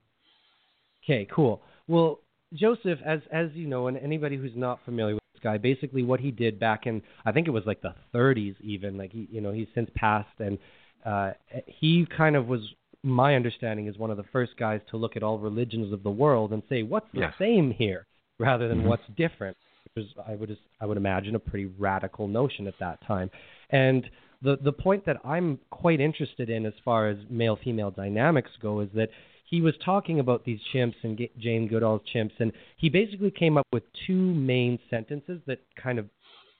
Okay, 1.03 1.27
cool. 1.33 1.61
Well, 1.87 2.19
Joseph, 2.53 2.99
as 3.05 3.19
as 3.31 3.49
you 3.53 3.67
know, 3.67 3.87
and 3.87 3.97
anybody 3.97 4.37
who's 4.37 4.55
not 4.55 4.79
familiar 4.85 5.15
with 5.15 5.23
this 5.33 5.41
guy, 5.43 5.57
basically 5.57 6.03
what 6.03 6.19
he 6.19 6.31
did 6.31 6.59
back 6.59 6.85
in 6.87 7.01
I 7.25 7.31
think 7.31 7.47
it 7.47 7.51
was 7.51 7.63
like 7.65 7.81
the 7.81 7.95
30s, 8.13 8.55
even 8.61 8.97
like 8.97 9.11
he, 9.11 9.27
you 9.31 9.41
know, 9.41 9.51
he's 9.51 9.67
since 9.75 9.89
passed, 9.95 10.39
and 10.39 10.57
uh, 11.05 11.31
he 11.65 12.07
kind 12.15 12.35
of 12.35 12.47
was. 12.47 12.61
My 13.03 13.35
understanding 13.35 13.87
is 13.87 13.97
one 13.97 14.09
of 14.09 14.17
the 14.17 14.25
first 14.33 14.57
guys 14.57 14.81
to 14.89 14.97
look 14.97 15.15
at 15.15 15.23
all 15.23 15.37
religions 15.37 15.93
of 15.93 16.03
the 16.03 16.09
world 16.09 16.51
and 16.51 16.63
say 16.67 16.83
what's 16.83 17.07
the 17.13 17.21
yes. 17.21 17.33
same 17.39 17.71
here, 17.71 18.05
rather 18.39 18.67
than 18.67 18.79
mm-hmm. 18.79 18.89
what's 18.89 19.03
different. 19.15 19.55
Which 19.95 20.05
was, 20.05 20.25
I 20.27 20.35
would 20.35 20.57
I 20.81 20.85
would 20.85 20.97
imagine 20.97 21.35
a 21.35 21.39
pretty 21.39 21.65
radical 21.77 22.27
notion 22.27 22.67
at 22.67 22.73
that 22.79 23.05
time, 23.05 23.29
and 23.69 24.09
the 24.41 24.57
the 24.61 24.71
point 24.71 25.05
that 25.05 25.17
I'm 25.23 25.59
quite 25.69 25.99
interested 25.99 26.49
in 26.49 26.65
as 26.65 26.73
far 26.83 27.07
as 27.07 27.17
male 27.29 27.57
female 27.63 27.91
dynamics 27.91 28.51
go 28.61 28.79
is 28.81 28.89
that 28.95 29.09
he 29.47 29.61
was 29.61 29.73
talking 29.83 30.19
about 30.19 30.43
these 30.45 30.59
chimps 30.73 30.95
and 31.03 31.19
Jane 31.39 31.67
Goodall's 31.67 32.01
chimps, 32.13 32.33
and 32.39 32.51
he 32.77 32.89
basically 32.89 33.31
came 33.31 33.57
up 33.57 33.65
with 33.71 33.83
two 34.05 34.33
main 34.33 34.77
sentences 34.89 35.39
that 35.47 35.59
kind 35.81 35.97
of, 35.97 36.05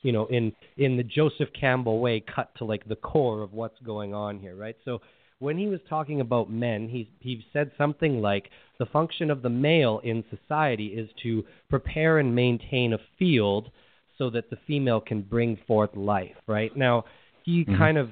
you 0.02 0.14
know, 0.14 0.26
in 0.28 0.54
in 0.78 0.96
the 0.96 1.04
Joseph 1.04 1.50
Campbell 1.60 2.00
way, 2.00 2.24
cut 2.34 2.56
to 2.58 2.66
like 2.66 2.88
the 2.88 2.96
core 2.96 3.42
of 3.42 3.54
what's 3.54 3.80
going 3.86 4.14
on 4.14 4.40
here, 4.40 4.56
right? 4.56 4.78
So 4.86 5.02
when 5.40 5.58
he 5.58 5.68
was 5.68 5.82
talking 5.90 6.22
about 6.22 6.50
men, 6.50 6.88
he 6.88 7.12
he 7.20 7.46
said 7.52 7.72
something 7.78 8.22
like 8.22 8.50
the 8.80 8.86
function 8.86 9.30
of 9.30 9.42
the 9.42 9.50
male 9.50 10.00
in 10.04 10.24
society 10.30 10.88
is 10.88 11.10
to 11.24 11.44
prepare 11.70 12.20
and 12.20 12.34
maintain 12.34 12.94
a 12.94 13.00
field 13.20 13.70
so 14.18 14.30
that 14.30 14.50
the 14.50 14.58
female 14.66 15.02
can 15.02 15.22
bring 15.22 15.58
forth 15.68 15.96
life, 15.96 16.36
right? 16.48 16.76
Now 16.76 17.04
he 17.44 17.66
mm-hmm. 17.66 17.78
kind 17.78 17.98
of 17.98 18.12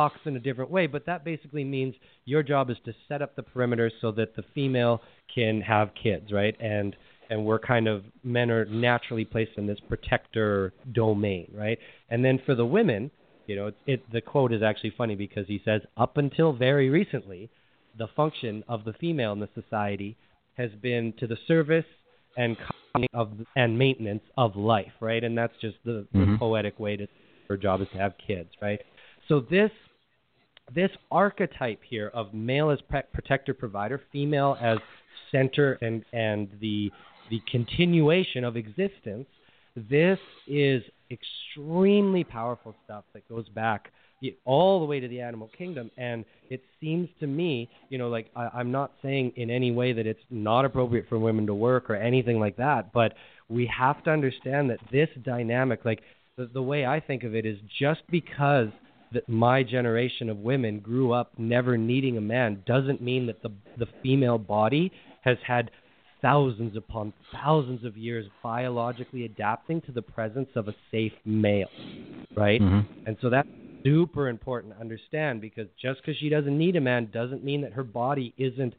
talks 0.00 0.20
in 0.24 0.34
a 0.36 0.40
different 0.40 0.70
way, 0.70 0.86
but 0.86 1.04
that 1.04 1.24
basically 1.24 1.64
means 1.64 1.94
your 2.24 2.42
job 2.42 2.70
is 2.70 2.76
to 2.86 2.92
set 3.06 3.20
up 3.20 3.36
the 3.36 3.42
perimeter 3.42 3.90
so 4.00 4.10
that 4.12 4.34
the 4.34 4.42
female 4.54 5.02
can 5.34 5.60
have 5.60 5.90
kids, 6.00 6.32
right? 6.32 6.56
And 6.60 6.96
and 7.28 7.44
we're 7.44 7.60
kind 7.60 7.86
of 7.86 8.02
men 8.24 8.50
are 8.50 8.64
naturally 8.64 9.24
placed 9.24 9.52
in 9.56 9.66
this 9.66 9.78
protector 9.88 10.72
domain, 10.92 11.48
right? 11.54 11.78
And 12.08 12.24
then 12.24 12.40
for 12.44 12.56
the 12.56 12.66
women, 12.66 13.10
you 13.46 13.54
know, 13.56 13.68
it, 13.68 13.76
it 13.86 14.12
the 14.12 14.20
quote 14.20 14.52
is 14.52 14.62
actually 14.62 14.94
funny 14.96 15.14
because 15.14 15.46
he 15.46 15.60
says 15.64 15.82
up 15.96 16.16
until 16.16 16.52
very 16.52 16.88
recently, 16.88 17.50
the 17.98 18.08
function 18.16 18.64
of 18.68 18.84
the 18.84 18.94
female 18.94 19.32
in 19.32 19.40
the 19.40 19.48
society 19.54 20.16
has 20.54 20.70
been 20.82 21.12
to 21.20 21.26
the 21.26 21.36
service 21.46 21.84
and 22.36 22.56
of 23.12 23.32
and 23.54 23.78
maintenance 23.78 24.22
of 24.38 24.56
life, 24.56 24.92
right? 25.00 25.22
And 25.22 25.36
that's 25.36 25.54
just 25.60 25.76
the, 25.84 26.06
mm-hmm. 26.14 26.32
the 26.32 26.38
poetic 26.38 26.80
way 26.80 26.96
to 26.96 27.06
her 27.48 27.56
job 27.56 27.82
is 27.82 27.88
to 27.92 27.98
have 27.98 28.14
kids, 28.26 28.50
right? 28.62 28.80
So 29.28 29.40
this 29.40 29.70
this 30.74 30.90
archetype 31.10 31.80
here 31.88 32.10
of 32.14 32.32
male 32.34 32.70
as 32.70 32.78
protector 33.12 33.54
provider, 33.54 34.00
female 34.12 34.56
as 34.60 34.78
center 35.30 35.78
and 35.82 36.04
and 36.12 36.48
the 36.60 36.90
the 37.30 37.40
continuation 37.50 38.44
of 38.44 38.56
existence. 38.56 39.26
This 39.76 40.18
is 40.48 40.82
extremely 41.10 42.24
powerful 42.24 42.74
stuff 42.84 43.04
that 43.14 43.28
goes 43.28 43.48
back 43.48 43.92
all 44.44 44.80
the 44.80 44.86
way 44.86 45.00
to 45.00 45.08
the 45.08 45.20
animal 45.20 45.48
kingdom. 45.56 45.90
And 45.96 46.24
it 46.50 46.62
seems 46.80 47.08
to 47.20 47.26
me, 47.26 47.70
you 47.88 47.98
know, 47.98 48.08
like 48.08 48.30
I, 48.36 48.48
I'm 48.52 48.70
not 48.70 48.92
saying 49.02 49.32
in 49.36 49.50
any 49.50 49.70
way 49.70 49.92
that 49.92 50.06
it's 50.06 50.20
not 50.30 50.64
appropriate 50.64 51.06
for 51.08 51.18
women 51.18 51.46
to 51.46 51.54
work 51.54 51.88
or 51.88 51.96
anything 51.96 52.38
like 52.38 52.56
that, 52.56 52.92
but 52.92 53.14
we 53.48 53.66
have 53.66 54.02
to 54.04 54.10
understand 54.10 54.70
that 54.70 54.78
this 54.92 55.08
dynamic, 55.24 55.84
like 55.84 56.02
the, 56.36 56.46
the 56.52 56.62
way 56.62 56.86
I 56.86 57.00
think 57.00 57.24
of 57.24 57.34
it 57.34 57.46
is 57.46 57.58
just 57.78 58.00
because 58.10 58.68
that 59.12 59.28
my 59.28 59.62
generation 59.62 60.28
of 60.28 60.38
women 60.38 60.78
grew 60.78 61.12
up 61.12 61.32
never 61.38 61.76
needing 61.76 62.16
a 62.16 62.20
man 62.20 62.62
doesn't 62.66 63.02
mean 63.02 63.26
that 63.26 63.42
the 63.42 63.50
the 63.78 63.86
female 64.02 64.38
body 64.38 64.92
has 65.22 65.36
had 65.46 65.70
thousands 66.22 66.76
upon 66.76 67.12
thousands 67.32 67.84
of 67.84 67.96
years 67.96 68.26
biologically 68.42 69.24
adapting 69.24 69.80
to 69.82 69.92
the 69.92 70.02
presence 70.02 70.48
of 70.54 70.68
a 70.68 70.74
safe 70.90 71.12
male, 71.24 71.68
right? 72.36 72.60
Mm-hmm. 72.60 73.06
And 73.06 73.16
so 73.22 73.30
that's 73.30 73.48
super 73.82 74.28
important 74.28 74.74
to 74.74 74.80
understand 74.80 75.40
because 75.40 75.66
just 75.80 76.00
because 76.00 76.18
she 76.18 76.28
doesn't 76.28 76.56
need 76.56 76.76
a 76.76 76.80
man 76.80 77.10
doesn't 77.12 77.42
mean 77.42 77.62
that 77.62 77.72
her 77.72 77.84
body 77.84 78.34
isn't 78.36 78.74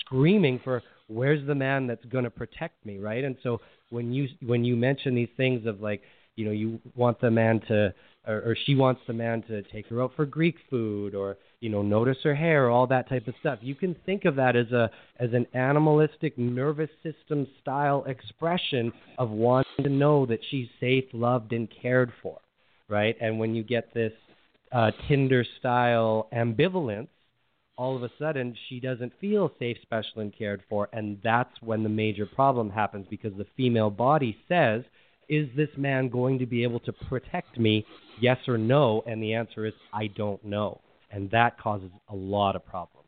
screaming 0.00 0.60
for 0.62 0.82
where's 1.08 1.46
the 1.46 1.54
man 1.54 1.86
that's 1.86 2.04
going 2.06 2.24
to 2.24 2.30
protect 2.30 2.84
me, 2.84 2.98
right? 2.98 3.24
And 3.24 3.36
so 3.42 3.60
when 3.90 4.12
you 4.12 4.28
when 4.44 4.64
you 4.64 4.76
mention 4.76 5.14
these 5.14 5.28
things 5.36 5.66
of 5.66 5.80
like 5.80 6.02
you 6.36 6.44
know 6.44 6.50
you 6.50 6.80
want 6.94 7.20
the 7.20 7.30
man 7.30 7.60
to 7.68 7.92
or, 8.26 8.36
or 8.36 8.56
she 8.66 8.74
wants 8.74 9.00
the 9.06 9.12
man 9.12 9.42
to 9.42 9.62
take 9.62 9.88
her 9.88 10.02
out 10.02 10.12
for 10.14 10.24
Greek 10.24 10.56
food 10.70 11.14
or 11.14 11.36
you 11.60 11.68
know 11.68 11.82
notice 11.82 12.18
her 12.22 12.34
hair 12.34 12.70
all 12.70 12.86
that 12.86 13.08
type 13.08 13.26
of 13.28 13.34
stuff. 13.40 13.58
You 13.62 13.74
can 13.74 13.96
think 14.06 14.24
of 14.24 14.36
that 14.36 14.56
as 14.56 14.70
a 14.72 14.90
as 15.18 15.30
an 15.32 15.46
animalistic 15.54 16.38
nervous 16.38 16.90
system 17.02 17.46
style 17.60 18.04
expression 18.06 18.92
of 19.18 19.30
wanting 19.30 19.84
to 19.84 19.90
know 19.90 20.26
that 20.26 20.40
she's 20.50 20.68
safe 20.80 21.04
loved 21.12 21.52
and 21.52 21.68
cared 21.82 22.12
for 22.22 22.38
right? 22.92 23.16
And 23.20 23.38
when 23.38 23.54
you 23.54 23.64
get 23.64 23.92
this 23.94 24.12
uh, 24.70 24.90
Tinder 25.08 25.44
style 25.58 26.28
ambivalence, 26.32 27.08
all 27.76 27.96
of 27.96 28.02
a 28.02 28.10
sudden 28.18 28.54
she 28.68 28.78
doesn't 28.78 29.12
feel 29.20 29.50
safe, 29.58 29.78
special, 29.82 30.20
and 30.20 30.36
cared 30.36 30.62
for, 30.68 30.88
and 30.92 31.18
that's 31.24 31.50
when 31.62 31.82
the 31.82 31.88
major 31.88 32.26
problem 32.26 32.70
happens 32.70 33.06
because 33.08 33.32
the 33.36 33.46
female 33.56 33.90
body 33.90 34.36
says, 34.46 34.82
"Is 35.28 35.48
this 35.56 35.70
man 35.76 36.08
going 36.08 36.38
to 36.38 36.46
be 36.46 36.62
able 36.62 36.80
to 36.80 36.92
protect 36.92 37.58
me? 37.58 37.84
Yes 38.20 38.38
or 38.48 38.58
no?" 38.58 39.02
And 39.06 39.22
the 39.22 39.34
answer 39.34 39.66
is, 39.66 39.74
"I 39.92 40.08
don't 40.08 40.42
know," 40.44 40.80
and 41.10 41.30
that 41.30 41.58
causes 41.58 41.90
a 42.08 42.14
lot 42.14 42.56
of 42.56 42.64
problems. 42.64 43.02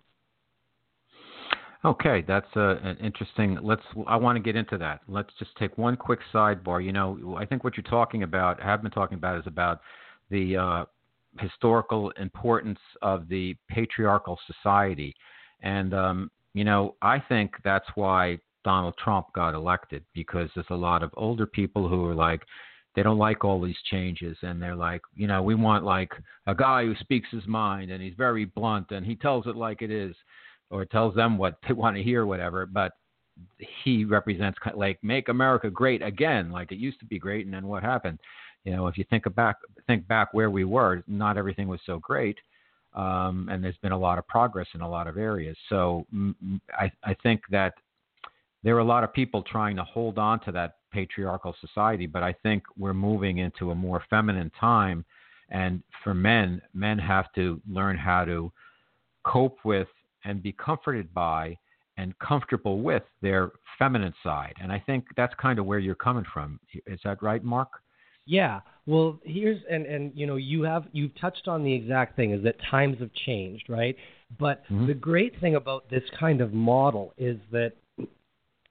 Okay, 1.85 2.25
that's 2.27 2.47
uh, 2.57 2.77
an 2.83 2.97
interesting. 2.97 3.59
Let's. 3.63 3.83
I 4.07 4.17
want 4.17 4.37
to 4.37 4.43
get 4.43 4.57
into 4.57 4.79
that. 4.79 5.01
Let's 5.07 5.29
just 5.39 5.51
take 5.59 5.77
one 5.77 5.97
quick 5.97 6.21
sidebar. 6.33 6.83
You 6.83 6.93
know, 6.93 7.37
I 7.39 7.45
think 7.45 7.63
what 7.63 7.77
you're 7.77 7.85
talking 7.85 8.23
about, 8.23 8.63
have 8.63 8.83
been 8.83 8.91
talking 8.91 9.19
about, 9.19 9.39
is 9.39 9.47
about 9.47 9.81
the 10.31 10.57
uh, 10.57 10.85
historical 11.39 12.11
importance 12.13 12.79
of 13.03 13.29
the 13.29 13.55
patriarchal 13.69 14.39
society, 14.47 15.15
and 15.61 15.93
um, 15.93 16.31
you 16.55 16.65
know, 16.65 16.95
I 17.03 17.19
think 17.19 17.53
that's 17.65 17.87
why 17.97 18.39
Donald 18.65 18.95
Trump 19.03 19.27
got 19.35 19.55
elected 19.55 20.05
because 20.15 20.49
there's 20.55 20.67
a 20.71 20.75
lot 20.75 21.03
of 21.03 21.11
older 21.17 21.47
people 21.47 21.89
who 21.89 22.07
are 22.07 22.15
like, 22.15 22.43
they 22.97 23.03
don't 23.03 23.19
like 23.19 23.45
all 23.45 23.61
these 23.61 23.77
changes 23.91 24.37
and 24.43 24.63
they're 24.63 24.77
like 24.77 25.03
you 25.17 25.27
know 25.27 25.43
we 25.43 25.57
want 25.57 25.83
like 25.85 26.13
a 26.47 26.55
guy 26.55 26.85
who 26.85 26.95
speaks 27.01 27.29
his 27.33 27.45
mind 27.45 27.91
and 27.91 28.01
he's 28.01 28.15
very 28.17 28.45
blunt 28.45 28.93
and 28.93 29.05
he 29.05 29.17
tells 29.17 29.49
it 29.49 29.57
like 29.57 29.83
it 29.83 29.91
is 29.91 30.15
or 30.71 30.85
tells 30.85 31.15
them 31.15 31.39
what 31.39 31.57
they 31.67 31.73
want 31.75 31.97
to 31.97 32.03
hear, 32.03 32.27
whatever. 32.27 32.67
But 32.67 32.93
he 33.85 34.05
represents 34.05 34.59
like 34.75 34.99
make 35.03 35.29
America 35.29 35.71
great 35.71 36.03
again, 36.03 36.51
like 36.51 36.73
it 36.73 36.79
used 36.79 37.01
to 37.01 37.07
be 37.07 37.19
great, 37.19 37.45
and 37.47 37.55
then 37.55 37.67
what 37.67 37.83
happened? 37.83 38.19
You 38.65 38.73
know, 38.73 38.87
if 38.87 38.97
you 38.97 39.05
think 39.11 39.25
back, 39.35 39.57
think 39.87 40.07
back 40.07 40.33
where 40.33 40.51
we 40.51 40.65
were, 40.65 41.03
not 41.07 41.37
everything 41.37 41.69
was 41.69 41.81
so 41.85 41.99
great, 41.99 42.39
um, 42.95 43.49
and 43.51 43.63
there's 43.63 43.77
been 43.79 43.93
a 43.93 43.99
lot 43.99 44.19
of 44.19 44.27
progress 44.27 44.69
in 44.75 44.81
a 44.81 44.89
lot 44.89 45.07
of 45.07 45.19
areas. 45.19 45.57
So 45.69 46.07
I, 46.79 46.91
I 47.03 47.15
think 47.23 47.43
that 47.51 47.75
there 48.65 48.75
are 48.75 48.81
a 48.81 48.85
lot 48.85 49.05
of 49.05 49.13
people 49.13 49.43
trying 49.43 49.77
to 49.77 49.85
hold 49.85 50.19
on 50.19 50.41
to 50.41 50.53
that 50.53 50.79
patriarchal 50.91 51.55
society, 51.61 52.07
but 52.07 52.23
I 52.23 52.33
think 52.33 52.65
we're 52.79 52.95
moving 52.95 53.39
into 53.39 53.71
a 53.71 53.75
more 53.75 54.03
feminine 54.09 54.51
time, 54.59 55.05
and 55.51 55.83
for 56.03 56.15
men, 56.15 56.63
men 56.73 56.99
have 56.99 57.33
to 57.35 57.61
learn 57.69 57.97
how 57.99 58.25
to 58.25 58.51
cope 59.25 59.59
with 59.65 59.89
and 60.25 60.43
be 60.43 60.53
comforted 60.53 61.13
by 61.13 61.57
and 61.99 62.19
comfortable 62.19 62.81
with 62.81 63.03
their 63.21 63.53
feminine 63.79 64.15
side. 64.23 64.55
And 64.61 64.73
I 64.73 64.83
think 64.85 65.05
that's 65.17 65.35
kind 65.41 65.59
of 65.59 65.67
where 65.67 65.79
you're 65.79 65.95
coming 65.95 66.25
from. 66.33 66.59
Is 66.87 67.01
that 67.05 67.23
right, 67.23 67.45
Mark? 67.45 67.69
Yeah. 68.27 68.61
Well, 68.87 69.19
here's 69.23 69.61
and 69.71 69.85
and 69.87 70.13
you 70.15 70.27
know 70.27 70.37
you 70.37 70.63
have 70.63 70.85
you've 70.93 71.15
touched 71.21 71.47
on 71.47 71.63
the 71.63 71.73
exact 71.73 72.17
thing 72.17 72.33
is 72.33 72.43
that 72.45 72.57
times 72.71 72.99
have 73.01 73.13
changed, 73.27 73.69
right? 73.69 73.97
But 74.39 74.65
mm-hmm. 74.65 74.87
the 74.87 74.95
great 74.95 75.39
thing 75.41 75.57
about 75.57 75.91
this 75.91 76.03
kind 76.19 76.41
of 76.41 76.53
model 76.55 77.13
is 77.19 77.39
that 77.53 77.73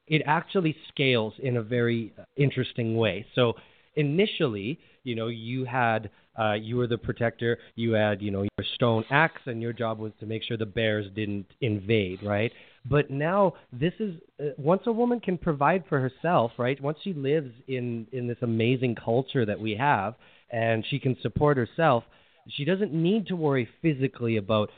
it 0.08 0.22
actually 0.26 0.76
scales 0.90 1.34
in 1.40 1.58
a 1.58 1.64
very 1.64 2.14
interesting 2.36 2.98
way. 2.98 3.26
So 3.36 3.54
initially, 3.96 4.80
you 5.04 5.16
know, 5.16 5.28
you 5.28 5.66
had 5.66 6.10
uh, 6.38 6.54
you 6.54 6.78
were 6.78 6.88
the 6.88 6.98
protector. 6.98 7.60
You 7.76 7.94
had, 7.94 8.22
you 8.22 8.32
know, 8.32 8.42
your 8.42 8.66
stone 8.76 9.04
axe, 9.12 9.42
and 9.46 9.62
your 9.62 9.74
job 9.74 10.00
was 10.00 10.12
to 10.20 10.26
make 10.26 10.44
sure 10.44 10.58
the 10.58 10.66
bears 10.66 11.06
didn't 11.16 11.46
invade, 11.62 12.24
right? 12.24 12.52
But 12.90 13.12
now 13.12 13.54
this 13.72 13.94
is 14.00 14.16
uh, 14.40 14.46
once 14.58 14.82
a 14.88 14.92
woman 14.92 15.20
can 15.20 15.38
provide 15.38 15.84
for 15.88 16.00
herself, 16.00 16.52
right? 16.58 16.82
Once 16.82 16.98
she 17.04 17.14
lives 17.14 17.52
in 17.68 18.08
in 18.12 18.28
this 18.28 18.38
amazing 18.42 18.96
culture 18.96 19.46
that 19.46 19.60
we 19.60 19.76
have, 19.76 20.16
and 20.50 20.84
she 20.90 21.00
can 21.00 21.16
support 21.22 21.56
herself, 21.58 22.04
she 22.50 22.66
doesn't 22.66 22.94
need 22.94 23.28
to 23.28 23.36
worry 23.36 23.70
physically 23.82 24.38
about 24.38 24.70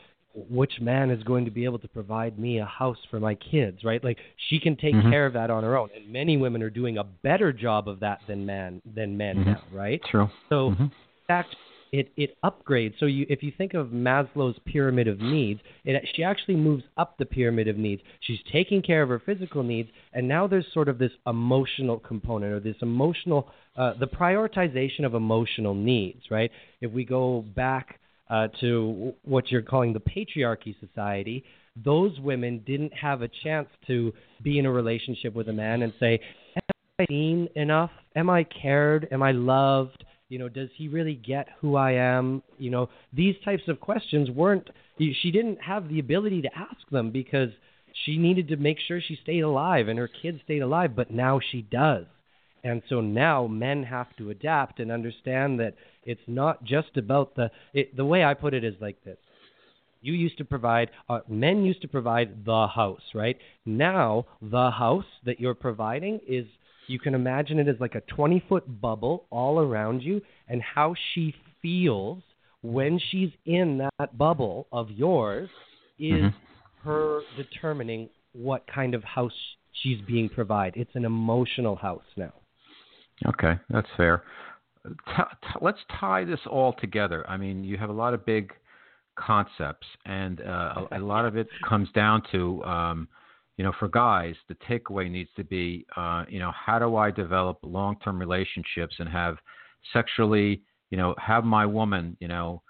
which 0.50 0.80
man 0.80 1.10
is 1.10 1.22
going 1.22 1.44
to 1.46 1.50
be 1.50 1.64
able 1.64 1.78
to 1.78 1.88
provide 1.88 2.38
me 2.38 2.58
a 2.58 2.64
house 2.66 2.98
for 3.10 3.18
my 3.18 3.34
kids, 3.34 3.84
right? 3.84 4.02
Like 4.04 4.18
she 4.48 4.60
can 4.60 4.76
take 4.76 4.94
mm-hmm. 4.94 5.10
care 5.10 5.26
of 5.26 5.32
that 5.32 5.50
on 5.50 5.64
her 5.64 5.76
own, 5.76 5.88
and 5.96 6.12
many 6.12 6.36
women 6.36 6.62
are 6.62 6.70
doing 6.70 6.98
a 6.98 7.04
better 7.04 7.52
job 7.52 7.88
of 7.88 8.00
that 8.00 8.20
than 8.28 8.44
man 8.44 8.82
than 8.94 9.16
men 9.16 9.36
mm-hmm. 9.36 9.50
now, 9.52 9.62
right? 9.72 10.00
True. 10.10 10.28
So 10.48 10.70
mm-hmm 10.70 10.86
fact, 11.26 11.54
it, 11.92 12.12
it 12.16 12.36
upgrades. 12.44 12.94
So 12.98 13.06
you, 13.06 13.26
if 13.28 13.42
you 13.42 13.52
think 13.56 13.74
of 13.74 13.88
Maslow's 13.88 14.58
pyramid 14.66 15.08
of 15.08 15.20
needs, 15.20 15.60
it, 15.84 16.02
she 16.14 16.22
actually 16.22 16.56
moves 16.56 16.84
up 16.96 17.16
the 17.18 17.24
pyramid 17.24 17.68
of 17.68 17.76
needs. 17.76 18.02
She's 18.20 18.40
taking 18.52 18.82
care 18.82 19.02
of 19.02 19.08
her 19.08 19.22
physical 19.24 19.62
needs, 19.62 19.88
and 20.12 20.26
now 20.26 20.46
there's 20.46 20.66
sort 20.74 20.88
of 20.88 20.98
this 20.98 21.12
emotional 21.26 21.98
component 21.98 22.52
or 22.52 22.60
this 22.60 22.76
emotional, 22.82 23.48
uh, 23.76 23.94
the 23.98 24.06
prioritization 24.06 25.04
of 25.04 25.14
emotional 25.14 25.74
needs, 25.74 26.22
right? 26.30 26.50
If 26.80 26.92
we 26.92 27.04
go 27.04 27.44
back 27.54 28.00
uh, 28.28 28.48
to 28.60 29.14
what 29.24 29.50
you're 29.50 29.62
calling 29.62 29.92
the 29.92 30.00
patriarchy 30.00 30.74
society, 30.80 31.44
those 31.84 32.18
women 32.20 32.62
didn't 32.66 32.92
have 32.94 33.22
a 33.22 33.28
chance 33.42 33.68
to 33.86 34.12
be 34.42 34.58
in 34.58 34.66
a 34.66 34.70
relationship 34.70 35.34
with 35.34 35.48
a 35.48 35.52
man 35.52 35.82
and 35.82 35.92
say, 36.00 36.20
Am 36.56 36.62
I 36.98 37.06
seen 37.06 37.48
enough? 37.54 37.90
Am 38.14 38.30
I 38.30 38.44
cared? 38.44 39.08
Am 39.12 39.22
I 39.22 39.32
loved? 39.32 40.04
You 40.28 40.38
know, 40.38 40.48
does 40.48 40.70
he 40.76 40.88
really 40.88 41.14
get 41.14 41.48
who 41.60 41.76
I 41.76 41.92
am? 41.92 42.42
You 42.58 42.70
know, 42.70 42.88
these 43.12 43.36
types 43.44 43.62
of 43.68 43.80
questions 43.80 44.30
weren't. 44.30 44.68
She 44.98 45.30
didn't 45.30 45.60
have 45.60 45.88
the 45.88 46.00
ability 46.00 46.42
to 46.42 46.50
ask 46.56 46.88
them 46.90 47.10
because 47.10 47.50
she 48.04 48.16
needed 48.16 48.48
to 48.48 48.56
make 48.56 48.78
sure 48.86 49.00
she 49.00 49.18
stayed 49.22 49.40
alive 49.40 49.88
and 49.88 49.98
her 49.98 50.08
kids 50.08 50.38
stayed 50.44 50.62
alive. 50.62 50.96
But 50.96 51.10
now 51.10 51.38
she 51.52 51.62
does, 51.62 52.06
and 52.64 52.82
so 52.88 53.00
now 53.00 53.46
men 53.46 53.84
have 53.84 54.14
to 54.16 54.30
adapt 54.30 54.80
and 54.80 54.90
understand 54.90 55.60
that 55.60 55.74
it's 56.04 56.20
not 56.26 56.64
just 56.64 56.96
about 56.96 57.34
the. 57.36 57.50
It, 57.72 57.96
the 57.96 58.04
way 58.04 58.24
I 58.24 58.34
put 58.34 58.54
it 58.54 58.64
is 58.64 58.74
like 58.80 59.02
this: 59.04 59.18
you 60.00 60.12
used 60.12 60.38
to 60.38 60.44
provide, 60.44 60.90
uh, 61.08 61.20
men 61.28 61.64
used 61.64 61.82
to 61.82 61.88
provide 61.88 62.44
the 62.44 62.66
house, 62.68 63.02
right? 63.14 63.36
Now 63.64 64.26
the 64.40 64.70
house 64.70 65.04
that 65.24 65.40
you're 65.40 65.54
providing 65.54 66.20
is 66.26 66.46
you 66.86 66.98
can 66.98 67.14
imagine 67.14 67.58
it 67.58 67.68
as 67.68 67.76
like 67.80 67.94
a 67.94 68.00
20 68.02 68.44
foot 68.48 68.80
bubble 68.80 69.26
all 69.30 69.58
around 69.58 70.02
you, 70.02 70.22
and 70.48 70.62
how 70.62 70.94
she 71.14 71.34
feels 71.60 72.22
when 72.62 73.00
she's 73.10 73.30
in 73.44 73.88
that 73.98 74.16
bubble 74.16 74.66
of 74.72 74.90
yours 74.90 75.48
is 75.98 76.12
mm-hmm. 76.22 76.88
her 76.88 77.20
determining 77.36 78.08
what 78.32 78.66
kind 78.72 78.94
of 78.94 79.02
house 79.02 79.32
she's 79.82 80.00
being 80.06 80.28
provided. 80.28 80.80
It's 80.80 80.94
an 80.94 81.04
emotional 81.04 81.76
house 81.76 82.04
now. 82.16 82.32
Okay, 83.26 83.58
that's 83.70 83.88
fair. 83.96 84.22
T- 84.84 84.92
t- 85.42 85.58
let's 85.60 85.78
tie 85.98 86.24
this 86.24 86.40
all 86.48 86.74
together. 86.74 87.24
I 87.28 87.36
mean, 87.36 87.64
you 87.64 87.76
have 87.78 87.90
a 87.90 87.94
lot 87.94 88.14
of 88.14 88.24
big 88.26 88.52
concepts, 89.18 89.86
and 90.04 90.40
uh, 90.42 90.86
a, 90.92 90.98
a, 90.98 91.00
lot 91.00 91.24
of 91.24 91.36
it 91.36 91.48
comes 91.66 91.88
down 91.92 92.22
to 92.32 92.62
um, 92.64 93.08
you 93.56 93.64
know, 93.64 93.72
for 93.78 93.88
guys, 93.88 94.34
the 94.48 94.54
takeaway 94.68 95.10
needs 95.10 95.30
to 95.36 95.44
be, 95.44 95.86
uh, 95.96 96.24
you 96.28 96.38
know, 96.38 96.52
how 96.52 96.78
do 96.78 96.96
I 96.96 97.10
develop 97.10 97.58
long-term 97.62 98.18
relationships 98.18 98.94
and 98.98 99.08
have 99.08 99.36
sexually, 99.92 100.62
you 100.90 100.98
know, 100.98 101.14
have 101.18 101.44
my 101.44 101.64
woman, 101.64 102.16
you 102.20 102.28
know, 102.28 102.62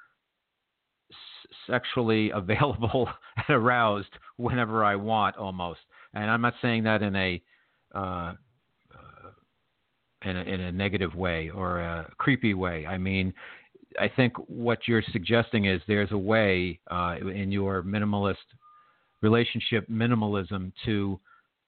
sexually 1.69 2.31
available 2.35 3.09
and 3.37 3.57
aroused 3.57 4.11
whenever 4.37 4.85
I 4.85 4.95
want, 4.95 5.37
almost. 5.37 5.81
And 6.15 6.31
I'm 6.31 6.41
not 6.41 6.55
saying 6.63 6.85
that 6.85 7.03
in 7.03 7.17
a 7.17 7.43
uh, 7.95 8.35
in 10.27 10.37
a, 10.37 10.43
in 10.43 10.61
a 10.61 10.73
negative 10.73 11.15
way 11.15 11.51
or 11.51 11.79
a 11.79 12.11
creepy 12.19 12.55
way. 12.55 12.87
I 12.87 12.99
mean, 12.99 13.33
I 14.01 14.09
think 14.09 14.35
what 14.49 14.81
you're 14.87 15.03
suggesting 15.13 15.67
is 15.67 15.81
there's 15.87 16.13
a 16.13 16.19
way 16.19 16.81
uh, 16.91 17.17
in 17.21 17.51
your 17.53 17.83
minimalist 17.83 18.37
relationship 19.23 19.89
minimalism 19.89 20.73
to 20.85 21.19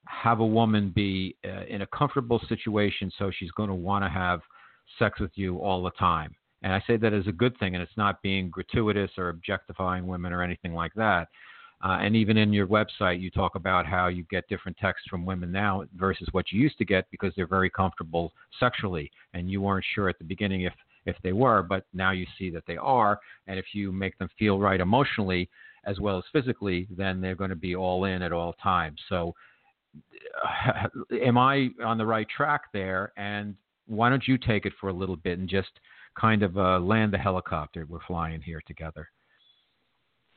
have 0.05 0.39
a 0.39 0.45
woman 0.45 0.91
be 0.95 1.35
uh, 1.45 1.65
in 1.67 1.81
a 1.81 1.87
comfortable 1.87 2.41
situation 2.47 3.11
so 3.17 3.31
she's 3.37 3.51
going 3.51 3.69
to 3.69 3.75
want 3.75 4.03
to 4.03 4.09
have 4.09 4.41
sex 4.97 5.19
with 5.19 5.31
you 5.35 5.57
all 5.57 5.81
the 5.83 5.91
time. 5.91 6.35
And 6.61 6.73
I 6.73 6.83
say 6.85 6.97
that 6.97 7.13
as 7.13 7.25
a 7.27 7.31
good 7.31 7.57
thing, 7.57 7.75
and 7.75 7.81
it's 7.81 7.97
not 7.97 8.21
being 8.21 8.49
gratuitous 8.49 9.11
or 9.17 9.29
objectifying 9.29 10.07
women 10.07 10.33
or 10.33 10.43
anything 10.43 10.73
like 10.73 10.93
that. 10.95 11.29
Uh, 11.81 11.97
and 12.01 12.15
even 12.15 12.35
in 12.35 12.51
your 12.51 12.67
website, 12.67 13.21
you 13.21 13.31
talk 13.31 13.55
about 13.55 13.85
how 13.85 14.07
you 14.07 14.25
get 14.29 14.47
different 14.49 14.77
texts 14.77 15.07
from 15.09 15.25
women 15.25 15.51
now 15.51 15.83
versus 15.95 16.27
what 16.33 16.51
you 16.51 16.59
used 16.59 16.77
to 16.77 16.85
get 16.85 17.05
because 17.09 17.31
they're 17.35 17.47
very 17.47 17.69
comfortable 17.69 18.33
sexually, 18.59 19.09
and 19.33 19.49
you 19.49 19.61
weren't 19.61 19.85
sure 19.95 20.09
at 20.09 20.17
the 20.17 20.25
beginning 20.25 20.61
if 20.61 20.73
if 21.05 21.15
they 21.23 21.31
were, 21.31 21.63
but 21.63 21.85
now 21.93 22.11
you 22.11 22.25
see 22.37 22.49
that 22.49 22.63
they 22.67 22.75
are. 22.77 23.19
And 23.47 23.57
if 23.57 23.65
you 23.73 23.91
make 23.91 24.17
them 24.17 24.29
feel 24.37 24.59
right 24.59 24.79
emotionally, 24.79 25.49
as 25.85 25.99
well 25.99 26.17
as 26.17 26.23
physically, 26.31 26.87
then 26.95 27.21
they're 27.21 27.35
going 27.35 27.49
to 27.49 27.55
be 27.55 27.75
all 27.75 28.03
in 28.05 28.21
at 28.21 28.33
all 28.33 28.53
times. 28.53 28.99
So, 29.07 29.33
am 31.23 31.37
I 31.37 31.69
on 31.83 31.97
the 31.97 32.05
right 32.05 32.27
track 32.29 32.63
there? 32.73 33.11
And 33.17 33.55
why 33.87 34.09
don't 34.09 34.27
you 34.27 34.37
take 34.37 34.65
it 34.65 34.73
for 34.79 34.89
a 34.89 34.93
little 34.93 35.15
bit 35.15 35.39
and 35.39 35.49
just 35.49 35.71
kind 36.19 36.43
of 36.43 36.57
uh, 36.57 36.79
land 36.79 37.13
the 37.13 37.17
helicopter 37.17 37.85
we're 37.87 37.99
flying 38.05 38.41
here 38.41 38.61
together? 38.67 39.09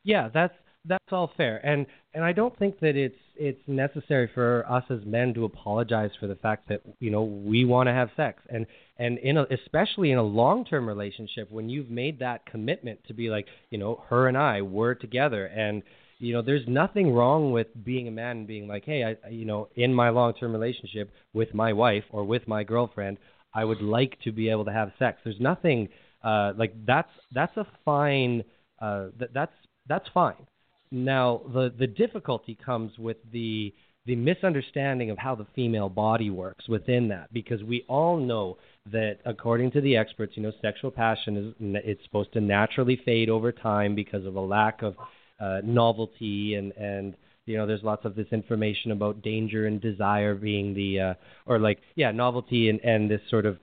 Yeah, 0.05 0.29
that's 0.33 0.55
that's 0.85 1.13
all 1.13 1.31
fair, 1.37 1.65
and 1.65 1.87
and 2.15 2.25
I 2.25 2.33
don't 2.33 2.57
think 2.59 2.81
that 2.81 2.97
it's 2.97 3.15
it's 3.37 3.61
necessary 3.67 4.29
for 4.35 4.65
us 4.71 4.85
as 4.91 4.99
men 5.05 5.33
to 5.35 5.45
apologize 5.45 6.11
for 6.19 6.27
the 6.27 6.35
fact 6.35 6.69
that 6.69 6.83
you 6.99 7.11
know 7.11 7.23
we 7.23 7.65
want 7.65 7.87
to 7.87 7.93
have 7.93 8.11
sex, 8.17 8.43
and 8.49 8.67
and 8.99 9.19
in 9.19 9.37
a, 9.37 9.47
especially 9.51 10.11
in 10.11 10.19
a 10.19 10.23
long 10.23 10.65
term 10.65 10.87
relationship 10.87 11.51
when 11.51 11.69
you've 11.69 11.91
made 11.91 12.19
that 12.19 12.45
commitment 12.47 13.01
to 13.07 13.15
be 13.15 13.31
like 13.31 13.47
you 13.71 13.79
know 13.79 14.03
her 14.09 14.29
and 14.29 14.37
I 14.37 14.63
were 14.63 14.95
together, 14.95 15.47
and 15.47 15.83
you 16.19 16.33
know 16.33 16.43
there's 16.43 16.67
nothing 16.67 17.13
wrong 17.13 17.53
with 17.53 17.69
being 17.85 18.09
a 18.09 18.13
man 18.13 18.39
and 18.39 18.47
being 18.47 18.67
like 18.67 18.85
hey 18.85 19.05
I 19.05 19.29
you 19.29 19.45
know 19.45 19.69
in 19.77 19.95
my 19.95 20.09
long 20.11 20.35
term 20.35 20.53
relationship 20.53 21.11
with 21.33 21.55
my 21.55 21.73
wife 21.73 22.05
or 22.11 22.25
with 22.25 22.47
my 22.49 22.65
girlfriend 22.65 23.19
I 23.55 23.65
would 23.65 23.83
like 23.83 24.19
to 24.25 24.33
be 24.33 24.49
able 24.49 24.65
to 24.65 24.73
have 24.73 24.93
sex. 24.99 25.21
There's 25.25 25.41
nothing 25.41 25.89
uh, 26.25 26.53
like 26.57 26.75
that's 26.87 27.11
that's 27.33 27.57
a 27.57 27.67
fine 27.85 28.45
uh, 28.81 29.09
that 29.19 29.35
that's 29.35 29.53
that's 29.89 30.09
fine 30.15 30.47
now, 30.93 31.41
the 31.53 31.73
the 31.77 31.87
difficulty 31.87 32.57
comes 32.65 32.99
with 32.99 33.17
the 33.33 33.73
the 34.05 34.17
misunderstanding 34.17 35.11
of 35.11 35.19
how 35.19 35.35
the 35.35 35.47
female 35.55 35.89
body 35.89 36.29
works 36.29 36.69
within 36.69 37.09
that, 37.09 37.33
because 37.33 37.63
we 37.63 37.85
all 37.89 38.19
know 38.19 38.59
that 38.91 39.19
according 39.25 39.71
to 39.71 39.81
the 39.81 39.97
experts, 39.97 40.33
you 40.37 40.43
know, 40.43 40.53
sexual 40.61 40.91
passion 40.91 41.37
is 41.37 41.55
it's 41.85 42.05
supposed 42.05 42.33
to 42.35 42.41
naturally 42.41 43.01
fade 43.05 43.31
over 43.31 43.53
time 43.53 43.95
because 43.95 44.27
of 44.27 44.37
a 44.37 44.41
lack 44.41 44.83
of 44.83 44.95
uh, 45.41 45.61
novelty 45.65 46.57
and 46.57 46.73
and 46.73 47.17
you 47.47 47.57
know 47.57 47.67
there's 47.67 47.83
lots 47.83 48.05
of 48.05 48.15
this 48.15 48.27
information 48.31 48.91
about 48.93 49.23
danger 49.23 49.67
and 49.67 49.81
desire 49.81 50.35
being 50.35 50.75
the 50.75 51.01
uh, 51.01 51.15
or 51.47 51.59
like 51.59 51.79
yeah 51.95 52.11
novelty 52.11 52.69
and 52.69 52.81
and 52.81 53.11
this 53.11 53.21
sort 53.31 53.47
of 53.47 53.59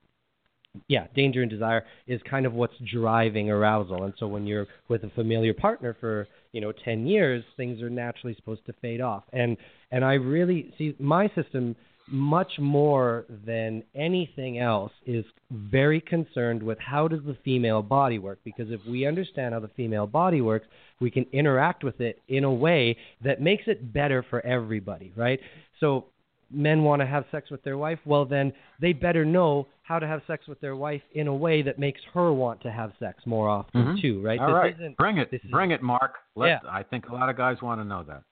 yeah, 0.88 1.08
danger 1.16 1.42
and 1.42 1.50
desire 1.50 1.86
is 2.08 2.22
kind 2.30 2.46
of 2.46 2.54
what's 2.54 2.76
driving 2.92 3.50
arousal. 3.50 4.04
And 4.04 4.14
so 4.18 4.28
when 4.28 4.46
you're 4.46 4.68
with 4.88 5.04
a 5.04 5.10
familiar 5.10 5.54
partner 5.54 5.96
for, 6.00 6.28
you 6.52 6.62
know, 6.62 6.72
10 6.72 7.06
years, 7.06 7.44
things 7.58 7.82
are 7.82 7.90
naturally 7.90 8.36
supposed 8.36 8.66
to 8.66 8.74
fade 8.82 9.02
off. 9.02 9.24
And 9.34 9.58
and 9.92 10.06
I 10.06 10.14
really 10.14 10.74
see 10.78 10.96
my 11.00 11.28
system 11.36 11.76
much 12.12 12.54
more 12.60 13.26
than 13.46 13.84
anything 13.94 14.60
else 14.60 14.92
is 15.06 15.24
very 15.52 16.02
concerned 16.02 16.62
with 16.62 16.78
how 16.80 17.08
does 17.08 17.20
the 17.26 17.38
female 17.46 17.84
body 17.84 18.18
work 18.18 18.40
because 18.44 18.72
if 18.72 18.80
we 18.90 19.06
understand 19.06 19.54
how 19.54 19.60
the 19.60 19.70
female 19.70 20.08
body 20.08 20.42
works, 20.42 20.68
we 21.00 21.12
can 21.12 21.26
interact 21.32 21.84
with 21.84 22.02
it 22.02 22.20
in 22.28 22.44
a 22.44 22.54
way 22.54 22.98
that 23.24 23.42
makes 23.42 23.64
it 23.68 23.94
better 23.94 24.26
for 24.28 24.44
everybody, 24.46 25.14
right? 25.16 25.40
So 25.80 26.06
men 26.52 26.84
want 26.84 27.02
to 27.02 27.06
have 27.06 27.26
sex 27.32 27.50
with 27.50 27.64
their 27.64 27.78
wife, 27.78 28.00
well 28.06 28.26
then 28.26 28.52
they 28.80 28.94
better 28.94 29.26
know 29.26 29.68
how 29.84 29.98
to 30.00 30.06
have 30.06 30.22
sex 30.28 30.48
with 30.48 30.60
their 30.62 30.76
wife 30.76 31.02
in 31.14 31.28
a 31.28 31.36
way 31.36 31.62
that 31.64 31.80
makes 31.80 32.00
her 32.14 32.32
want 32.32 32.62
to 32.62 32.72
have 32.72 32.92
sex 33.00 33.24
more 33.26 33.50
often 33.50 33.82
mm-hmm. 33.82 34.02
too, 34.02 34.22
right? 34.22 34.40
All 34.40 34.54
right. 34.54 34.76
bring 34.98 35.18
it, 35.18 35.32
bring 35.50 35.72
it, 35.72 35.82
Mark. 35.82 36.16
Let, 36.36 36.48
yeah. 36.48 36.60
I 36.70 36.84
think 36.84 37.08
a 37.10 37.14
lot 37.14 37.30
of 37.30 37.38
guys 37.38 37.58
want 37.62 37.82
to 37.82 37.86
know 37.86 38.04
that 38.04 38.24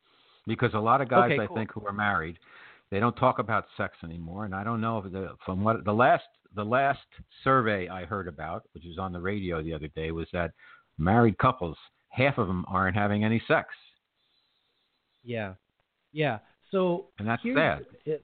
because 0.45 0.73
a 0.73 0.79
lot 0.79 1.01
of 1.01 1.09
guys 1.09 1.31
okay, 1.31 1.43
I 1.43 1.47
cool. 1.47 1.55
think 1.55 1.71
who 1.73 1.85
are 1.87 1.93
married, 1.93 2.37
they 2.91 2.99
don't 2.99 3.15
talk 3.15 3.39
about 3.39 3.65
sex 3.75 3.95
anymore, 4.03 4.45
and 4.45 4.55
I 4.55 4.63
don't 4.63 4.81
know 4.81 4.99
if 4.99 5.11
the 5.11 5.29
from 5.45 5.63
what 5.63 5.83
the 5.83 5.93
last 5.93 6.23
the 6.55 6.63
last 6.63 6.99
survey 7.43 7.89
I 7.89 8.05
heard 8.05 8.27
about, 8.27 8.63
which 8.73 8.83
was 8.85 8.97
on 8.97 9.11
the 9.11 9.19
radio 9.19 9.61
the 9.61 9.73
other 9.73 9.89
day, 9.89 10.11
was 10.11 10.27
that 10.33 10.51
married 10.97 11.37
couples 11.37 11.77
half 12.09 12.37
of 12.37 12.47
them 12.47 12.65
aren't 12.67 12.95
having 12.95 13.23
any 13.23 13.41
sex. 13.47 13.69
Yeah, 15.23 15.53
yeah. 16.13 16.39
So 16.77 17.07
and 17.17 17.27
that's 17.27 17.41
sad. 17.55 17.85
It, 18.05 18.23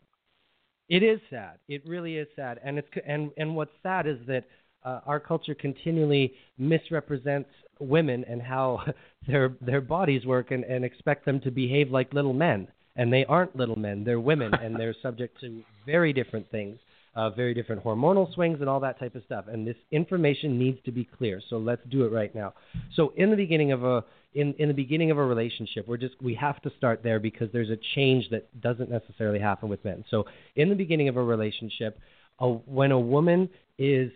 it 0.87 1.01
is 1.01 1.19
sad. 1.31 1.57
It 1.67 1.81
really 1.87 2.17
is 2.17 2.27
sad, 2.35 2.59
and 2.63 2.77
it's 2.77 2.87
and 3.05 3.31
and 3.37 3.55
what's 3.55 3.71
sad 3.81 4.05
is 4.05 4.17
that 4.27 4.43
uh, 4.85 4.99
our 5.07 5.19
culture 5.19 5.55
continually 5.55 6.33
misrepresents 6.59 7.49
women 7.79 8.23
and 8.29 8.41
how 8.43 8.83
their 9.27 9.55
their 9.59 9.81
bodies 9.81 10.23
work 10.25 10.51
and, 10.51 10.63
and 10.65 10.85
expect 10.85 11.25
them 11.25 11.39
to 11.41 11.49
behave 11.49 11.89
like 11.89 12.13
little 12.13 12.33
men. 12.33 12.67
And 12.95 13.11
they 13.11 13.25
aren't 13.25 13.55
little 13.55 13.75
men; 13.75 14.03
they're 14.03 14.19
women, 14.19 14.53
and 14.53 14.75
they're 14.75 14.95
subject 15.01 15.39
to 15.41 15.63
very 15.83 16.13
different 16.13 16.51
things, 16.51 16.77
uh, 17.15 17.29
very 17.29 17.53
different 17.53 17.83
hormonal 17.83 18.33
swings, 18.33 18.59
and 18.59 18.69
all 18.69 18.79
that 18.79 18.99
type 18.99 19.15
of 19.15 19.23
stuff. 19.23 19.45
And 19.47 19.67
this 19.67 19.75
information 19.91 20.57
needs 20.57 20.79
to 20.85 20.91
be 20.91 21.05
clear. 21.05 21.41
So 21.49 21.57
let's 21.57 21.81
do 21.89 22.05
it 22.05 22.11
right 22.11 22.33
now. 22.33 22.53
So 22.95 23.13
in 23.15 23.29
the 23.29 23.35
beginning 23.35 23.71
of 23.71 23.83
a 23.83 24.03
in 24.35 24.53
in 24.57 24.67
the 24.67 24.73
beginning 24.73 25.11
of 25.11 25.17
a 25.17 25.23
relationship 25.23 25.87
we're 25.87 25.97
just 25.97 26.15
we 26.21 26.33
have 26.33 26.61
to 26.61 26.71
start 26.77 27.01
there 27.03 27.19
because 27.19 27.49
there's 27.51 27.69
a 27.69 27.77
change 27.95 28.29
that 28.31 28.61
doesn't 28.61 28.89
necessarily 28.89 29.39
happen 29.39 29.69
with 29.69 29.83
men 29.85 30.03
so 30.09 30.25
in 30.55 30.69
the 30.69 30.75
beginning 30.75 31.07
of 31.07 31.17
a 31.17 31.23
relationship 31.23 31.99
a, 32.39 32.47
when 32.49 32.91
a 32.91 32.99
woman 32.99 33.49
is 33.77 34.11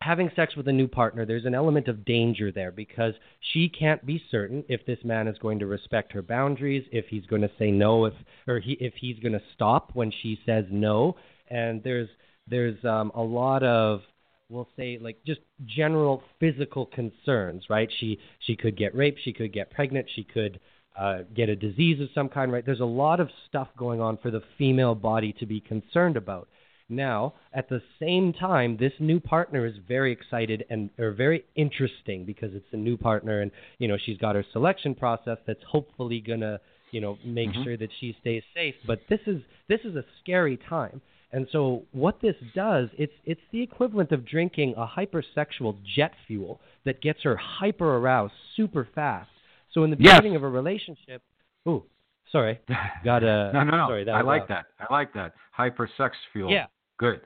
having 0.00 0.30
sex 0.36 0.56
with 0.56 0.68
a 0.68 0.72
new 0.72 0.88
partner 0.88 1.26
there's 1.26 1.44
an 1.44 1.54
element 1.54 1.88
of 1.88 2.04
danger 2.04 2.50
there 2.52 2.70
because 2.70 3.14
she 3.52 3.68
can't 3.68 4.04
be 4.06 4.22
certain 4.30 4.64
if 4.68 4.84
this 4.86 4.98
man 5.04 5.28
is 5.28 5.36
going 5.38 5.58
to 5.58 5.66
respect 5.66 6.12
her 6.12 6.22
boundaries 6.22 6.84
if 6.92 7.06
he's 7.08 7.26
going 7.26 7.42
to 7.42 7.50
say 7.58 7.70
no 7.70 8.04
if 8.04 8.14
or 8.46 8.60
he 8.60 8.72
if 8.80 8.94
he's 8.94 9.18
going 9.18 9.32
to 9.32 9.42
stop 9.54 9.90
when 9.94 10.12
she 10.22 10.38
says 10.46 10.64
no 10.70 11.16
and 11.50 11.82
there's 11.82 12.08
there's 12.48 12.82
um, 12.84 13.12
a 13.14 13.22
lot 13.22 13.62
of 13.62 14.00
we'll 14.48 14.68
say 14.76 14.98
like 15.00 15.18
just 15.26 15.40
general 15.66 16.22
physical 16.40 16.86
concerns, 16.86 17.64
right? 17.68 17.88
She 18.00 18.18
she 18.40 18.56
could 18.56 18.76
get 18.76 18.94
raped, 18.94 19.20
she 19.24 19.32
could 19.32 19.52
get 19.52 19.70
pregnant, 19.70 20.06
she 20.14 20.24
could 20.24 20.60
uh, 20.98 21.18
get 21.34 21.48
a 21.48 21.56
disease 21.56 22.00
of 22.00 22.08
some 22.14 22.28
kind, 22.28 22.52
right? 22.52 22.64
There's 22.64 22.80
a 22.80 22.84
lot 22.84 23.20
of 23.20 23.28
stuff 23.48 23.68
going 23.76 24.00
on 24.00 24.18
for 24.18 24.30
the 24.30 24.42
female 24.56 24.94
body 24.94 25.32
to 25.38 25.46
be 25.46 25.60
concerned 25.60 26.16
about. 26.16 26.48
Now, 26.88 27.34
at 27.52 27.68
the 27.68 27.82
same 28.00 28.32
time, 28.32 28.78
this 28.78 28.94
new 28.98 29.20
partner 29.20 29.66
is 29.66 29.74
very 29.86 30.10
excited 30.10 30.64
and 30.70 30.88
or 30.98 31.12
very 31.12 31.44
interesting 31.54 32.24
because 32.24 32.54
it's 32.54 32.72
a 32.72 32.78
new 32.78 32.96
partner, 32.96 33.42
and 33.42 33.50
you 33.78 33.88
know 33.88 33.98
she's 34.04 34.16
got 34.16 34.34
her 34.34 34.44
selection 34.52 34.94
process 34.94 35.36
that's 35.46 35.62
hopefully 35.70 36.20
gonna 36.26 36.58
you 36.90 37.02
know 37.02 37.18
make 37.24 37.50
mm-hmm. 37.50 37.64
sure 37.64 37.76
that 37.76 37.90
she 38.00 38.16
stays 38.22 38.42
safe. 38.54 38.74
But 38.86 39.00
this 39.10 39.20
is 39.26 39.42
this 39.68 39.80
is 39.84 39.96
a 39.96 40.04
scary 40.22 40.58
time 40.68 41.02
and 41.32 41.46
so 41.52 41.84
what 41.92 42.20
this 42.22 42.36
does, 42.54 42.88
it's 42.96 43.12
it's 43.24 43.40
the 43.52 43.62
equivalent 43.62 44.12
of 44.12 44.26
drinking 44.26 44.74
a 44.76 44.86
hypersexual 44.86 45.76
jet 45.94 46.12
fuel 46.26 46.60
that 46.84 47.02
gets 47.02 47.22
her 47.22 47.36
hyper 47.36 47.96
aroused 47.96 48.32
super 48.56 48.88
fast. 48.94 49.28
So 49.72 49.84
in 49.84 49.90
the 49.90 49.96
yes. 50.00 50.16
beginning 50.16 50.36
of 50.36 50.42
a 50.42 50.48
relationship, 50.48 51.22
ooh, 51.68 51.84
sorry, 52.32 52.58
got 53.04 53.22
a 53.22 53.50
no, 53.54 53.64
no, 53.64 53.76
no. 53.76 53.86
Sorry, 53.88 54.04
that 54.04 54.14
I 54.14 54.22
like 54.22 54.48
loud. 54.48 54.48
that. 54.48 54.66
I 54.80 54.92
like 54.92 55.12
that 55.14 55.34
hyper 55.52 55.88
sex 55.98 56.16
fuel. 56.32 56.50
Yeah, 56.50 56.66
good. 56.98 57.20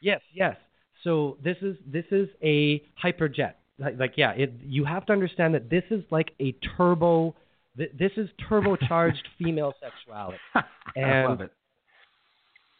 Yes, 0.00 0.20
yes. 0.32 0.56
So 1.02 1.38
this 1.42 1.56
is 1.62 1.76
this 1.84 2.04
is 2.12 2.28
a 2.42 2.82
hyperjet. 3.02 3.54
Like, 3.78 3.98
like 3.98 4.12
yeah, 4.16 4.32
it, 4.32 4.52
you 4.62 4.84
have 4.84 5.04
to 5.06 5.12
understand 5.12 5.54
that 5.54 5.68
this 5.68 5.84
is 5.90 6.04
like 6.10 6.32
a 6.40 6.54
turbo. 6.76 7.34
Th- 7.76 7.90
this 7.98 8.12
is 8.16 8.28
turbocharged 8.48 9.22
female 9.38 9.74
sexuality. 9.80 10.38
And, 10.94 11.06
I 11.06 11.26
love 11.26 11.40
it. 11.40 11.50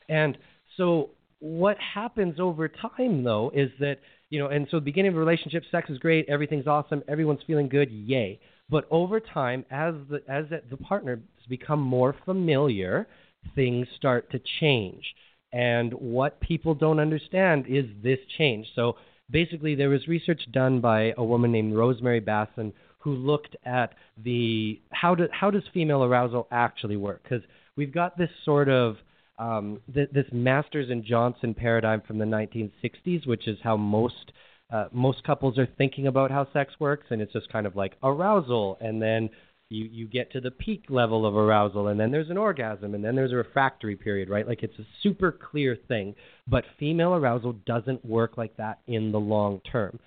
And 0.08 0.38
so 0.82 1.10
what 1.38 1.76
happens 1.78 2.40
over 2.40 2.68
time 2.68 3.22
though 3.22 3.52
is 3.54 3.70
that 3.78 3.98
you 4.30 4.38
know, 4.38 4.46
and 4.48 4.66
so 4.70 4.78
the 4.78 4.84
beginning 4.84 5.10
of 5.10 5.16
a 5.16 5.20
relationship, 5.20 5.62
sex 5.70 5.90
is 5.90 5.98
great, 5.98 6.26
everything's 6.26 6.66
awesome, 6.66 7.02
everyone's 7.06 7.42
feeling 7.46 7.68
good, 7.68 7.90
yay. 7.90 8.40
But 8.70 8.86
over 8.90 9.20
time, 9.20 9.66
as 9.70 9.94
the 10.08 10.22
as 10.26 10.46
the 10.70 10.76
partners 10.78 11.20
become 11.48 11.80
more 11.80 12.16
familiar, 12.24 13.06
things 13.54 13.86
start 13.96 14.30
to 14.32 14.40
change. 14.60 15.04
And 15.52 15.92
what 15.92 16.40
people 16.40 16.74
don't 16.74 16.98
understand 16.98 17.66
is 17.68 17.84
this 18.02 18.18
change. 18.38 18.66
So 18.74 18.96
basically, 19.30 19.74
there 19.74 19.90
was 19.90 20.08
research 20.08 20.40
done 20.50 20.80
by 20.80 21.12
a 21.18 21.22
woman 21.22 21.52
named 21.52 21.74
Rosemary 21.74 22.22
Basson 22.22 22.72
who 23.00 23.14
looked 23.14 23.54
at 23.66 23.94
the 24.24 24.80
how 24.92 25.14
do, 25.14 25.28
how 25.30 25.50
does 25.50 25.62
female 25.74 26.04
arousal 26.04 26.48
actually 26.50 26.96
work? 26.96 27.22
Because 27.22 27.42
we've 27.76 27.92
got 27.92 28.16
this 28.16 28.30
sort 28.44 28.70
of 28.70 28.96
um, 29.42 29.80
th- 29.92 30.10
this 30.12 30.26
Masters 30.32 30.88
and 30.90 31.04
Johnson 31.04 31.52
paradigm 31.52 32.00
from 32.02 32.18
the 32.18 32.24
1960s, 32.24 33.26
which 33.26 33.48
is 33.48 33.58
how 33.62 33.76
most 33.76 34.32
uh, 34.72 34.86
most 34.90 35.22
couples 35.24 35.58
are 35.58 35.68
thinking 35.76 36.06
about 36.06 36.30
how 36.30 36.50
sex 36.52 36.72
works, 36.78 37.06
and 37.10 37.20
it's 37.20 37.32
just 37.32 37.52
kind 37.52 37.66
of 37.66 37.76
like 37.76 37.96
arousal, 38.02 38.78
and 38.80 39.02
then 39.02 39.28
you 39.68 39.84
you 39.90 40.06
get 40.06 40.30
to 40.32 40.40
the 40.40 40.50
peak 40.50 40.84
level 40.88 41.26
of 41.26 41.34
arousal, 41.34 41.88
and 41.88 41.98
then 41.98 42.12
there's 42.12 42.30
an 42.30 42.38
orgasm, 42.38 42.94
and 42.94 43.04
then 43.04 43.16
there's 43.16 43.32
a 43.32 43.36
refractory 43.36 43.96
period, 43.96 44.30
right? 44.30 44.46
Like 44.46 44.62
it's 44.62 44.78
a 44.78 44.86
super 45.02 45.32
clear 45.32 45.76
thing. 45.88 46.14
But 46.46 46.64
female 46.78 47.14
arousal 47.14 47.54
doesn't 47.66 48.04
work 48.04 48.38
like 48.38 48.56
that 48.58 48.78
in 48.86 49.10
the 49.10 49.20
long 49.20 49.60
term. 49.70 49.98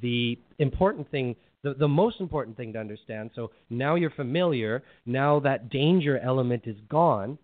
The 0.00 0.38
important 0.58 1.08
thing 1.10 1.36
the, 1.62 1.74
the 1.74 1.88
most 1.88 2.20
important 2.20 2.56
thing 2.56 2.72
to 2.72 2.80
understand 2.80 3.30
so 3.36 3.52
now 3.70 3.94
you're 3.94 4.10
familiar 4.10 4.82
now 5.06 5.38
that 5.38 5.70
danger 5.70 6.18
element 6.18 6.62
is 6.66 6.76
gone 6.88 7.38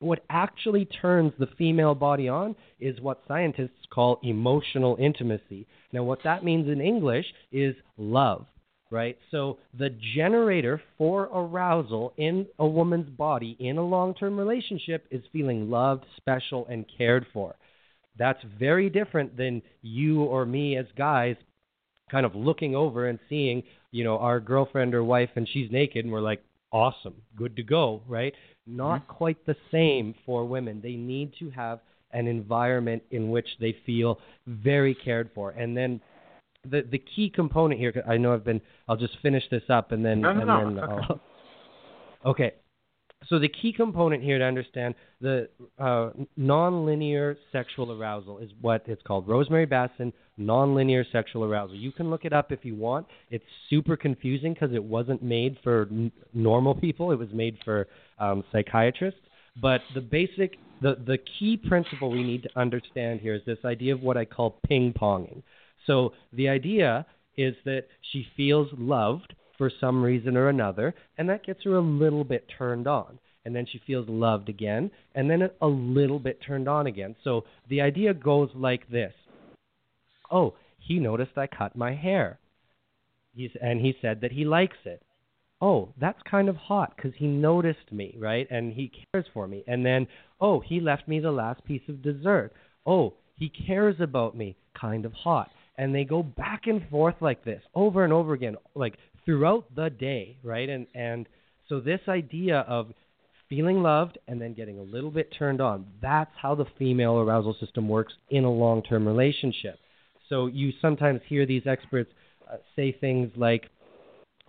what 0.00 0.24
actually 0.30 0.86
turns 0.86 1.32
the 1.38 1.48
female 1.58 1.94
body 1.94 2.28
on 2.28 2.56
is 2.80 3.00
what 3.00 3.22
scientists 3.28 3.86
call 3.90 4.18
emotional 4.22 4.96
intimacy. 4.98 5.66
Now, 5.92 6.02
what 6.02 6.20
that 6.24 6.42
means 6.42 6.68
in 6.68 6.80
English 6.80 7.26
is 7.52 7.74
love, 7.98 8.46
right? 8.90 9.16
So, 9.30 9.58
the 9.78 9.90
generator 10.14 10.82
for 10.96 11.24
arousal 11.32 12.14
in 12.16 12.46
a 12.58 12.66
woman's 12.66 13.10
body 13.10 13.56
in 13.60 13.76
a 13.76 13.84
long 13.86 14.14
term 14.14 14.38
relationship 14.38 15.06
is 15.10 15.22
feeling 15.32 15.70
loved, 15.70 16.04
special, 16.16 16.66
and 16.68 16.86
cared 16.96 17.26
for. 17.32 17.54
That's 18.18 18.40
very 18.58 18.90
different 18.90 19.36
than 19.36 19.62
you 19.82 20.22
or 20.22 20.44
me 20.46 20.76
as 20.76 20.86
guys 20.96 21.36
kind 22.10 22.26
of 22.26 22.34
looking 22.34 22.74
over 22.74 23.06
and 23.06 23.18
seeing, 23.28 23.62
you 23.92 24.02
know, 24.02 24.18
our 24.18 24.40
girlfriend 24.40 24.94
or 24.94 25.04
wife 25.04 25.30
and 25.36 25.48
she's 25.48 25.70
naked 25.70 26.04
and 26.04 26.12
we're 26.12 26.20
like, 26.20 26.42
awesome, 26.72 27.14
good 27.36 27.56
to 27.56 27.62
go, 27.62 28.02
right? 28.06 28.34
Not 28.66 29.02
mm-hmm. 29.02 29.12
quite 29.12 29.46
the 29.46 29.56
same 29.70 30.14
for 30.24 30.44
women. 30.44 30.80
They 30.82 30.94
need 30.94 31.32
to 31.38 31.50
have 31.50 31.80
an 32.12 32.26
environment 32.26 33.02
in 33.10 33.30
which 33.30 33.46
they 33.60 33.76
feel 33.86 34.18
very 34.46 34.94
cared 34.94 35.30
for. 35.34 35.50
And 35.50 35.76
then 35.76 36.00
the 36.68 36.82
the 36.90 36.98
key 36.98 37.30
component 37.30 37.80
here, 37.80 38.02
I 38.08 38.16
know 38.16 38.34
I've 38.34 38.44
been, 38.44 38.60
I'll 38.88 38.96
just 38.96 39.16
finish 39.22 39.44
this 39.50 39.62
up 39.68 39.92
and 39.92 40.04
then, 40.04 40.20
no, 40.20 40.32
no, 40.32 40.40
and 40.40 40.46
no. 40.76 40.80
then 40.80 40.84
okay. 40.84 41.06
I'll, 41.08 41.20
okay. 42.30 42.54
So 43.26 43.38
the 43.38 43.48
key 43.48 43.72
component 43.72 44.22
here 44.22 44.38
to 44.38 44.44
understand 44.44 44.94
the 45.20 45.48
uh, 45.78 46.10
nonlinear 46.38 47.36
sexual 47.52 47.92
arousal 47.92 48.38
is 48.38 48.50
what 48.60 48.82
it's 48.86 49.02
called. 49.02 49.28
Rosemary 49.28 49.66
Basson 49.66 50.12
nonlinear 50.38 51.04
sexual 51.12 51.44
arousal. 51.44 51.76
You 51.76 51.92
can 51.92 52.08
look 52.08 52.24
it 52.24 52.32
up 52.32 52.50
if 52.50 52.64
you 52.64 52.74
want. 52.74 53.06
It's 53.30 53.44
super 53.68 53.96
confusing 53.96 54.54
because 54.54 54.74
it 54.74 54.82
wasn't 54.82 55.22
made 55.22 55.58
for 55.62 55.86
n- 55.90 56.10
normal 56.32 56.74
people. 56.74 57.12
It 57.12 57.18
was 57.18 57.28
made 57.32 57.58
for 57.64 57.88
um, 58.18 58.42
psychiatrists. 58.50 59.20
But 59.60 59.82
the 59.94 60.00
basic, 60.00 60.56
the 60.80 60.96
the 61.06 61.18
key 61.38 61.56
principle 61.56 62.10
we 62.10 62.22
need 62.22 62.44
to 62.44 62.58
understand 62.58 63.20
here 63.20 63.34
is 63.34 63.42
this 63.44 63.58
idea 63.64 63.92
of 63.94 64.00
what 64.00 64.16
I 64.16 64.24
call 64.24 64.60
ping 64.66 64.94
ponging. 64.98 65.42
So 65.86 66.14
the 66.32 66.48
idea 66.48 67.04
is 67.36 67.54
that 67.64 67.84
she 68.12 68.26
feels 68.36 68.68
loved 68.78 69.34
for 69.60 69.70
some 69.78 70.02
reason 70.02 70.38
or 70.38 70.48
another, 70.48 70.94
and 71.18 71.28
that 71.28 71.44
gets 71.44 71.64
her 71.64 71.74
a 71.74 71.82
little 71.82 72.24
bit 72.24 72.46
turned 72.56 72.88
on. 72.88 73.18
And 73.44 73.54
then 73.54 73.66
she 73.70 73.78
feels 73.86 74.08
loved 74.08 74.48
again, 74.48 74.90
and 75.14 75.30
then 75.30 75.50
a 75.60 75.66
little 75.66 76.18
bit 76.18 76.40
turned 76.40 76.66
on 76.66 76.86
again. 76.86 77.14
So 77.22 77.44
the 77.68 77.82
idea 77.82 78.14
goes 78.14 78.48
like 78.54 78.88
this 78.88 79.12
Oh, 80.30 80.54
he 80.78 80.98
noticed 80.98 81.32
I 81.36 81.46
cut 81.46 81.76
my 81.76 81.94
hair. 81.94 82.38
He's, 83.34 83.50
and 83.60 83.82
he 83.82 83.94
said 84.00 84.22
that 84.22 84.32
he 84.32 84.46
likes 84.46 84.78
it. 84.86 85.02
Oh, 85.60 85.90
that's 86.00 86.22
kind 86.28 86.48
of 86.48 86.56
hot 86.56 86.94
because 86.96 87.12
he 87.18 87.26
noticed 87.26 87.92
me, 87.92 88.16
right? 88.18 88.46
And 88.50 88.72
he 88.72 88.90
cares 89.12 89.26
for 89.34 89.46
me. 89.46 89.62
And 89.66 89.84
then, 89.84 90.06
oh, 90.40 90.60
he 90.60 90.80
left 90.80 91.06
me 91.06 91.20
the 91.20 91.32
last 91.32 91.62
piece 91.66 91.86
of 91.86 92.00
dessert. 92.00 92.54
Oh, 92.86 93.12
he 93.36 93.50
cares 93.50 93.96
about 94.00 94.34
me, 94.34 94.56
kind 94.80 95.04
of 95.04 95.12
hot. 95.12 95.50
And 95.76 95.94
they 95.94 96.04
go 96.04 96.22
back 96.22 96.62
and 96.66 96.88
forth 96.88 97.16
like 97.20 97.44
this 97.44 97.62
over 97.74 98.04
and 98.04 98.12
over 98.12 98.32
again, 98.32 98.56
like 98.74 98.96
throughout 99.24 99.64
the 99.74 99.90
day, 99.90 100.36
right? 100.42 100.68
And 100.68 100.86
and 100.94 101.26
so 101.68 101.80
this 101.80 102.00
idea 102.08 102.60
of 102.60 102.92
feeling 103.48 103.82
loved 103.82 104.18
and 104.28 104.40
then 104.40 104.54
getting 104.54 104.78
a 104.78 104.82
little 104.82 105.10
bit 105.10 105.32
turned 105.36 105.60
on, 105.60 105.84
that's 106.00 106.30
how 106.40 106.54
the 106.54 106.66
female 106.78 107.18
arousal 107.18 107.56
system 107.58 107.88
works 107.88 108.12
in 108.30 108.44
a 108.44 108.50
long-term 108.50 109.06
relationship. 109.06 109.78
So 110.28 110.46
you 110.46 110.72
sometimes 110.80 111.20
hear 111.28 111.44
these 111.46 111.66
experts 111.66 112.10
uh, 112.50 112.56
say 112.76 112.92
things 112.92 113.30
like 113.36 113.68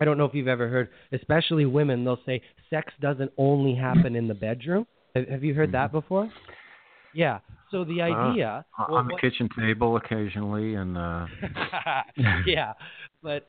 I 0.00 0.04
don't 0.04 0.18
know 0.18 0.24
if 0.24 0.34
you've 0.34 0.48
ever 0.48 0.68
heard, 0.68 0.88
especially 1.12 1.64
women, 1.64 2.04
they'll 2.04 2.18
say 2.26 2.42
sex 2.70 2.92
doesn't 3.00 3.30
only 3.38 3.74
happen 3.74 4.16
in 4.16 4.26
the 4.26 4.34
bedroom. 4.34 4.84
Have, 5.14 5.44
you 5.44 5.54
heard 5.54 5.70
that 5.72 5.88
mm-hmm. 5.88 5.98
before? 5.98 6.32
Yeah. 7.14 7.38
So 7.70 7.84
the 7.84 8.00
uh, 8.00 8.06
idea 8.06 8.64
uh, 8.78 8.92
on 8.92 9.06
the 9.06 9.16
kitchen 9.20 9.48
table 9.56 9.96
occasionally, 9.96 10.74
and 10.74 10.98
uh... 10.98 11.26
yeah, 12.46 12.72
but 13.22 13.46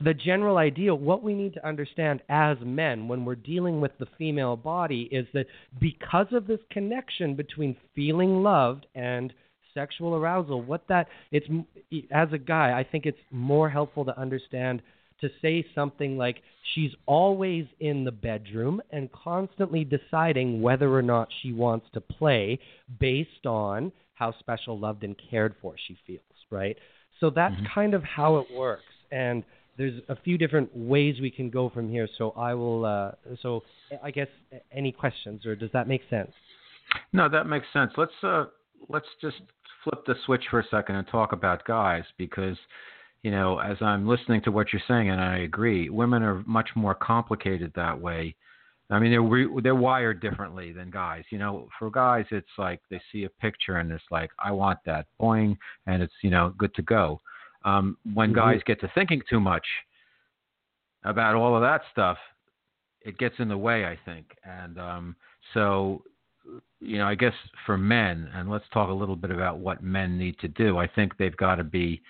the 0.00 0.14
general 0.14 0.58
idea, 0.58 0.94
what 0.94 1.22
we 1.22 1.34
need 1.34 1.54
to 1.54 1.66
understand 1.66 2.22
as 2.28 2.56
men 2.62 3.08
when 3.08 3.24
we're 3.24 3.34
dealing 3.34 3.80
with 3.80 3.92
the 3.98 4.06
female 4.16 4.56
body 4.56 5.08
is 5.10 5.26
that 5.34 5.46
because 5.80 6.26
of 6.32 6.46
this 6.46 6.60
connection 6.70 7.34
between 7.34 7.76
feeling 7.94 8.42
loved 8.42 8.86
and 8.94 9.32
sexual 9.74 10.14
arousal, 10.14 10.62
what 10.62 10.86
that 10.88 11.08
it's 11.30 11.46
as 12.10 12.28
a 12.32 12.38
guy, 12.38 12.78
I 12.78 12.84
think 12.84 13.06
it's 13.06 13.18
more 13.30 13.68
helpful 13.68 14.04
to 14.04 14.18
understand 14.18 14.82
to 15.20 15.28
say 15.42 15.66
something 15.74 16.16
like 16.16 16.42
she's 16.74 16.92
always 17.06 17.66
in 17.80 18.04
the 18.04 18.12
bedroom 18.12 18.80
and 18.90 19.10
constantly 19.12 19.84
deciding 19.84 20.62
whether 20.62 20.94
or 20.94 21.02
not 21.02 21.28
she 21.42 21.52
wants 21.52 21.86
to 21.92 22.00
play 22.00 22.58
based 23.00 23.46
on 23.46 23.90
how 24.14 24.32
special, 24.38 24.78
loved, 24.78 25.04
and 25.04 25.16
cared 25.30 25.54
for 25.60 25.74
she 25.86 25.96
feels, 26.06 26.20
right? 26.50 26.76
So 27.20 27.30
that's 27.30 27.54
mm-hmm. 27.54 27.74
kind 27.74 27.94
of 27.94 28.02
how 28.04 28.36
it 28.36 28.46
works. 28.54 28.82
And 29.10 29.42
there's 29.78 30.02
a 30.08 30.16
few 30.16 30.36
different 30.36 30.76
ways 30.76 31.16
we 31.20 31.30
can 31.30 31.48
go 31.48 31.70
from 31.70 31.88
here. 31.88 32.08
So 32.18 32.32
I 32.32 32.52
will. 32.52 32.84
Uh, 32.84 33.12
so 33.40 33.62
I 34.02 34.10
guess 34.10 34.28
any 34.72 34.92
questions, 34.92 35.46
or 35.46 35.54
does 35.54 35.70
that 35.72 35.88
make 35.88 36.02
sense? 36.10 36.32
No, 37.12 37.28
that 37.28 37.46
makes 37.46 37.66
sense. 37.72 37.92
Let's 37.96 38.12
uh, 38.22 38.46
let's 38.88 39.06
just 39.22 39.36
flip 39.84 40.04
the 40.06 40.14
switch 40.26 40.44
for 40.50 40.60
a 40.60 40.64
second 40.70 40.96
and 40.96 41.06
talk 41.08 41.32
about 41.32 41.64
guys 41.64 42.04
because 42.18 42.56
you 43.22 43.30
know, 43.30 43.58
as 43.58 43.76
I'm 43.80 44.06
listening 44.06 44.42
to 44.42 44.52
what 44.52 44.72
you're 44.72 44.82
saying, 44.86 45.10
and 45.10 45.20
I 45.20 45.38
agree, 45.38 45.88
women 45.88 46.22
are 46.22 46.42
much 46.46 46.70
more 46.76 46.94
complicated 46.94 47.72
that 47.74 47.98
way. 47.98 48.34
I 48.90 48.98
mean, 48.98 49.10
they're 49.10 49.22
re- 49.22 49.60
they're 49.62 49.74
wired 49.74 50.20
differently 50.20 50.72
than 50.72 50.90
guys. 50.90 51.24
You 51.30 51.38
know, 51.38 51.68
for 51.78 51.90
guys, 51.90 52.24
it's 52.30 52.46
like 52.56 52.80
they 52.90 53.00
see 53.12 53.24
a 53.24 53.30
picture 53.40 53.76
and 53.76 53.92
it's 53.92 54.04
like, 54.10 54.30
I 54.38 54.50
want 54.52 54.78
that, 54.86 55.06
boing, 55.20 55.56
and 55.86 56.02
it's 56.02 56.14
you 56.22 56.30
know 56.30 56.54
good 56.56 56.74
to 56.74 56.82
go. 56.82 57.20
Um, 57.64 57.96
when 58.14 58.30
mm-hmm. 58.30 58.38
guys 58.38 58.60
get 58.66 58.80
to 58.80 58.90
thinking 58.94 59.22
too 59.28 59.40
much 59.40 59.66
about 61.04 61.34
all 61.34 61.54
of 61.54 61.62
that 61.62 61.82
stuff, 61.92 62.18
it 63.02 63.18
gets 63.18 63.34
in 63.38 63.48
the 63.48 63.58
way, 63.58 63.84
I 63.84 63.98
think. 64.04 64.26
And 64.44 64.78
um, 64.78 65.16
so, 65.54 66.02
you 66.80 66.98
know, 66.98 67.06
I 67.06 67.14
guess 67.14 67.32
for 67.66 67.78
men, 67.78 68.28
and 68.34 68.50
let's 68.50 68.64
talk 68.72 68.90
a 68.90 68.92
little 68.92 69.16
bit 69.16 69.30
about 69.30 69.58
what 69.58 69.82
men 69.82 70.18
need 70.18 70.38
to 70.40 70.48
do. 70.48 70.78
I 70.78 70.86
think 70.86 71.16
they've 71.16 71.36
got 71.36 71.56
to 71.56 71.64
be 71.64 72.00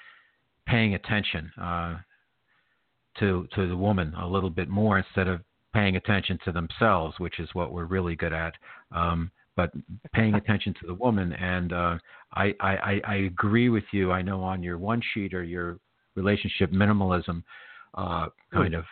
paying 0.67 0.95
attention 0.95 1.51
uh, 1.61 1.97
to 3.19 3.49
to 3.55 3.69
the 3.69 3.77
woman 3.77 4.15
a 4.15 4.27
little 4.27 4.51
bit 4.51 4.69
more 4.69 4.99
instead 4.99 5.29
of 5.29 5.41
paying 5.75 5.97
attention 5.97 6.39
to 6.45 6.53
themselves, 6.53 7.19
which 7.19 7.39
is 7.39 7.49
what 7.53 7.73
we're 7.73 7.85
really 7.85 8.17
good 8.17 8.33
at. 8.33 8.55
Um, 8.93 9.31
but 9.59 9.73
paying 10.15 10.35
attention 10.43 10.73
to 10.81 10.87
the 10.87 10.95
woman, 10.95 11.33
and 11.33 11.73
uh, 11.73 11.99
I, 12.33 12.55
I 12.61 13.01
I 13.07 13.15
agree 13.27 13.69
with 13.69 13.85
you. 13.91 14.13
I 14.13 14.23
know 14.23 14.41
on 14.41 14.63
your 14.63 14.79
one 14.79 15.03
sheet 15.13 15.35
or 15.35 15.43
your 15.43 15.81
relationship 16.15 16.71
minimalism 16.71 17.43
uh, 17.95 18.29
kind 18.53 18.75
of 18.75 18.85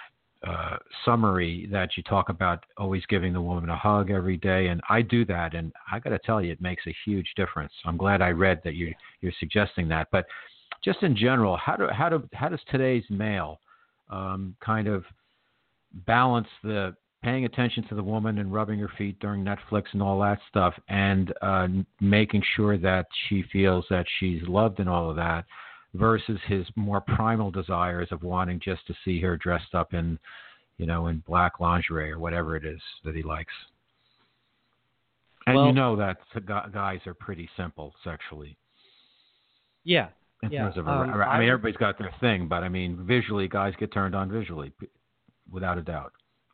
uh, 0.47 0.77
summary 1.05 1.69
that 1.71 1.91
you 1.97 2.03
talk 2.03 2.29
about 2.31 2.65
always 2.77 3.07
giving 3.07 3.33
the 3.33 3.41
woman 3.41 3.71
a 3.71 3.77
hug 3.77 4.11
every 4.11 4.37
day, 4.37 4.67
and 4.67 4.81
I 4.91 5.03
do 5.03 5.25
that, 5.27 5.55
and 5.55 5.73
I 5.91 6.01
got 6.01 6.11
to 6.11 6.19
tell 6.19 6.43
you, 6.43 6.51
it 6.51 6.61
makes 6.61 6.83
a 6.89 6.97
huge 7.05 7.29
difference. 7.37 7.73
I'm 7.85 7.97
glad 7.97 8.21
I 8.21 8.31
read 8.31 8.61
that 8.65 8.75
you 8.75 8.93
you're 9.21 9.33
suggesting 9.39 9.89
that, 9.89 10.09
but 10.11 10.27
just 10.85 11.03
in 11.03 11.17
general, 11.17 11.57
how 11.57 11.77
do 11.77 11.87
how 11.93 12.09
do 12.09 12.29
how 12.33 12.49
does 12.49 12.61
today's 12.73 13.05
male 13.09 13.61
um, 14.11 14.57
kind 14.61 14.89
of 14.89 15.05
balance 16.07 16.49
the 16.65 16.97
paying 17.27 17.45
attention 17.45 17.83
to 17.89 17.97
the 17.97 18.03
woman 18.03 18.39
and 18.39 18.55
rubbing 18.55 18.79
her 18.79 18.91
feet 18.97 19.19
during 19.19 19.45
Netflix 19.45 19.87
and 19.95 20.01
all 20.01 20.21
that 20.21 20.39
stuff, 20.49 20.73
and 20.89 21.35
uh, 21.43 21.67
making 22.01 22.41
sure 22.55 22.79
that 22.79 23.07
she 23.29 23.43
feels 23.53 23.85
that 23.91 24.07
she's 24.21 24.43
loved 24.43 24.79
and 24.79 24.89
all 24.89 25.11
of 25.11 25.17
that, 25.17 25.45
versus 25.95 26.39
his 26.47 26.65
more 26.77 27.01
primal 27.01 27.51
desires 27.51 28.07
of 28.13 28.23
wanting 28.23 28.61
just 28.65 28.87
to 28.87 28.95
see 29.05 29.21
her 29.21 29.37
dressed 29.37 29.75
up 29.75 29.93
in, 29.93 30.17
you 30.79 30.87
know, 30.87 31.09
in 31.09 31.21
black 31.27 31.59
lingerie 31.59 32.13
or 32.13 32.21
whatever 32.21 32.55
it 32.55 32.65
is 32.65 32.81
that 33.05 33.17
he 33.17 33.25
likes. 33.25 33.53
And 35.49 35.57
well, 35.57 35.67
you 35.67 35.73
know 35.73 35.97
that 35.97 36.19
guys 36.73 37.01
are 37.07 37.15
pretty 37.15 37.49
simple 37.57 37.93
sexually. 38.05 38.57
Yeah, 39.83 40.11
in 40.45 40.53
yeah, 40.53 40.63
terms 40.63 40.77
of, 40.77 40.87
um, 40.87 41.11
I 41.11 41.41
mean, 41.41 41.49
everybody's 41.49 41.77
got 41.77 41.99
their 41.99 42.15
thing, 42.21 42.47
but 42.47 42.63
I 42.63 42.69
mean, 42.69 43.05
visually, 43.05 43.49
guys 43.49 43.75
get 43.81 43.93
turned 43.93 44.15
on 44.15 44.31
visually, 44.31 44.73
without 45.51 45.77
a 45.77 45.83
doubt, 45.83 46.13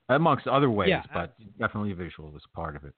amongst 0.09 0.47
other 0.47 0.71
ways, 0.71 0.91
yeah, 0.91 1.03
but 1.13 1.35
definitely 1.59 1.93
visual 1.93 2.33
is 2.37 2.43
part 2.55 2.77
of 2.77 2.85
it. 2.85 2.95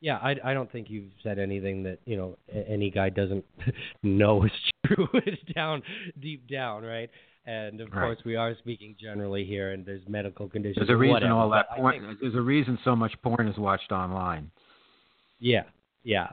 Yeah, 0.00 0.16
I, 0.16 0.36
I 0.42 0.54
don't 0.54 0.70
think 0.72 0.88
you've 0.88 1.12
said 1.22 1.38
anything 1.38 1.82
that 1.82 1.98
you 2.06 2.16
know 2.16 2.38
any 2.68 2.90
guy 2.90 3.10
doesn't 3.10 3.44
know 4.02 4.44
is 4.44 4.52
true. 4.86 5.08
it's 5.14 5.42
down 5.54 5.82
deep 6.20 6.48
down, 6.48 6.84
right? 6.84 7.10
And 7.46 7.80
of 7.80 7.92
right. 7.92 8.02
course, 8.02 8.18
we 8.24 8.36
are 8.36 8.54
speaking 8.58 8.96
generally 9.00 9.44
here, 9.44 9.72
and 9.72 9.84
there's 9.84 10.02
medical 10.08 10.48
conditions. 10.48 10.86
There's 10.86 10.94
a 10.94 10.98
reason 10.98 11.14
whatever, 11.14 11.32
all 11.32 11.50
that 11.50 11.66
porn. 11.74 12.06
Think, 12.06 12.20
there's 12.20 12.34
a 12.34 12.40
reason 12.40 12.78
so 12.84 12.94
much 12.94 13.12
porn 13.22 13.48
is 13.48 13.58
watched 13.58 13.92
online. 13.92 14.50
Yeah, 15.38 15.64
yeah. 16.04 16.28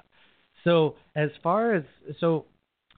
So 0.64 0.96
as 1.16 1.30
far 1.42 1.76
as 1.76 1.84
so 2.20 2.46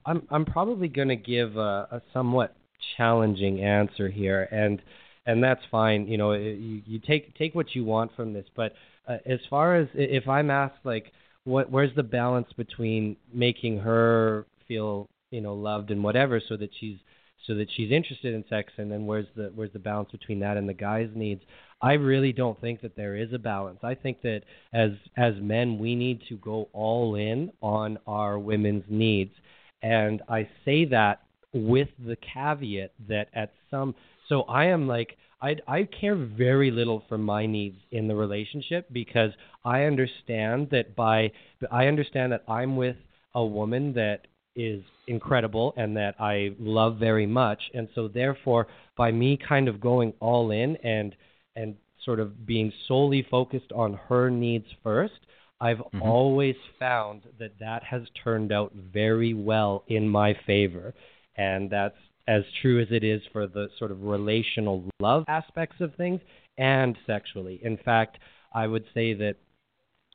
I'm 0.06 0.28
I'm 0.32 0.46
probably 0.46 0.88
going 0.88 1.10
to 1.10 1.16
give 1.16 1.58
a, 1.58 1.88
a 1.92 2.02
somewhat 2.14 2.56
challenging 2.98 3.62
answer 3.62 4.10
here, 4.10 4.44
and 4.52 4.82
and 5.30 5.44
that's 5.44 5.62
fine. 5.70 6.08
You 6.08 6.18
know, 6.18 6.34
you, 6.34 6.82
you 6.86 7.00
take 7.00 7.36
take 7.38 7.54
what 7.54 7.76
you 7.76 7.86
want 7.86 8.16
from 8.16 8.34
this, 8.34 8.46
but 8.56 8.74
uh, 9.08 9.18
as 9.26 9.40
far 9.50 9.76
as 9.76 9.88
if 9.94 10.28
I'm 10.28 10.50
asked 10.50 10.84
like 10.84 11.12
what 11.44 11.72
where's 11.72 11.96
the 11.96 12.04
balance 12.04 12.48
between 12.58 13.16
making 13.34 13.80
her 13.80 14.46
feel 14.68 15.08
you 15.32 15.42
know 15.42 15.54
loved 15.54 15.92
and 15.92 16.04
whatever, 16.04 16.42
so 16.48 16.58
that 16.58 16.72
she's 16.80 16.98
so 17.46 17.56
that 17.56 17.68
she's 17.76 17.92
interested 17.92 18.34
in 18.34 18.44
sex, 18.50 18.74
and 18.78 18.92
then 18.92 19.06
where's 19.06 19.28
the 19.36 19.52
where's 19.54 19.74
the 19.74 19.80
balance 19.80 20.10
between 20.12 20.40
that 20.40 20.58
and 20.58 20.68
the 20.68 20.74
guy's 20.74 21.10
needs? 21.16 21.42
I 21.82 21.94
really 21.94 22.34
don't 22.34 22.60
think 22.60 22.82
that 22.82 22.96
there 22.98 23.16
is 23.16 23.32
a 23.32 23.40
balance. 23.40 23.80
I 23.84 23.96
think 23.96 24.22
that 24.24 24.42
as 24.74 24.92
as 25.16 25.34
men, 25.42 25.78
we 25.78 25.96
need 25.96 26.22
to 26.30 26.38
go 26.38 26.70
all 26.74 27.16
in 27.16 27.52
on 27.62 28.00
our 28.08 28.40
women's 28.40 28.86
needs 28.90 29.34
and 29.82 30.22
I 30.28 30.50
say 30.66 30.86
that 30.86 31.22
with 31.54 31.90
the 32.06 32.18
caveat 32.18 32.92
that 33.08 33.28
at 33.34 33.52
some 33.72 33.96
so 34.30 34.44
I 34.44 34.66
am 34.66 34.88
like 34.88 35.18
I 35.42 35.58
I 35.68 35.84
care 36.00 36.16
very 36.16 36.72
little 36.72 37.04
for 37.10 37.18
my 37.18 37.46
needs 37.46 37.78
in 37.92 38.08
the 38.08 38.16
relationship 38.16 38.88
because 38.92 39.32
I 39.66 39.84
understand 39.84 40.70
that 40.72 40.96
by 40.96 41.32
I 41.72 41.88
understand 41.88 42.32
that 42.32 42.44
I'm 42.48 42.78
with 42.78 42.96
a 43.36 43.46
woman 43.46 43.94
that 43.94 44.28
is 44.56 44.84
incredible 45.08 45.74
and 45.78 45.96
that 45.98 46.16
I 46.20 46.52
love 46.60 46.98
very 46.98 47.26
much 47.26 47.60
and 47.74 47.88
so 47.96 48.08
therefore 48.08 48.68
by 48.96 49.12
me 49.12 49.38
kind 49.48 49.68
of 49.68 49.82
going 49.82 50.14
all 50.20 50.52
in 50.52 50.76
and 50.78 51.16
and 51.56 51.76
sort 52.06 52.20
of 52.20 52.46
being 52.46 52.72
solely 52.88 53.26
focused 53.30 53.72
on 53.74 53.94
her 54.08 54.30
needs 54.30 54.68
first 54.84 55.20
I've 55.62 55.78
mm-hmm. 55.78 56.02
always 56.02 56.56
found 56.80 57.24
that 57.38 57.60
that 57.60 57.84
has 57.84 58.04
turned 58.24 58.52
out 58.52 58.74
very 58.74 59.34
well 59.34 59.84
in 59.88 60.08
my 60.08 60.38
favor 60.46 60.94
and 61.38 61.70
that's 61.70 61.98
as 62.30 62.44
true 62.62 62.80
as 62.80 62.88
it 62.92 63.04
is 63.04 63.22
for 63.34 63.48
the 63.48 63.68
sort 63.80 63.90
of 63.90 64.04
relational 64.04 64.86
love 65.00 65.24
aspects 65.28 65.78
of 65.82 65.96
things 65.96 66.22
and 66.60 66.96
sexually. 67.08 67.60
In 67.64 67.76
fact, 67.78 68.20
I 68.54 68.68
would 68.68 68.86
say 68.94 69.16
that 69.16 69.36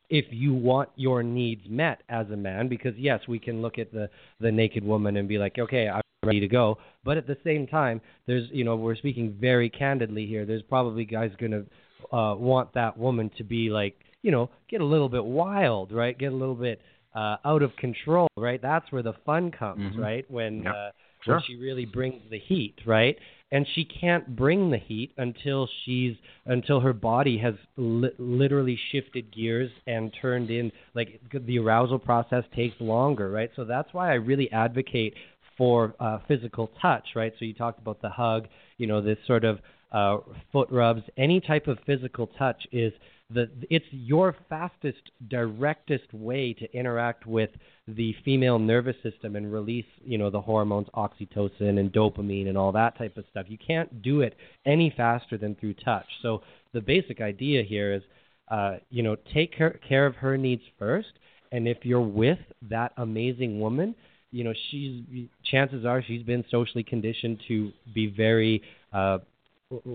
if 0.08 0.26
you 0.30 0.54
want 0.54 0.90
your 0.94 1.24
needs 1.24 1.62
met 1.68 2.02
as 2.08 2.30
a 2.30 2.36
man, 2.36 2.68
because 2.68 2.94
yes, 2.96 3.20
we 3.26 3.40
can 3.40 3.60
look 3.60 3.78
at 3.78 3.92
the 3.92 4.08
the 4.38 4.52
naked 4.52 4.84
woman 4.84 5.16
and 5.16 5.28
be 5.28 5.38
like, 5.38 5.58
okay, 5.58 5.88
I'm 5.88 6.02
ready 6.24 6.38
to 6.38 6.46
go, 6.46 6.78
but 7.04 7.16
at 7.16 7.26
the 7.26 7.36
same 7.42 7.66
time, 7.66 8.00
there's 8.26 8.48
you 8.52 8.62
know 8.62 8.76
we're 8.76 8.94
speaking 8.94 9.36
very 9.40 9.68
candidly 9.68 10.24
here. 10.24 10.46
There's 10.46 10.62
probably 10.62 11.04
guys 11.04 11.32
gonna 11.40 11.64
uh, 12.12 12.36
want 12.36 12.72
that 12.74 12.96
woman 12.96 13.28
to 13.38 13.44
be 13.44 13.70
like 13.70 13.96
you 14.22 14.30
know 14.30 14.50
get 14.70 14.80
a 14.80 14.84
little 14.84 15.08
bit 15.08 15.24
wild, 15.24 15.90
right? 15.90 16.16
Get 16.16 16.32
a 16.32 16.36
little 16.36 16.54
bit 16.54 16.80
uh, 17.16 17.38
out 17.44 17.62
of 17.62 17.74
control, 17.76 18.28
right? 18.36 18.62
That's 18.62 18.92
where 18.92 19.02
the 19.02 19.14
fun 19.26 19.50
comes, 19.50 19.94
mm-hmm. 19.94 20.00
right? 20.00 20.30
When 20.30 20.62
yep. 20.62 20.74
uh, 20.74 20.90
sure. 21.24 21.40
she 21.46 21.56
really 21.56 21.86
brings 21.86 22.22
the 22.30 22.38
heat, 22.38 22.74
right? 22.86 23.16
And 23.52 23.66
she 23.74 23.84
can't 23.84 24.34
bring 24.34 24.70
the 24.70 24.78
heat 24.78 25.12
until 25.16 25.68
she's 25.84 26.16
until 26.46 26.80
her 26.80 26.92
body 26.92 27.38
has 27.38 27.54
li- 27.76 28.10
literally 28.18 28.78
shifted 28.90 29.32
gears 29.32 29.70
and 29.86 30.12
turned 30.20 30.50
in 30.50 30.72
like 30.94 31.20
the 31.32 31.58
arousal 31.58 31.98
process 31.98 32.44
takes 32.54 32.74
longer, 32.80 33.30
right? 33.30 33.50
So 33.54 33.64
that's 33.64 33.92
why 33.92 34.10
I 34.10 34.14
really 34.14 34.50
advocate 34.50 35.14
for 35.56 35.94
uh, 36.00 36.18
physical 36.26 36.70
touch, 36.82 37.04
right? 37.14 37.32
So 37.38 37.44
you 37.44 37.54
talked 37.54 37.78
about 37.78 38.02
the 38.02 38.08
hug, 38.08 38.48
you 38.78 38.86
know, 38.86 39.00
this 39.00 39.18
sort 39.26 39.44
of 39.44 39.60
uh, 39.92 40.18
foot 40.50 40.68
rubs, 40.72 41.02
any 41.16 41.40
type 41.40 41.68
of 41.68 41.78
physical 41.86 42.26
touch 42.38 42.66
is 42.72 42.92
the 43.30 43.48
it's 43.70 43.86
your 43.90 44.36
fastest, 44.48 45.10
directest 45.28 46.12
way 46.12 46.52
to 46.54 46.72
interact 46.76 47.26
with 47.26 47.50
the 47.88 48.14
female 48.24 48.58
nervous 48.58 48.96
system 49.02 49.36
and 49.36 49.52
release, 49.52 49.86
you 50.04 50.18
know, 50.18 50.30
the 50.30 50.40
hormones 50.40 50.88
oxytocin 50.94 51.78
and 51.78 51.92
dopamine 51.92 52.48
and 52.48 52.58
all 52.58 52.72
that 52.72 52.96
type 52.98 53.16
of 53.16 53.24
stuff. 53.30 53.46
You 53.48 53.58
can't 53.58 54.02
do 54.02 54.20
it 54.20 54.36
any 54.66 54.92
faster 54.96 55.38
than 55.38 55.54
through 55.54 55.74
touch. 55.74 56.06
So 56.22 56.42
the 56.72 56.80
basic 56.80 57.20
idea 57.20 57.62
here 57.62 57.94
is, 57.94 58.02
uh, 58.48 58.76
you 58.90 59.02
know, 59.02 59.16
take 59.32 59.56
care, 59.56 59.78
care 59.88 60.06
of 60.06 60.16
her 60.16 60.36
needs 60.36 60.62
first, 60.78 61.12
and 61.52 61.66
if 61.66 61.78
you're 61.82 62.00
with 62.00 62.38
that 62.68 62.92
amazing 62.96 63.60
woman, 63.60 63.94
you 64.32 64.42
know, 64.42 64.52
she's 64.70 65.28
chances 65.44 65.86
are 65.86 66.02
she's 66.02 66.24
been 66.24 66.44
socially 66.50 66.82
conditioned 66.82 67.40
to 67.46 67.70
be 67.94 68.08
very 68.08 68.60
uh, 68.92 69.18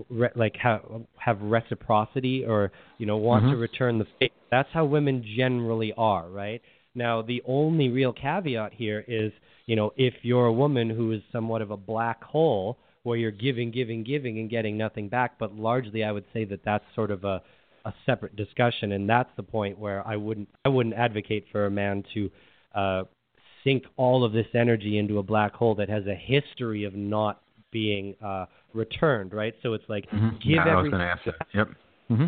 re- 0.08 0.30
like 0.34 0.56
have 0.56 0.82
have 1.16 1.40
reciprocity 1.40 2.44
or 2.44 2.72
you 2.98 3.06
know 3.06 3.16
want 3.16 3.44
mm-hmm. 3.44 3.52
to 3.52 3.58
return 3.58 3.98
the 3.98 4.06
favor. 4.18 4.34
That's 4.50 4.68
how 4.72 4.84
women 4.84 5.24
generally 5.36 5.92
are, 5.96 6.28
right? 6.28 6.60
Now, 6.94 7.22
the 7.22 7.42
only 7.46 7.88
real 7.88 8.12
caveat 8.12 8.72
here 8.74 9.04
is, 9.06 9.32
you 9.66 9.76
know, 9.76 9.92
if 9.96 10.14
you're 10.22 10.46
a 10.46 10.52
woman 10.52 10.90
who 10.90 11.12
is 11.12 11.22
somewhat 11.30 11.62
of 11.62 11.70
a 11.70 11.76
black 11.76 12.22
hole 12.24 12.78
where 13.04 13.16
you're 13.16 13.30
giving, 13.30 13.70
giving, 13.70 14.02
giving 14.02 14.40
and 14.40 14.50
getting 14.50 14.76
nothing 14.76 15.08
back, 15.08 15.38
but 15.38 15.54
largely 15.54 16.02
I 16.02 16.10
would 16.10 16.24
say 16.32 16.44
that 16.46 16.64
that's 16.64 16.84
sort 16.94 17.10
of 17.10 17.24
a 17.24 17.42
a 17.86 17.94
separate 18.04 18.36
discussion, 18.36 18.92
and 18.92 19.08
that's 19.08 19.30
the 19.36 19.42
point 19.42 19.78
where 19.78 20.06
I 20.06 20.16
wouldn't 20.16 20.48
I 20.64 20.68
wouldn't 20.68 20.94
advocate 20.94 21.46
for 21.50 21.66
a 21.66 21.70
man 21.70 22.04
to 22.14 22.30
uh, 22.74 23.02
sink 23.64 23.84
all 23.96 24.24
of 24.24 24.32
this 24.32 24.46
energy 24.54 24.98
into 24.98 25.18
a 25.18 25.22
black 25.22 25.54
hole 25.54 25.74
that 25.76 25.88
has 25.88 26.06
a 26.06 26.14
history 26.14 26.84
of 26.84 26.94
not 26.94 27.40
being 27.70 28.14
uh, 28.24 28.46
returned, 28.72 29.32
right? 29.32 29.54
So 29.62 29.74
it's 29.74 29.84
like 29.88 30.08
mm-hmm. 30.10 30.36
give 30.36 30.56
yeah, 30.56 30.60
everything. 30.60 30.74
I 30.76 30.82
was 30.82 30.90
going 30.90 31.00
to 31.00 31.06
ask 31.06 31.24
that. 31.24 31.46
Yep. 31.54 31.68
Mm-hmm. 32.10 32.26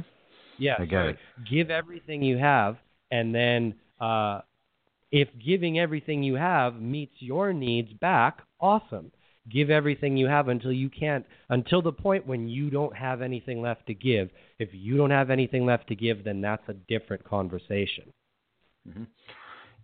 Yeah. 0.59 0.75
I 0.79 0.85
get 0.85 1.07
it. 1.07 1.19
Give 1.51 1.71
everything 1.71 2.23
you 2.23 2.39
have, 2.39 2.77
and 3.11 3.35
then 3.35 3.75
uh, 4.01 4.41
if 5.11 5.29
giving 5.45 5.79
everything 5.79 6.23
you 6.23 6.35
have 6.35 6.81
meets 6.81 7.15
your 7.19 7.53
needs 7.53 7.93
back, 7.95 8.39
awesome. 8.61 9.13
Give 9.51 9.71
everything 9.71 10.17
you 10.17 10.29
have 10.29 10.49
until 10.49 10.73
you 10.73 10.89
can't, 10.89 11.27
until 11.49 11.83
the 11.83 11.93
point 11.93 12.27
when 12.27 12.49
you 12.49 12.71
don't 12.71 12.97
have 12.97 13.23
anything 13.23 13.61
left 13.61 13.87
to 13.89 13.95
give. 13.95 14.31
If 14.61 14.69
you 14.73 14.97
don't 14.97 15.11
have 15.11 15.31
anything 15.31 15.67
left 15.67 15.89
to 15.89 15.97
give, 15.97 16.23
then 16.23 16.41
that's 16.41 16.63
a 16.69 16.75
different 16.75 17.25
conversation. 17.25 18.13
Mm-hmm. 18.89 19.05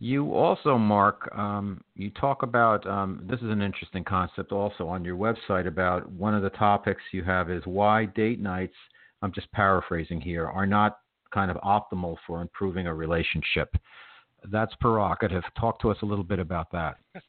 You 0.00 0.32
also, 0.32 0.78
Mark, 0.78 1.28
um, 1.36 1.82
you 1.96 2.10
talk 2.10 2.44
about 2.44 2.86
um, 2.86 3.24
this 3.28 3.40
is 3.40 3.50
an 3.50 3.62
interesting 3.62 4.04
concept 4.04 4.52
also 4.52 4.86
on 4.86 5.04
your 5.04 5.16
website 5.16 5.66
about 5.66 6.08
one 6.12 6.34
of 6.34 6.42
the 6.42 6.50
topics 6.50 7.02
you 7.12 7.24
have 7.24 7.50
is 7.50 7.62
why 7.64 8.04
date 8.04 8.38
nights, 8.38 8.76
I'm 9.22 9.32
just 9.32 9.50
paraphrasing 9.50 10.20
here, 10.20 10.46
are 10.46 10.66
not 10.66 10.98
kind 11.34 11.50
of 11.50 11.56
optimal 11.58 12.16
for 12.26 12.40
improving 12.40 12.86
a 12.86 12.94
relationship 12.94 13.76
that's 14.52 14.74
prerogative. 14.80 15.42
Talk 15.58 15.80
to 15.80 15.90
us 15.90 15.98
a 16.02 16.06
little 16.06 16.24
bit 16.24 16.38
about 16.38 16.70
that. 16.72 16.98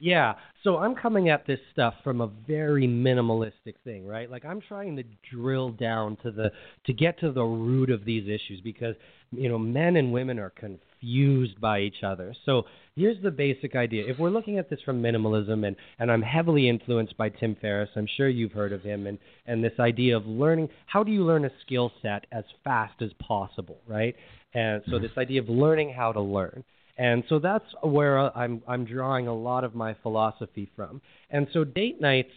yeah. 0.00 0.34
So 0.62 0.78
I'm 0.78 0.94
coming 0.94 1.28
at 1.28 1.46
this 1.46 1.60
stuff 1.72 1.94
from 2.02 2.20
a 2.20 2.30
very 2.46 2.86
minimalistic 2.86 3.74
thing, 3.84 4.06
right? 4.06 4.30
Like 4.30 4.44
I'm 4.44 4.60
trying 4.60 4.96
to 4.96 5.04
drill 5.30 5.70
down 5.70 6.16
to 6.22 6.30
the 6.30 6.50
to 6.86 6.92
get 6.92 7.18
to 7.20 7.32
the 7.32 7.42
root 7.42 7.90
of 7.90 8.04
these 8.04 8.24
issues 8.24 8.60
because 8.62 8.94
you 9.30 9.48
know 9.48 9.58
men 9.58 9.96
and 9.96 10.12
women 10.12 10.38
are 10.38 10.50
confused 10.50 11.60
by 11.60 11.80
each 11.80 12.02
other. 12.02 12.34
So 12.46 12.64
here's 12.96 13.22
the 13.22 13.30
basic 13.30 13.76
idea. 13.76 14.04
If 14.06 14.18
we're 14.18 14.30
looking 14.30 14.58
at 14.58 14.70
this 14.70 14.80
from 14.84 15.02
minimalism 15.02 15.66
and 15.66 15.76
and 15.98 16.10
I'm 16.10 16.22
heavily 16.22 16.68
influenced 16.68 17.16
by 17.16 17.28
Tim 17.28 17.56
Ferriss, 17.60 17.90
I'm 17.94 18.08
sure 18.16 18.28
you've 18.28 18.52
heard 18.52 18.72
of 18.72 18.82
him 18.82 19.06
and 19.06 19.18
and 19.46 19.62
this 19.62 19.78
idea 19.78 20.16
of 20.16 20.26
learning 20.26 20.70
how 20.86 21.04
do 21.04 21.12
you 21.12 21.24
learn 21.24 21.44
a 21.44 21.50
skill 21.64 21.92
set 22.00 22.26
as 22.32 22.44
fast 22.64 23.02
as 23.02 23.10
possible, 23.20 23.78
right? 23.86 24.16
And 24.54 24.82
so 24.86 24.92
mm-hmm. 24.92 25.02
this 25.02 25.18
idea 25.18 25.40
of 25.40 25.48
learning 25.48 25.92
how 25.92 26.12
to 26.12 26.20
learn. 26.20 26.64
And 26.96 27.24
so 27.28 27.38
that's 27.38 27.64
where 27.82 28.36
I'm 28.36 28.62
I'm 28.68 28.84
drawing 28.84 29.26
a 29.26 29.34
lot 29.34 29.64
of 29.64 29.74
my 29.74 29.94
philosophy 30.02 30.70
from. 30.76 31.00
And 31.30 31.48
so 31.52 31.64
date 31.64 32.00
nights 32.00 32.30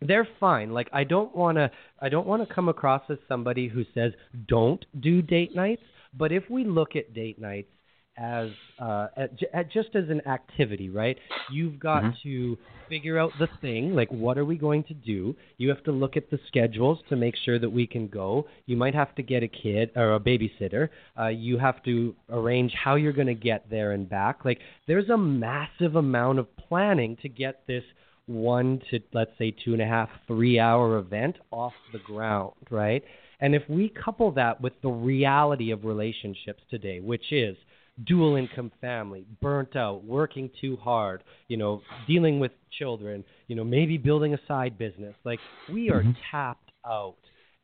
they're 0.00 0.28
fine. 0.38 0.72
Like 0.72 0.88
I 0.92 1.04
don't 1.04 1.34
want 1.34 1.56
to 1.58 1.70
I 2.00 2.08
don't 2.08 2.26
want 2.26 2.46
to 2.46 2.54
come 2.54 2.68
across 2.68 3.02
as 3.10 3.18
somebody 3.26 3.66
who 3.68 3.84
says 3.94 4.12
don't 4.46 4.84
do 5.00 5.22
date 5.22 5.56
nights, 5.56 5.82
but 6.14 6.30
if 6.30 6.48
we 6.48 6.64
look 6.64 6.94
at 6.94 7.14
date 7.14 7.40
nights 7.40 7.72
as 8.18 8.50
uh, 8.80 9.08
at, 9.16 9.30
at 9.54 9.70
just 9.70 9.90
as 9.94 10.08
an 10.08 10.20
activity, 10.26 10.90
right? 10.90 11.16
You've 11.52 11.78
got 11.78 12.02
mm-hmm. 12.02 12.28
to 12.28 12.58
figure 12.88 13.18
out 13.18 13.30
the 13.38 13.48
thing, 13.60 13.94
like 13.94 14.10
what 14.10 14.38
are 14.38 14.44
we 14.44 14.56
going 14.56 14.82
to 14.84 14.94
do? 14.94 15.36
You 15.56 15.68
have 15.68 15.84
to 15.84 15.92
look 15.92 16.16
at 16.16 16.30
the 16.30 16.38
schedules 16.48 16.98
to 17.08 17.16
make 17.16 17.34
sure 17.44 17.58
that 17.58 17.70
we 17.70 17.86
can 17.86 18.08
go. 18.08 18.46
You 18.66 18.76
might 18.76 18.94
have 18.94 19.14
to 19.16 19.22
get 19.22 19.42
a 19.42 19.48
kid 19.48 19.90
or 19.94 20.14
a 20.14 20.20
babysitter. 20.20 20.88
Uh, 21.18 21.28
you 21.28 21.58
have 21.58 21.82
to 21.84 22.14
arrange 22.30 22.72
how 22.72 22.96
you're 22.96 23.12
going 23.12 23.28
to 23.28 23.34
get 23.34 23.68
there 23.70 23.92
and 23.92 24.08
back. 24.08 24.44
Like 24.44 24.60
there's 24.86 25.08
a 25.10 25.18
massive 25.18 25.96
amount 25.96 26.38
of 26.38 26.56
planning 26.56 27.16
to 27.22 27.28
get 27.28 27.66
this 27.66 27.84
one 28.26 28.80
to 28.90 29.00
let's 29.12 29.30
say 29.38 29.54
two 29.64 29.72
and 29.72 29.82
a 29.82 29.86
half, 29.86 30.08
three 30.26 30.58
hour 30.58 30.98
event 30.98 31.36
off 31.50 31.72
the 31.92 31.98
ground, 32.00 32.52
right? 32.70 33.02
And 33.40 33.54
if 33.54 33.62
we 33.68 33.88
couple 33.88 34.32
that 34.32 34.60
with 34.60 34.72
the 34.82 34.88
reality 34.88 35.70
of 35.70 35.84
relationships 35.84 36.62
today, 36.70 37.00
which 37.00 37.32
is 37.32 37.56
dual 38.04 38.36
income 38.36 38.70
family, 38.80 39.26
burnt 39.40 39.76
out, 39.76 40.04
working 40.04 40.50
too 40.60 40.76
hard, 40.76 41.22
you 41.48 41.56
know, 41.56 41.82
dealing 42.06 42.38
with 42.40 42.52
children, 42.78 43.24
you 43.48 43.56
know, 43.56 43.64
maybe 43.64 43.96
building 43.98 44.34
a 44.34 44.38
side 44.46 44.78
business. 44.78 45.14
Like 45.24 45.40
we 45.72 45.90
are 45.90 46.02
mm-hmm. 46.02 46.12
tapped 46.30 46.70
out. 46.86 47.16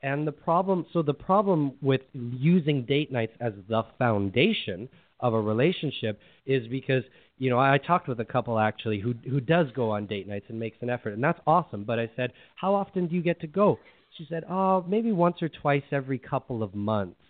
And 0.03 0.27
the 0.27 0.33
problem, 0.33 0.85
so 0.93 1.03
the 1.03 1.15
problem 1.15 1.73
with 1.81 2.03
using 2.13 2.85
date 2.85 3.11
nights 3.11 3.33
as 3.41 3.55
the 3.69 3.85
foundation 3.99 4.89
of 5.21 5.33
a 5.33 5.41
relationship 5.41 6.21
is 6.45 6.67
because 6.69 7.03
you 7.39 7.49
know 7.49 7.59
I 7.59 7.79
talked 7.79 8.09
with 8.09 8.21
a 8.21 8.25
couple 8.25 8.59
actually 8.59 9.01
who 9.01 9.15
who 9.29 9.41
does 9.41 9.69
go 9.75 9.91
on 9.91 10.07
date 10.07 10.29
nights 10.29 10.47
and 10.49 10.61
makes 10.61 10.77
an 10.83 10.91
effort, 10.91 11.15
and 11.15 11.25
that's 11.25 11.41
awesome. 11.47 11.85
But 11.85 11.99
I 11.99 12.11
said, 12.17 12.33
how 12.57 12.75
often 12.75 13.07
do 13.09 13.15
you 13.15 13.23
get 13.23 13.41
to 13.41 13.47
go? 13.47 13.79
She 14.19 14.27
said, 14.29 14.45
oh, 14.49 14.85
maybe 14.87 15.11
once 15.11 15.43
or 15.43 15.49
twice 15.49 15.83
every 15.91 16.19
couple 16.19 16.63
of 16.63 16.75
months. 16.75 17.21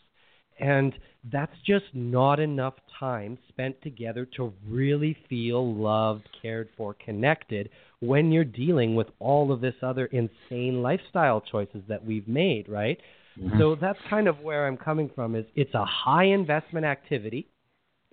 And 0.59 0.93
that's 1.33 1.57
just 1.67 1.87
not 1.95 2.39
enough 2.39 2.75
time 2.99 3.39
spent 3.49 3.81
together 3.83 4.27
to 4.37 4.53
really 4.69 5.17
feel 5.29 5.75
loved, 5.75 6.29
cared 6.43 6.69
for, 6.77 6.95
connected 6.95 7.71
when 8.01 8.31
you're 8.31 8.45
dealing 8.45 8.95
with 8.95 9.09
all 9.19 9.51
of 9.51 9.61
this 9.61 9.75
other 9.83 10.07
insane 10.07 10.83
lifestyle 10.83 11.41
choices 11.41 11.83
that 11.89 12.05
we've 12.05 12.29
made, 12.29 12.69
right? 12.69 12.99
Mm-hmm. 13.39 13.59
So 13.59 13.77
that's 13.81 13.99
kind 14.11 14.29
of 14.29 14.41
where 14.41 14.67
I'm 14.67 14.77
coming 14.77 15.11
from 15.15 15.35
is 15.35 15.45
it's 15.57 15.75
a 15.75 15.85
high 15.85 16.27
investment 16.27 16.87
activity 16.87 17.49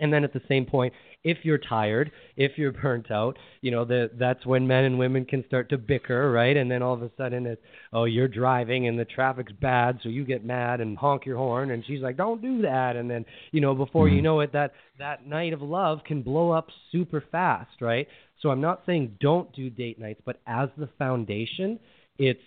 And 0.02 0.12
then 0.12 0.24
at 0.24 0.34
the 0.34 0.42
same 0.48 0.66
point, 0.66 0.94
if 1.24 1.38
you're 1.44 1.60
tired, 1.60 2.12
if 2.36 2.54
you're 2.58 2.72
burnt 2.72 3.12
out, 3.12 3.38
you 3.62 3.70
know, 3.70 3.86
the, 3.86 4.10
that's 4.18 4.46
when 4.46 4.68
men 4.68 4.84
and 4.84 4.98
women 4.98 5.24
can 5.24 5.46
start 5.46 5.70
to 5.70 5.78
bicker, 5.78 6.32
right? 6.32 6.58
And 6.58 6.70
then 6.70 6.82
all 6.82 6.96
of 6.96 7.04
a 7.04 7.12
sudden 7.16 7.46
it's, 7.46 7.62
oh, 7.94 8.06
you're 8.06 8.28
driving 8.28 8.88
and 8.88 8.98
the 8.98 9.06
traffic's 9.06 9.54
bad, 9.54 10.00
so 10.02 10.10
you 10.10 10.26
get 10.26 10.44
mad 10.44 10.82
and 10.82 10.98
honk 10.98 11.26
your 11.26 11.38
horn, 11.38 11.70
and 11.72 11.86
she's 11.86 12.02
like, 12.02 12.18
don't 12.18 12.42
do 12.42 12.64
that. 12.64 12.96
And 12.96 13.10
then, 13.10 13.24
you 13.52 13.62
know, 13.62 13.76
before 13.76 14.10
you 14.10 14.16
mm-hmm. 14.16 14.24
know 14.24 14.40
it, 14.40 14.52
that 14.54 14.74
that 14.98 15.28
night 15.28 15.54
of 15.54 15.62
love 15.62 16.00
can 16.06 16.24
blow 16.24 16.52
up 16.52 16.68
super 16.92 17.24
fast, 17.32 17.80
right? 17.80 18.08
So 18.42 18.50
I'm 18.50 18.62
not 18.62 18.82
saying 18.88 19.18
don't 19.22 19.54
do 19.54 19.70
date 19.70 20.00
nights, 20.00 20.22
but 20.26 20.42
as 20.48 20.70
the 20.78 20.90
foundation, 20.98 21.80
it's 22.18 22.42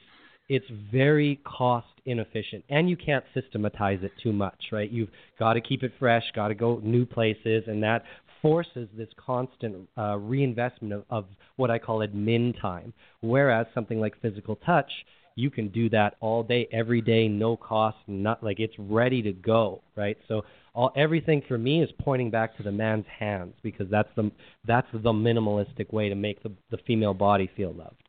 it's 0.48 0.66
very 0.92 1.40
cost 1.44 1.86
inefficient 2.06 2.64
and 2.68 2.90
you 2.90 2.96
can't 2.96 3.24
systematize 3.34 4.02
it 4.02 4.12
too 4.22 4.32
much 4.32 4.58
right? 4.72 4.90
You've 4.90 5.10
got 5.38 5.54
to 5.54 5.60
keep 5.60 5.82
it 5.82 5.92
fresh 5.98 6.24
got 6.34 6.48
to 6.48 6.54
go 6.54 6.80
new 6.82 7.06
places 7.06 7.64
and 7.66 7.82
that 7.82 8.04
forces 8.42 8.88
this 8.94 9.08
constant 9.16 9.88
uh, 9.96 10.18
reinvestment 10.18 10.92
of, 10.92 11.04
of 11.08 11.24
what 11.56 11.70
i 11.70 11.78
call 11.78 12.00
admin 12.00 12.60
time. 12.60 12.92
Whereas 13.22 13.66
something 13.74 13.98
like 13.98 14.20
physical 14.20 14.56
touch 14.56 14.90
you 15.36 15.50
can 15.50 15.68
do 15.68 15.88
that 15.90 16.14
all 16.20 16.42
day 16.44 16.68
every 16.72 17.00
day 17.00 17.26
no 17.26 17.56
cost 17.56 17.96
not 18.06 18.42
like 18.44 18.60
it's 18.60 18.74
ready 18.78 19.22
to 19.22 19.32
go 19.32 19.80
right? 19.96 20.18
So 20.28 20.42
all 20.74 20.92
everything 20.96 21.42
for 21.46 21.56
me 21.56 21.82
is 21.82 21.90
pointing 22.00 22.30
back 22.30 22.56
to 22.56 22.62
the 22.62 22.72
man's 22.72 23.06
hands 23.18 23.54
because 23.62 23.86
that's 23.90 24.08
the 24.16 24.30
that's 24.66 24.88
the 24.92 25.12
minimalistic 25.12 25.92
way 25.92 26.08
to 26.08 26.14
make 26.14 26.42
the 26.42 26.52
the 26.70 26.78
female 26.86 27.14
body 27.14 27.50
feel 27.56 27.72
loved. 27.72 28.02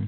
Mm-hmm. 0.00 0.06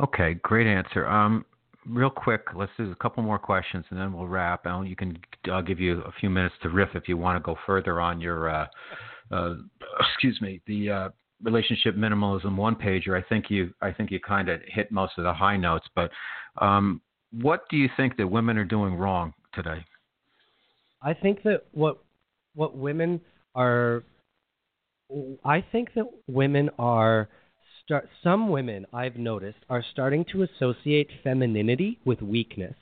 Okay, 0.00 0.34
great 0.42 0.66
answer. 0.66 1.06
Um, 1.06 1.44
real 1.86 2.10
quick, 2.10 2.42
let's 2.54 2.72
do 2.76 2.90
a 2.90 2.96
couple 2.96 3.22
more 3.22 3.38
questions 3.38 3.84
and 3.90 3.98
then 3.98 4.12
we'll 4.12 4.26
wrap. 4.26 4.66
And 4.66 4.88
you 4.88 4.96
can 4.96 5.18
I'll 5.50 5.62
give 5.62 5.80
you 5.80 6.00
a 6.02 6.12
few 6.20 6.30
minutes 6.30 6.54
to 6.62 6.68
riff 6.68 6.90
if 6.94 7.08
you 7.08 7.16
want 7.16 7.36
to 7.36 7.44
go 7.44 7.56
further 7.66 8.00
on 8.00 8.20
your, 8.20 8.48
uh, 8.48 8.66
uh, 9.30 9.54
excuse 10.00 10.40
me, 10.40 10.60
the 10.66 10.90
uh, 10.90 11.08
relationship 11.42 11.96
minimalism 11.96 12.56
one 12.56 12.74
pager. 12.74 13.18
I 13.22 13.26
think 13.28 13.46
you 13.50 13.72
I 13.80 13.92
think 13.92 14.10
you 14.10 14.20
kind 14.20 14.48
of 14.48 14.60
hit 14.66 14.90
most 14.92 15.14
of 15.18 15.24
the 15.24 15.32
high 15.32 15.56
notes. 15.56 15.86
But 15.94 16.10
um, 16.58 17.00
what 17.32 17.68
do 17.70 17.76
you 17.76 17.88
think 17.96 18.16
that 18.16 18.26
women 18.26 18.56
are 18.58 18.64
doing 18.64 18.94
wrong 18.94 19.32
today? 19.54 19.84
I 21.02 21.14
think 21.14 21.42
that 21.42 21.64
what 21.72 21.98
what 22.54 22.76
women 22.76 23.20
are, 23.54 24.04
I 25.44 25.64
think 25.72 25.94
that 25.94 26.04
women 26.26 26.70
are 26.78 27.28
start 27.84 28.08
some 28.22 28.48
women 28.48 28.86
I've 28.92 29.16
noticed 29.16 29.58
are 29.68 29.84
starting 29.92 30.24
to 30.32 30.42
associate 30.42 31.08
femininity 31.22 31.98
with 32.04 32.22
weakness. 32.22 32.74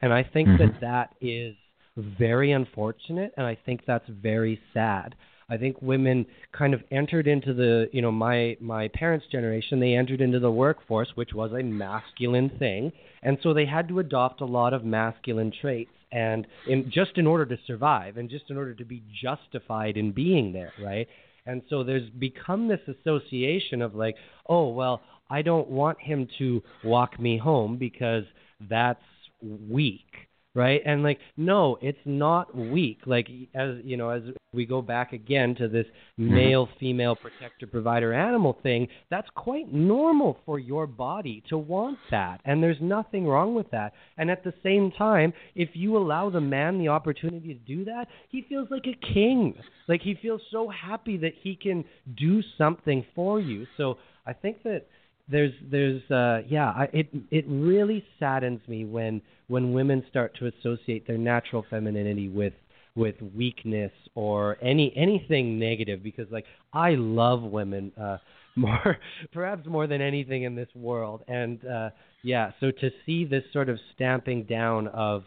And 0.00 0.12
I 0.12 0.22
think 0.22 0.48
mm-hmm. 0.48 0.62
that 0.62 0.80
that 0.80 1.14
is 1.20 1.54
very 1.96 2.52
unfortunate 2.52 3.32
and 3.36 3.46
I 3.46 3.56
think 3.66 3.82
that's 3.86 4.08
very 4.08 4.60
sad. 4.72 5.14
I 5.50 5.56
think 5.56 5.80
women 5.80 6.26
kind 6.52 6.74
of 6.74 6.82
entered 6.90 7.26
into 7.26 7.54
the, 7.54 7.88
you 7.92 8.02
know, 8.02 8.12
my 8.12 8.56
my 8.60 8.88
parents' 8.88 9.26
generation, 9.32 9.80
they 9.80 9.94
entered 9.94 10.20
into 10.20 10.38
the 10.38 10.50
workforce 10.50 11.08
which 11.14 11.32
was 11.32 11.52
a 11.52 11.62
masculine 11.62 12.50
thing, 12.58 12.92
and 13.22 13.38
so 13.42 13.54
they 13.54 13.64
had 13.64 13.88
to 13.88 13.98
adopt 13.98 14.42
a 14.42 14.46
lot 14.46 14.74
of 14.74 14.84
masculine 14.84 15.52
traits 15.60 15.90
and 16.12 16.46
in 16.66 16.90
just 16.90 17.16
in 17.16 17.26
order 17.26 17.46
to 17.46 17.56
survive 17.66 18.16
and 18.16 18.30
just 18.30 18.50
in 18.50 18.56
order 18.56 18.74
to 18.74 18.84
be 18.84 19.02
justified 19.22 19.96
in 19.96 20.12
being 20.12 20.52
there, 20.52 20.72
right? 20.82 21.08
And 21.48 21.62
so 21.70 21.82
there's 21.82 22.08
become 22.10 22.68
this 22.68 22.80
association 22.86 23.80
of 23.80 23.94
like, 23.94 24.16
oh, 24.48 24.68
well, 24.68 25.00
I 25.30 25.40
don't 25.40 25.68
want 25.68 25.98
him 25.98 26.28
to 26.38 26.62
walk 26.84 27.18
me 27.18 27.38
home 27.38 27.78
because 27.78 28.24
that's 28.68 29.02
weak 29.40 30.27
right? 30.54 30.80
And 30.84 31.02
like 31.02 31.18
no 31.36 31.78
it's 31.80 31.98
not 32.04 32.54
weak. 32.56 33.00
Like 33.06 33.28
as 33.54 33.76
you 33.84 33.96
know 33.96 34.10
as 34.10 34.22
we 34.52 34.64
go 34.64 34.80
back 34.80 35.12
again 35.12 35.54
to 35.56 35.68
this 35.68 35.86
mm-hmm. 36.18 36.34
male 36.34 36.68
female 36.80 37.14
protector 37.14 37.66
provider 37.66 38.14
animal 38.14 38.58
thing 38.62 38.88
that's 39.10 39.28
quite 39.34 39.72
normal 39.72 40.38
for 40.46 40.58
your 40.58 40.86
body 40.86 41.42
to 41.48 41.58
want 41.58 41.98
that. 42.10 42.40
And 42.44 42.62
there's 42.62 42.80
nothing 42.80 43.26
wrong 43.26 43.54
with 43.54 43.70
that. 43.70 43.92
And 44.16 44.30
at 44.30 44.44
the 44.44 44.54
same 44.62 44.90
time 44.92 45.32
if 45.54 45.70
you 45.74 45.96
allow 45.96 46.30
the 46.30 46.40
man 46.40 46.78
the 46.78 46.88
opportunity 46.88 47.54
to 47.54 47.60
do 47.60 47.84
that 47.84 48.06
he 48.28 48.44
feels 48.48 48.68
like 48.70 48.86
a 48.86 49.12
king. 49.14 49.54
Like 49.86 50.02
he 50.02 50.14
feels 50.20 50.40
so 50.50 50.68
happy 50.68 51.16
that 51.18 51.32
he 51.42 51.56
can 51.56 51.84
do 52.16 52.42
something 52.56 53.04
for 53.14 53.40
you. 53.40 53.66
So 53.76 53.98
i 54.26 54.32
think 54.32 54.62
that 54.62 54.86
there's 55.28 55.52
there's 55.70 56.02
uh 56.10 56.40
yeah 56.48 56.68
I, 56.70 56.88
it 56.92 57.08
it 57.30 57.44
really 57.48 58.04
saddens 58.18 58.60
me 58.66 58.84
when 58.84 59.20
when 59.48 59.72
women 59.72 60.04
start 60.08 60.36
to 60.38 60.46
associate 60.46 61.06
their 61.06 61.18
natural 61.18 61.64
femininity 61.68 62.28
with 62.28 62.52
with 62.94 63.14
weakness 63.34 63.92
or 64.14 64.56
any 64.62 64.92
anything 64.96 65.58
negative 65.58 66.02
because 66.02 66.26
like 66.30 66.44
I 66.72 66.90
love 66.92 67.42
women 67.42 67.92
uh 68.00 68.18
more 68.56 68.98
perhaps 69.32 69.66
more 69.66 69.86
than 69.86 70.00
anything 70.00 70.42
in 70.42 70.56
this 70.56 70.68
world 70.74 71.22
and 71.28 71.64
uh 71.64 71.90
yeah 72.24 72.50
so 72.58 72.72
to 72.72 72.90
see 73.06 73.24
this 73.24 73.44
sort 73.52 73.68
of 73.68 73.78
stamping 73.94 74.44
down 74.44 74.88
of 74.88 75.22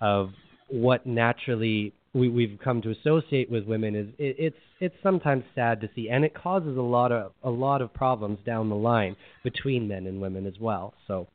of 0.00 0.30
what 0.68 1.06
naturally 1.06 1.94
we, 2.14 2.28
we've 2.28 2.58
come 2.62 2.80
to 2.82 2.90
associate 2.90 3.50
with 3.50 3.64
women 3.64 3.94
is 3.94 4.08
it, 4.18 4.36
it's 4.38 4.56
it's 4.80 4.94
sometimes 5.02 5.44
sad 5.54 5.80
to 5.80 5.88
see, 5.94 6.08
and 6.08 6.24
it 6.24 6.34
causes 6.34 6.76
a 6.76 6.82
lot 6.82 7.12
of 7.12 7.32
a 7.42 7.50
lot 7.50 7.82
of 7.82 7.92
problems 7.92 8.38
down 8.46 8.68
the 8.68 8.74
line 8.74 9.16
between 9.42 9.88
men 9.88 10.06
and 10.06 10.20
women 10.20 10.46
as 10.46 10.54
well. 10.60 10.94
So, 11.06 11.26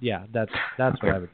yeah, 0.00 0.24
that's 0.32 0.52
that's 0.78 1.02
what 1.02 1.14
I 1.14 1.18
would. 1.18 1.30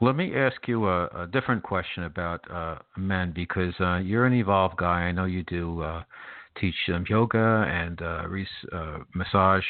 Let 0.00 0.16
me 0.16 0.34
ask 0.34 0.56
you 0.66 0.88
a, 0.88 1.06
a 1.06 1.26
different 1.32 1.62
question 1.62 2.04
about 2.04 2.50
uh, 2.50 2.78
men 2.96 3.32
because 3.34 3.74
uh, 3.80 3.98
you're 3.98 4.26
an 4.26 4.34
evolved 4.34 4.76
guy. 4.76 5.02
I 5.02 5.12
know 5.12 5.24
you 5.24 5.44
do 5.44 5.82
uh, 5.82 6.02
teach 6.60 6.74
them 6.88 7.04
yoga 7.08 7.64
and 7.68 8.02
uh, 8.02 8.26
uh, 8.76 8.98
massage 9.14 9.64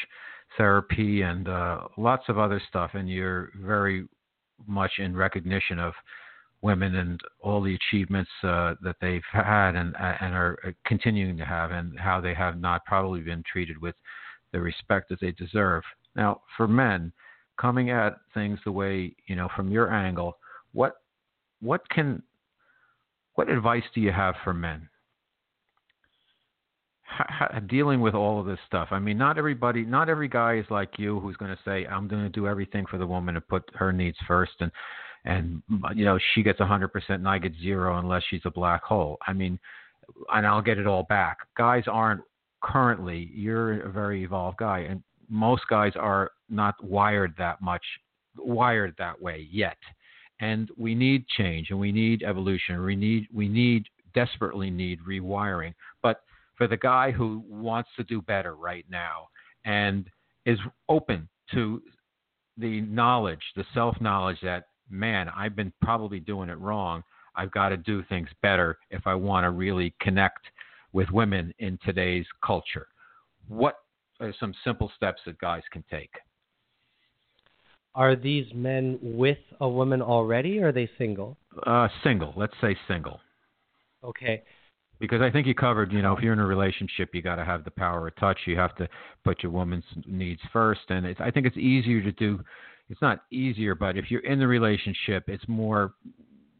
therapy 0.57 1.21
and 1.21 1.47
uh, 1.47 1.81
lots 1.97 2.23
of 2.27 2.37
other 2.37 2.61
stuff, 2.69 2.91
and 2.93 3.09
you're 3.09 3.51
very 3.61 4.07
much 4.67 4.93
in 4.97 5.15
recognition 5.15 5.79
of 5.79 5.93
women 6.61 6.95
and 6.95 7.19
all 7.41 7.61
the 7.61 7.75
achievements 7.75 8.31
uh, 8.43 8.73
that 8.81 8.95
they've 9.01 9.21
had 9.31 9.75
and 9.75 9.95
and 9.99 10.33
are 10.33 10.57
uh, 10.65 10.71
continuing 10.85 11.37
to 11.37 11.45
have, 11.45 11.71
and 11.71 11.99
how 11.99 12.19
they 12.19 12.33
have 12.33 12.59
not 12.59 12.83
probably 12.85 13.21
been 13.21 13.43
treated 13.51 13.79
with 13.79 13.95
the 14.51 14.59
respect 14.59 15.09
that 15.09 15.19
they 15.19 15.31
deserve. 15.31 15.83
Now, 16.15 16.41
for 16.57 16.67
men, 16.67 17.11
coming 17.59 17.89
at 17.89 18.17
things 18.33 18.59
the 18.65 18.71
way 18.71 19.15
you 19.27 19.35
know 19.35 19.49
from 19.55 19.71
your 19.71 19.91
angle, 19.91 20.37
what 20.73 20.93
what 21.61 21.87
can 21.89 22.21
what 23.35 23.49
advice 23.49 23.83
do 23.93 24.01
you 24.01 24.11
have 24.11 24.35
for 24.43 24.53
men? 24.53 24.89
How, 27.03 27.47
dealing 27.67 28.01
with 28.01 28.13
all 28.13 28.39
of 28.39 28.45
this 28.45 28.59
stuff. 28.65 28.89
I 28.91 28.99
mean, 28.99 29.17
not 29.17 29.37
everybody, 29.37 29.85
not 29.85 30.09
every 30.09 30.27
guy 30.27 30.57
is 30.57 30.65
like 30.69 30.97
you 30.97 31.19
who's 31.19 31.37
going 31.37 31.51
to 31.51 31.61
say, 31.63 31.85
"I'm 31.85 32.07
going 32.07 32.23
to 32.23 32.29
do 32.29 32.47
everything 32.47 32.85
for 32.87 32.97
the 32.97 33.07
woman 33.07 33.35
and 33.35 33.47
put 33.47 33.63
her 33.75 33.93
needs 33.93 34.17
first 34.27 34.53
and 34.59 34.71
and 35.25 35.61
you 35.95 36.05
know 36.05 36.19
she 36.33 36.43
gets 36.43 36.59
100% 36.59 36.89
and 37.09 37.27
I 37.27 37.39
get 37.39 37.53
zero 37.61 37.99
unless 37.99 38.23
she's 38.29 38.41
a 38.45 38.51
black 38.51 38.83
hole. 38.83 39.17
I 39.27 39.33
mean, 39.33 39.59
and 40.33 40.45
I'll 40.45 40.61
get 40.61 40.77
it 40.77 40.87
all 40.87 41.03
back. 41.03 41.37
Guys 41.57 41.83
aren't 41.87 42.21
currently. 42.61 43.31
You're 43.33 43.81
a 43.81 43.91
very 43.91 44.23
evolved 44.23 44.57
guy, 44.57 44.79
and 44.79 45.03
most 45.29 45.63
guys 45.69 45.93
are 45.95 46.31
not 46.49 46.81
wired 46.83 47.33
that 47.37 47.61
much, 47.61 47.83
wired 48.37 48.95
that 48.97 49.21
way 49.21 49.47
yet. 49.51 49.77
And 50.41 50.69
we 50.77 50.95
need 50.95 51.27
change, 51.27 51.69
and 51.69 51.79
we 51.79 51.91
need 51.91 52.23
evolution. 52.23 52.83
We 52.83 52.95
need 52.95 53.27
we 53.33 53.47
need 53.47 53.85
desperately 54.13 54.69
need 54.69 54.99
rewiring. 55.07 55.73
But 56.01 56.21
for 56.57 56.67
the 56.67 56.77
guy 56.77 57.11
who 57.11 57.43
wants 57.47 57.89
to 57.97 58.03
do 58.03 58.21
better 58.21 58.55
right 58.55 58.85
now 58.89 59.27
and 59.65 60.09
is 60.45 60.59
open 60.89 61.27
to 61.53 61.81
the 62.57 62.81
knowledge, 62.81 63.41
the 63.55 63.65
self 63.73 63.99
knowledge 64.01 64.37
that 64.43 64.65
man, 64.89 65.29
I've 65.35 65.55
been 65.55 65.73
probably 65.81 66.19
doing 66.19 66.49
it 66.49 66.59
wrong. 66.59 67.03
I've 67.35 67.51
got 67.51 67.69
to 67.69 67.77
do 67.77 68.03
things 68.07 68.29
better 68.41 68.77
if 68.91 69.07
I 69.07 69.15
want 69.15 69.43
to 69.43 69.49
really 69.49 69.93
connect 69.99 70.39
with 70.93 71.09
women 71.11 71.53
in 71.59 71.77
today's 71.83 72.25
culture. 72.45 72.87
What 73.47 73.75
are 74.19 74.33
some 74.39 74.53
simple 74.63 74.91
steps 74.95 75.21
that 75.25 75.37
guys 75.39 75.63
can 75.71 75.83
take? 75.91 76.11
Are 77.95 78.15
these 78.15 78.45
men 78.53 78.99
with 79.01 79.37
a 79.61 79.67
woman 79.67 80.01
already 80.01 80.59
or 80.59 80.67
are 80.67 80.71
they 80.71 80.89
single? 80.97 81.37
Uh, 81.65 81.87
single. 82.03 82.33
Let's 82.35 82.53
say 82.61 82.75
single. 82.87 83.19
Okay. 84.03 84.43
Because 84.99 85.21
I 85.21 85.31
think 85.31 85.47
you 85.47 85.55
covered, 85.55 85.91
you 85.91 86.01
know, 86.01 86.15
if 86.15 86.23
you're 86.23 86.33
in 86.33 86.39
a 86.39 86.45
relationship, 86.45 87.09
you 87.13 87.21
got 87.21 87.35
to 87.35 87.45
have 87.45 87.63
the 87.63 87.71
power 87.71 88.07
of 88.07 88.15
touch. 88.17 88.37
You 88.45 88.57
have 88.57 88.75
to 88.77 88.87
put 89.23 89.43
your 89.43 89.51
woman's 89.51 89.83
needs 90.05 90.41
first, 90.53 90.81
and 90.89 91.05
I 91.19 91.31
think 91.31 91.45
it's 91.45 91.57
easier 91.57 92.01
to 92.01 92.11
do 92.13 92.39
it's 92.89 93.01
not 93.01 93.21
easier, 93.31 93.75
but 93.75 93.97
if 93.97 94.11
you're 94.11 94.25
in 94.25 94.39
the 94.39 94.47
relationship, 94.47 95.23
it's 95.27 95.47
more 95.47 95.93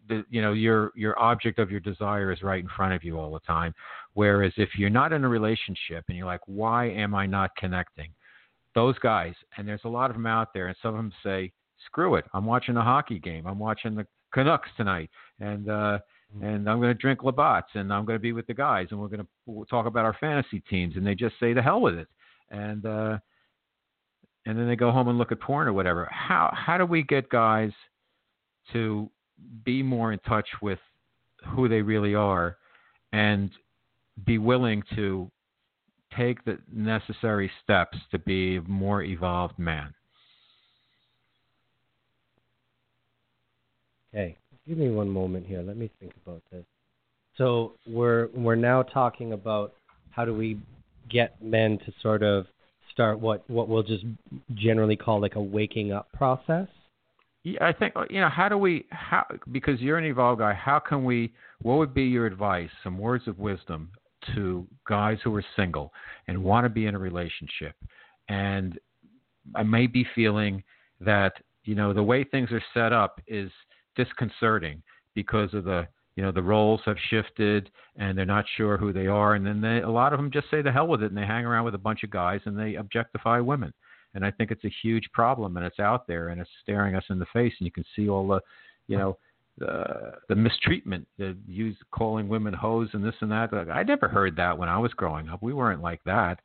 the 0.08 0.24
you 0.30 0.42
know 0.42 0.54
your 0.54 0.92
your 0.96 1.18
object 1.20 1.60
of 1.60 1.72
your 1.72 1.80
desire 1.80 2.32
is 2.32 2.42
right 2.42 2.62
in 2.62 2.70
front 2.76 2.94
of 2.94 3.04
you 3.04 3.20
all 3.20 3.32
the 3.32 3.40
time. 3.42 3.74
Whereas 4.14 4.54
if 4.58 4.70
you're 4.78 4.90
not 4.90 5.14
in 5.14 5.24
a 5.24 5.30
relationship 5.30 6.06
and 6.08 6.18
you're 6.18 6.26
like, 6.26 6.42
why 6.46 6.90
am 6.90 7.14
I 7.14 7.26
not 7.26 7.56
connecting? 7.58 8.10
Those 8.76 9.00
guys, 9.00 9.34
and 9.58 9.68
there's 9.68 9.86
a 9.86 9.90
lot 9.90 10.10
of 10.10 10.18
them 10.18 10.26
out 10.26 10.54
there, 10.54 10.68
and 10.68 10.76
some 10.82 10.90
of 10.90 10.98
them 10.98 11.14
say, 11.24 11.52
screw 11.86 12.16
it, 12.16 12.26
I'm 12.34 12.46
watching 12.46 12.78
a 12.78 12.84
hockey 12.84 13.20
game, 13.20 13.48
I'm 13.48 13.60
watching 13.60 13.96
the 13.96 14.06
Canucks 14.34 14.70
tonight, 14.76 15.10
and 15.40 15.70
uh, 15.70 16.00
and 16.42 16.70
I'm 16.70 16.80
going 16.80 16.94
to 16.94 16.94
drink 16.94 17.24
Labatt's, 17.24 17.70
and 17.74 17.94
I'm 17.94 18.06
going 18.06 18.18
to 18.18 18.22
be 18.22 18.34
with 18.34 18.48
the 18.48 18.54
guys, 18.54 18.88
and 18.92 19.00
we're 19.00 19.08
going 19.08 19.22
to 19.22 19.28
we'll 19.46 19.66
talk 19.66 19.86
about 19.86 20.04
our 20.04 20.18
fantasy 20.20 20.62
teams, 20.70 20.98
and 20.98 21.08
they 21.08 21.16
just 21.16 21.36
say 21.40 21.54
the 21.54 21.62
hell 21.62 21.80
with 21.80 21.96
it, 21.96 22.08
and 22.50 22.86
uh, 22.86 23.18
and 24.46 24.60
then 24.60 24.68
they 24.68 24.76
go 24.76 24.92
home 24.92 25.08
and 25.08 25.18
look 25.18 25.32
at 25.32 25.40
porn 25.40 25.68
or 25.68 25.74
whatever. 25.74 26.10
How 26.12 26.52
how 26.54 26.78
do 26.78 26.86
we 26.86 27.04
get 27.04 27.30
guys 27.30 27.72
to 28.74 29.10
be 29.64 29.82
more 29.82 30.12
in 30.12 30.20
touch 30.20 30.48
with 30.62 30.80
who 31.48 31.70
they 31.70 31.82
really 31.82 32.16
are, 32.16 32.58
and 33.14 33.52
be 34.26 34.38
willing 34.38 34.84
to 34.96 35.32
take 36.18 36.44
the 36.46 36.58
necessary 36.74 37.52
steps 37.64 37.98
to 38.12 38.20
be 38.20 38.58
a 38.58 38.62
more 38.62 39.02
evolved 39.04 39.58
man? 39.58 39.94
Okay, 44.14 44.38
give 44.68 44.78
me 44.78 44.90
one 44.90 45.10
moment 45.10 45.46
here. 45.46 45.62
Let 45.62 45.78
me 45.78 45.90
think 46.00 46.14
about 46.26 46.42
this. 46.52 46.64
So 47.38 47.74
we're 47.86 48.30
we're 48.34 48.56
now 48.56 48.82
talking 48.82 49.34
about 49.34 49.74
how 50.12 50.24
do 50.24 50.34
we 50.34 50.58
get 51.10 51.42
men 51.44 51.78
to 51.86 51.94
sort 52.02 52.24
of 52.24 52.46
start 52.92 53.20
what 53.20 53.48
what 53.50 53.68
we'll 53.68 53.84
just 53.84 54.06
generally 54.54 54.96
call 54.96 55.22
like 55.22 55.36
a 55.36 55.42
waking 55.42 55.92
up 55.92 56.12
process. 56.14 56.68
Yeah, 57.44 57.64
I 57.64 57.74
think 57.74 57.94
you 58.10 58.22
know 58.22 58.30
how 58.30 58.48
do 58.48 58.58
we 58.58 58.86
how 58.90 59.26
because 59.52 59.82
you're 59.82 59.98
an 59.98 60.06
evolved 60.06 60.40
guy. 60.40 60.54
How 60.54 60.80
can 60.80 61.04
we? 61.04 61.34
What 61.62 61.78
would 61.78 61.94
be 61.94 62.04
your 62.04 62.26
advice? 62.26 62.70
Some 62.84 62.98
words 62.98 63.28
of 63.28 63.38
wisdom 63.38 63.92
to 64.34 64.66
guys 64.88 65.18
who 65.24 65.36
are 65.36 65.46
single 65.56 65.92
and 66.28 66.44
want 66.44 66.66
to 66.66 66.70
be 66.70 66.88
in 66.88 66.96
a 66.96 67.00
relationship, 67.00 67.76
and 68.30 68.80
I 69.56 69.64
may 69.64 69.88
be 69.88 70.06
feeling 70.16 70.64
that 71.02 71.34
you 71.64 71.76
know 71.76 71.94
the 71.94 72.04
way 72.04 72.24
things 72.24 72.52
are 72.52 72.64
set 72.74 72.94
up 72.94 73.22
is 73.28 73.52
disconcerting 73.96 74.82
because 75.14 75.54
of 75.54 75.66
the 75.66 75.88
you 76.16 76.24
know 76.24 76.32
the 76.32 76.42
roles 76.42 76.82
have 76.86 76.98
shifted 77.10 77.70
and 77.98 78.18
they're 78.18 78.26
not 78.26 78.46
sure 78.58 78.78
who 78.78 78.94
they 78.94 79.08
are. 79.08 79.36
And 79.36 79.46
then 79.46 79.62
they, 79.62 79.82
a 79.82 79.90
lot 79.90 80.14
of 80.14 80.20
them 80.20 80.32
just 80.32 80.50
say 80.50 80.62
the 80.62 80.72
hell 80.72 80.88
with 80.88 81.04
it 81.04 81.08
and 81.08 81.18
they 81.18 81.26
hang 81.26 81.46
around 81.46 81.66
with 81.66 81.76
a 81.76 81.80
bunch 81.80 82.04
of 82.04 82.10
guys 82.10 82.42
and 82.46 82.58
they 82.58 82.76
objectify 82.76 83.40
women. 83.40 83.74
And 84.14 84.26
i 84.26 84.32
think 84.32 84.50
it's 84.50 84.64
a 84.64 84.74
huge 84.82 85.10
problem 85.12 85.58
and 85.58 85.66
it's 85.66 85.80
out 85.80 86.08
there 86.08 86.30
and 86.30 86.40
it's 86.40 86.50
staring 86.64 86.96
us 86.96 87.04
in 87.10 87.20
the 87.20 87.26
face 87.34 87.54
and 87.60 87.66
you 87.66 87.72
can 87.72 87.84
see 87.96 88.08
all 88.08 88.26
the 88.26 88.40
you 88.88 88.98
know 88.98 89.18
the 89.58 90.14
the 90.28 90.36
mistreatment 90.36 91.08
the 91.18 91.36
use 91.48 91.78
calling 91.92 92.28
women 92.28 92.54
hoes 92.54 92.90
and 92.94 93.04
this 93.04 93.16
and 93.22 93.32
that. 93.32 93.54
I 93.72 93.84
never 93.84 94.08
heard 94.08 94.36
that 94.36 94.58
when 94.58 94.70
i 94.70 94.78
was 94.78 94.92
growing 94.94 95.30
up. 95.30 95.42
We 95.42 95.54
weren't 95.54 95.82
like 95.82 96.02
that. 96.06 96.40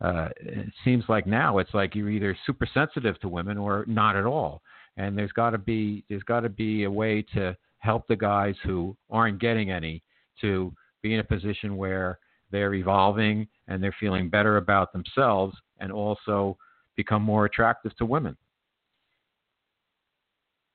Uh 0.00 0.28
it 0.40 0.72
seems 0.84 1.04
like 1.08 1.26
now 1.26 1.58
it's 1.58 1.74
like 1.74 1.94
you're 1.94 2.10
either 2.10 2.36
super 2.46 2.68
sensitive 2.72 3.18
to 3.20 3.28
women 3.28 3.56
or 3.56 3.84
not 3.86 4.16
at 4.16 4.26
all. 4.26 4.62
And 4.96 5.16
there's 5.16 5.32
got 5.32 5.50
to 5.50 5.58
be 5.58 6.04
there's 6.08 6.22
got 6.24 6.40
to 6.40 6.48
be 6.48 6.84
a 6.84 6.90
way 6.90 7.22
to 7.34 7.56
help 7.78 8.06
the 8.08 8.16
guys 8.16 8.54
who 8.62 8.96
aren't 9.10 9.40
getting 9.40 9.70
any 9.70 10.02
to 10.40 10.72
be 11.02 11.14
in 11.14 11.20
a 11.20 11.24
position 11.24 11.76
where 11.76 12.18
they're 12.50 12.74
evolving 12.74 13.46
and 13.68 13.82
they're 13.82 13.94
feeling 13.98 14.28
better 14.28 14.56
about 14.58 14.92
themselves 14.92 15.56
and 15.78 15.90
also 15.90 16.56
become 16.96 17.22
more 17.22 17.46
attractive 17.46 17.96
to 17.96 18.04
women. 18.04 18.36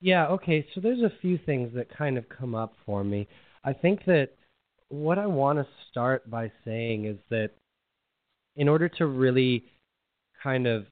Yeah, 0.02 0.28
okay. 0.28 0.66
So 0.74 0.82
there's 0.82 1.02
a 1.02 1.12
few 1.22 1.38
things 1.46 1.74
that 1.76 1.96
kind 1.96 2.18
of 2.18 2.28
come 2.30 2.56
up 2.56 2.74
for 2.86 3.04
me. 3.04 3.28
I 3.64 3.74
think 3.74 4.06
that 4.06 4.30
what 4.90 5.18
I 5.18 5.26
want 5.26 5.60
to 5.60 5.68
start 5.90 6.30
by 6.30 6.52
saying 6.64 7.06
is 7.06 7.18
that 7.30 7.52
in 8.56 8.70
order 8.70 8.90
to 8.90 9.06
really 9.06 9.64
kind 10.42 10.68
of 10.68 10.86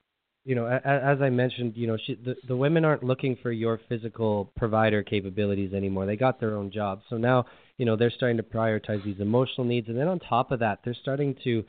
you 0.45 0.55
know, 0.55 0.67
as 0.67 1.21
I 1.21 1.29
mentioned, 1.29 1.71
you 1.77 1.87
know, 1.87 1.97
she, 2.05 2.15
the 2.15 2.35
the 2.49 2.57
women 2.57 2.83
aren't 2.83 3.01
looking 3.01 3.37
for 3.41 3.49
your 3.53 3.79
physical 3.87 4.51
provider 4.57 5.01
capabilities 5.01 5.73
anymore. 5.73 6.05
They 6.05 6.17
got 6.17 6.41
their 6.41 6.55
own 6.57 6.69
jobs. 6.69 7.03
So 7.09 7.15
now, 7.15 7.45
you 7.77 7.85
know, 7.85 7.95
they're 7.95 8.11
starting 8.11 8.35
to 8.35 8.43
prioritize 8.43 9.05
these 9.05 9.21
emotional 9.21 9.65
needs, 9.65 9.87
and 9.87 9.97
then 9.97 10.09
on 10.09 10.19
top 10.19 10.51
of 10.51 10.59
that, 10.59 10.79
they're 10.83 10.97
starting 11.01 11.33
to 11.45 11.63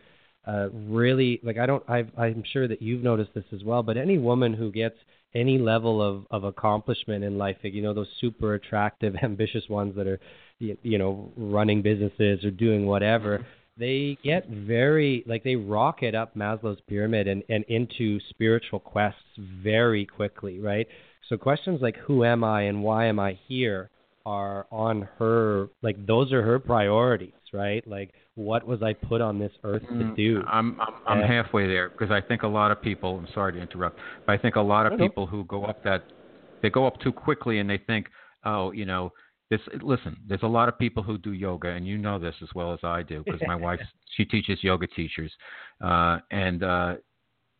uh, 0.48 0.70
really 0.72 1.38
like. 1.44 1.56
I 1.56 1.66
don't. 1.66 1.84
i 1.88 2.04
I'm 2.18 2.42
sure 2.52 2.66
that 2.66 2.82
you've 2.82 3.04
noticed 3.04 3.30
this 3.32 3.44
as 3.52 3.62
well. 3.62 3.84
But 3.84 3.96
any 3.96 4.18
woman 4.18 4.52
who 4.52 4.72
gets 4.72 4.96
any 5.34 5.58
level 5.58 6.02
of 6.02 6.26
of 6.30 6.44
accomplishment 6.44 7.24
in 7.24 7.38
life, 7.38 7.56
you 7.62 7.82
know, 7.82 7.94
those 7.94 8.08
super 8.20 8.54
attractive, 8.54 9.14
ambitious 9.22 9.68
ones 9.68 9.94
that 9.96 10.06
are, 10.06 10.20
you 10.58 10.98
know, 10.98 11.32
running 11.36 11.82
businesses 11.82 12.44
or 12.44 12.50
doing 12.50 12.86
whatever 12.86 13.44
they 13.76 14.16
get 14.22 14.48
very 14.48 15.24
like 15.26 15.42
they 15.42 15.56
rocket 15.56 16.14
up 16.14 16.36
Maslow's 16.36 16.80
pyramid 16.88 17.26
and, 17.26 17.42
and 17.48 17.64
into 17.68 18.20
spiritual 18.30 18.78
quests 18.78 19.22
very 19.38 20.06
quickly, 20.06 20.60
right? 20.60 20.86
So 21.28 21.36
questions 21.36 21.80
like 21.82 21.96
who 21.96 22.24
am 22.24 22.44
I 22.44 22.62
and 22.62 22.82
why 22.82 23.06
am 23.06 23.18
I 23.18 23.38
here 23.48 23.90
are 24.26 24.66
on 24.70 25.08
her 25.18 25.68
like 25.82 26.06
those 26.06 26.32
are 26.32 26.42
her 26.42 26.58
priorities, 26.58 27.32
right? 27.52 27.86
Like 27.86 28.12
what 28.36 28.66
was 28.66 28.82
I 28.82 28.92
put 28.92 29.20
on 29.20 29.38
this 29.38 29.52
earth 29.62 29.82
to 29.82 29.94
mm, 29.94 30.16
do? 30.16 30.42
I'm 30.46 30.80
I'm, 30.80 30.94
I'm 31.06 31.20
and, 31.20 31.32
halfway 31.32 31.66
there 31.66 31.90
because 31.90 32.10
I 32.10 32.20
think 32.20 32.42
a 32.42 32.48
lot 32.48 32.70
of 32.70 32.82
people. 32.82 33.18
I'm 33.18 33.28
sorry 33.32 33.52
to 33.52 33.60
interrupt, 33.60 33.98
but 34.26 34.32
I 34.32 34.38
think 34.38 34.56
a 34.56 34.60
lot 34.60 34.90
of 34.90 34.98
people 34.98 35.26
who 35.26 35.44
go 35.44 35.64
up 35.64 35.82
that 35.84 36.04
they 36.62 36.70
go 36.70 36.86
up 36.86 37.00
too 37.00 37.12
quickly 37.12 37.58
and 37.58 37.68
they 37.68 37.78
think, 37.78 38.06
oh, 38.44 38.72
you 38.72 38.86
know, 38.86 39.12
this 39.50 39.60
listen 39.82 40.16
there's 40.26 40.42
a 40.42 40.46
lot 40.46 40.68
of 40.68 40.78
people 40.78 41.02
who 41.02 41.18
do 41.18 41.32
yoga 41.32 41.68
and 41.68 41.86
you 41.86 41.98
know 41.98 42.18
this 42.18 42.34
as 42.42 42.48
well 42.54 42.72
as 42.72 42.78
i 42.82 43.02
do 43.02 43.22
because 43.24 43.40
my 43.46 43.54
wife 43.54 43.80
she 44.16 44.24
teaches 44.24 44.58
yoga 44.62 44.86
teachers 44.86 45.32
uh, 45.82 46.18
and 46.30 46.62
uh, 46.62 46.94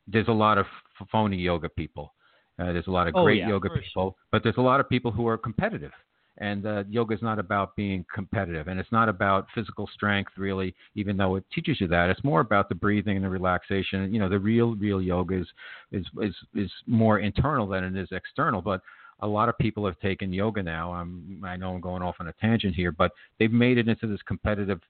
there's 0.07 0.29
a 0.29 0.33
lot 0.33 0.57
of 0.59 0.67
phony 1.13 1.37
yoga 1.37 1.69
people 1.69 2.15
uh, 2.59 2.73
there's 2.73 2.87
a 2.87 2.91
lot 2.91 3.07
of 3.07 3.15
oh, 3.17 3.25
great 3.25 3.39
yeah, 3.39 3.49
yoga 3.49 3.69
people 3.69 3.83
sure. 3.93 4.15
but 4.33 4.43
there's 4.43 4.57
a 4.57 4.63
lot 4.63 4.81
of 4.81 4.89
people 4.89 5.11
who 5.11 5.27
are 5.27 5.37
competitive 5.37 5.93
and 6.39 6.67
uh, 6.67 6.83
yoga 6.89 7.15
is 7.15 7.23
not 7.23 7.39
about 7.39 7.77
being 7.77 8.05
competitive 8.13 8.69
and 8.69 8.81
it's 8.81 8.91
not 8.91 9.09
about 9.09 9.47
physical 9.55 9.89
strength 9.95 10.33
really 10.37 10.75
even 10.95 11.17
though 11.17 11.37
it 11.37 11.45
teaches 11.55 11.81
you 11.81 11.87
that 11.87 12.11
it's 12.11 12.25
more 12.25 12.41
about 12.41 12.69
the 12.69 12.75
breathing 12.75 13.17
and 13.17 13.25
the 13.25 13.29
relaxation 13.29 14.13
you 14.13 14.19
know 14.19 14.29
the 14.29 14.39
real 14.39 14.75
real 14.77 15.01
yoga 15.01 15.41
is 15.41 15.47
is 15.93 16.07
is, 16.21 16.35
is 16.55 16.71
more 16.87 17.21
internal 17.21 17.67
than 17.67 17.85
it 17.85 17.97
is 17.97 18.09
external 18.11 18.61
but 18.61 18.81
a 19.21 19.27
lot 19.27 19.49
of 19.49 19.57
people 19.59 19.87
have 19.87 19.99
taken 20.01 20.33
yoga 20.33 20.63
now. 20.63 20.93
I'm, 20.93 21.43
I 21.45 21.57
know 21.57 21.75
I'm 21.75 21.81
going 21.81 22.03
off 22.03 22.17
on 22.21 22.29
a 22.29 22.33
tangent 22.35 22.75
here, 22.75 22.93
but 22.93 23.13
they've 23.39 23.53
made 23.53 23.79
it 23.79 23.89
into 23.89 24.07
this 24.07 24.21
competitive 24.27 24.81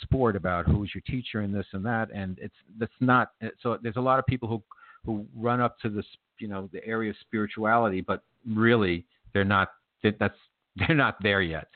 sport 0.00 0.36
about 0.36 0.66
who's 0.66 0.90
your 0.94 1.02
teacher 1.06 1.40
and 1.40 1.54
this 1.54 1.66
and 1.72 1.84
that, 1.84 2.08
and 2.14 2.38
it's 2.40 2.54
that's 2.78 2.92
not. 3.00 3.32
So 3.62 3.78
there's 3.82 3.96
a 3.96 4.00
lot 4.00 4.18
of 4.18 4.26
people 4.26 4.48
who 4.48 4.62
who 5.04 5.26
run 5.36 5.60
up 5.60 5.78
to 5.80 5.90
this, 5.90 6.06
you 6.38 6.48
know, 6.48 6.70
the 6.72 6.84
area 6.86 7.10
of 7.10 7.16
spirituality, 7.20 8.00
but 8.00 8.22
really 8.48 9.04
they're 9.34 9.44
not. 9.44 9.68
That's 10.02 10.34
they're 10.86 10.96
not 10.96 11.16
there 11.22 11.42
yet. 11.42 11.68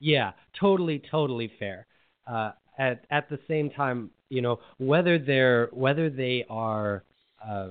Yeah, 0.00 0.32
totally, 0.58 1.02
totally 1.10 1.50
fair. 1.58 1.86
Uh, 2.26 2.52
at 2.78 3.04
at 3.10 3.28
the 3.30 3.38
same 3.48 3.70
time, 3.70 4.10
you 4.28 4.42
know, 4.42 4.58
whether 4.78 5.18
they're 5.18 5.68
whether 5.72 6.10
they 6.10 6.44
are 6.50 7.04
uh, 7.46 7.68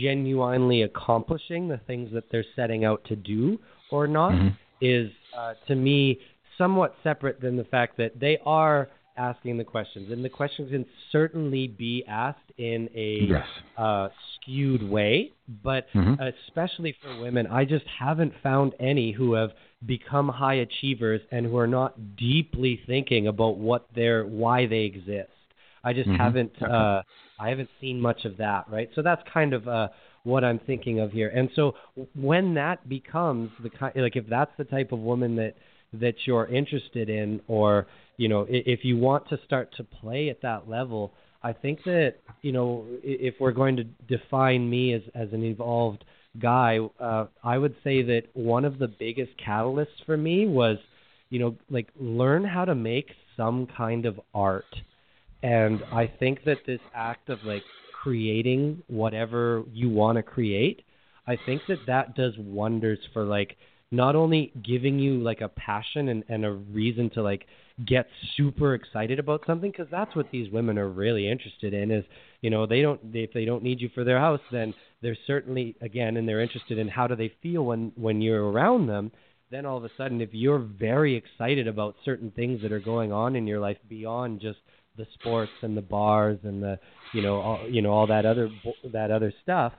genuinely 0.00 0.82
accomplishing 0.82 1.68
the 1.68 1.78
things 1.86 2.10
that 2.12 2.24
they're 2.30 2.44
setting 2.54 2.84
out 2.84 3.04
to 3.04 3.16
do 3.16 3.58
or 3.90 4.06
not 4.06 4.32
mm-hmm. 4.32 4.48
is 4.80 5.10
uh, 5.36 5.54
to 5.66 5.74
me 5.74 6.18
somewhat 6.56 6.94
separate 7.02 7.40
than 7.40 7.56
the 7.56 7.64
fact 7.64 7.96
that 7.96 8.18
they 8.20 8.38
are 8.46 8.88
asking 9.16 9.56
the 9.56 9.64
questions 9.64 10.10
and 10.10 10.24
the 10.24 10.28
questions 10.28 10.70
can 10.70 10.84
certainly 11.10 11.68
be 11.68 12.04
asked 12.08 12.50
in 12.58 12.88
a 12.94 13.26
yes. 13.28 13.46
uh, 13.76 14.08
skewed 14.34 14.82
way 14.82 15.32
but 15.62 15.86
mm-hmm. 15.94 16.14
especially 16.46 16.96
for 17.02 17.20
women 17.20 17.46
i 17.48 17.64
just 17.64 17.84
haven't 17.98 18.32
found 18.42 18.72
any 18.80 19.12
who 19.12 19.34
have 19.34 19.50
become 19.86 20.28
high 20.28 20.54
achievers 20.54 21.20
and 21.30 21.46
who 21.46 21.56
are 21.56 21.66
not 21.66 22.16
deeply 22.16 22.80
thinking 22.86 23.26
about 23.26 23.56
what 23.58 23.86
their 23.94 24.24
why 24.24 24.66
they 24.66 24.80
exist 24.80 25.30
I 25.84 25.92
just 25.92 26.08
mm-hmm. 26.08 26.16
haven't 26.16 26.62
uh, 26.62 27.02
I 27.38 27.50
haven't 27.50 27.68
seen 27.80 28.00
much 28.00 28.24
of 28.24 28.38
that, 28.38 28.64
right? 28.70 28.88
So 28.94 29.02
that's 29.02 29.22
kind 29.32 29.52
of 29.52 29.68
uh, 29.68 29.88
what 30.24 30.42
I'm 30.42 30.58
thinking 30.58 31.00
of 31.00 31.12
here. 31.12 31.28
And 31.28 31.50
so 31.54 31.74
when 32.16 32.54
that 32.54 32.88
becomes 32.88 33.50
the 33.62 33.70
kind, 33.70 33.94
like 33.96 34.16
if 34.16 34.26
that's 34.28 34.50
the 34.56 34.64
type 34.64 34.92
of 34.92 34.98
woman 34.98 35.36
that 35.36 35.54
that 36.00 36.14
you're 36.26 36.46
interested 36.46 37.08
in, 37.08 37.40
or 37.48 37.86
you 38.16 38.28
know, 38.28 38.46
if 38.48 38.84
you 38.84 38.96
want 38.96 39.28
to 39.28 39.38
start 39.44 39.74
to 39.76 39.84
play 39.84 40.28
at 40.28 40.42
that 40.42 40.68
level, 40.68 41.12
I 41.42 41.52
think 41.52 41.84
that 41.84 42.16
you 42.42 42.52
know, 42.52 42.86
if 43.02 43.34
we're 43.40 43.52
going 43.52 43.76
to 43.76 43.84
define 43.84 44.68
me 44.68 44.94
as 44.94 45.02
as 45.14 45.32
an 45.32 45.44
evolved 45.44 46.04
guy, 46.38 46.78
uh, 47.00 47.26
I 47.42 47.58
would 47.58 47.76
say 47.84 48.02
that 48.02 48.22
one 48.34 48.64
of 48.64 48.78
the 48.78 48.88
biggest 48.88 49.32
catalysts 49.38 50.04
for 50.06 50.16
me 50.16 50.46
was, 50.46 50.78
you 51.30 51.38
know, 51.38 51.56
like 51.70 51.88
learn 51.98 52.44
how 52.44 52.64
to 52.64 52.74
make 52.74 53.10
some 53.36 53.66
kind 53.66 54.06
of 54.06 54.20
art. 54.34 54.64
And 55.42 55.82
I 55.92 56.06
think 56.06 56.44
that 56.44 56.58
this 56.66 56.80
act 56.94 57.28
of 57.28 57.38
like 57.44 57.62
creating 58.02 58.82
whatever 58.88 59.62
you 59.72 59.90
want 59.90 60.16
to 60.16 60.22
create, 60.22 60.82
I 61.26 61.36
think 61.46 61.62
that 61.68 61.78
that 61.86 62.14
does 62.14 62.34
wonders 62.38 62.98
for 63.12 63.24
like 63.24 63.56
not 63.94 64.16
only 64.16 64.52
giving 64.64 64.98
you 64.98 65.22
like 65.22 65.40
a 65.40 65.48
passion 65.48 66.08
and, 66.08 66.24
and 66.28 66.44
a 66.44 66.52
reason 66.52 67.10
to 67.10 67.22
like 67.22 67.46
get 67.86 68.06
super 68.36 68.74
excited 68.74 69.18
about 69.18 69.42
something 69.46 69.70
because 69.70 69.88
that's 69.90 70.14
what 70.14 70.30
these 70.30 70.50
women 70.52 70.78
are 70.78 70.88
really 70.88 71.28
interested 71.28 71.74
in 71.74 71.90
is 71.90 72.04
you 72.40 72.48
know 72.48 72.66
they 72.66 72.82
don't 72.82 73.12
they, 73.12 73.20
if 73.20 73.32
they 73.32 73.44
don't 73.44 73.64
need 73.64 73.80
you 73.80 73.90
for 73.94 74.04
their 74.04 74.18
house 74.18 74.40
then 74.52 74.72
they're 75.04 75.16
certainly 75.26 75.76
again 75.82 76.16
and 76.16 76.26
they're 76.26 76.40
interested 76.40 76.78
in 76.78 76.88
how 76.88 77.06
do 77.06 77.14
they 77.14 77.30
feel 77.42 77.64
when 77.66 77.92
when 77.94 78.20
you're 78.20 78.50
around 78.50 78.86
them. 78.86 79.12
Then 79.50 79.66
all 79.66 79.76
of 79.76 79.84
a 79.84 79.90
sudden, 79.96 80.22
if 80.22 80.30
you're 80.32 80.58
very 80.58 81.14
excited 81.14 81.68
about 81.68 81.94
certain 82.04 82.30
things 82.30 82.62
that 82.62 82.72
are 82.72 82.80
going 82.80 83.12
on 83.12 83.36
in 83.36 83.46
your 83.46 83.60
life 83.60 83.76
beyond 83.88 84.40
just 84.40 84.58
the 84.96 85.06
sports 85.12 85.52
and 85.62 85.76
the 85.76 85.82
bars 85.82 86.38
and 86.42 86.62
the 86.62 86.78
you 87.12 87.20
know 87.20 87.36
all, 87.36 87.68
you 87.68 87.82
know 87.82 87.90
all 87.90 88.06
that 88.06 88.24
other 88.24 88.48
that 88.92 89.10
other 89.10 89.32
stuff, 89.42 89.74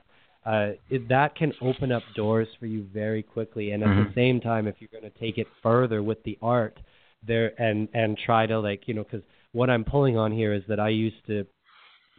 uh, 0.46 0.70
it, 0.90 1.08
that 1.08 1.34
can 1.34 1.52
open 1.60 1.90
up 1.92 2.02
doors 2.14 2.48
for 2.58 2.66
you 2.66 2.84
very 2.94 3.22
quickly. 3.22 3.72
And 3.72 3.82
at 3.82 3.90
Mhm. 3.90 4.08
the 4.08 4.14
same 4.14 4.40
time, 4.40 4.66
if 4.68 4.76
you're 4.80 4.88
going 4.92 5.10
to 5.10 5.18
take 5.18 5.38
it 5.38 5.48
further 5.62 6.02
with 6.02 6.22
the 6.22 6.38
art, 6.40 6.78
there 7.22 7.60
and 7.60 7.88
and 7.94 8.16
try 8.16 8.46
to 8.46 8.58
like 8.60 8.86
you 8.86 8.94
know 8.94 9.02
because 9.02 9.22
what 9.52 9.68
I'm 9.70 9.84
pulling 9.84 10.16
on 10.16 10.30
here 10.30 10.52
is 10.52 10.62
that 10.68 10.78
I 10.78 10.90
used 10.90 11.26
to 11.26 11.46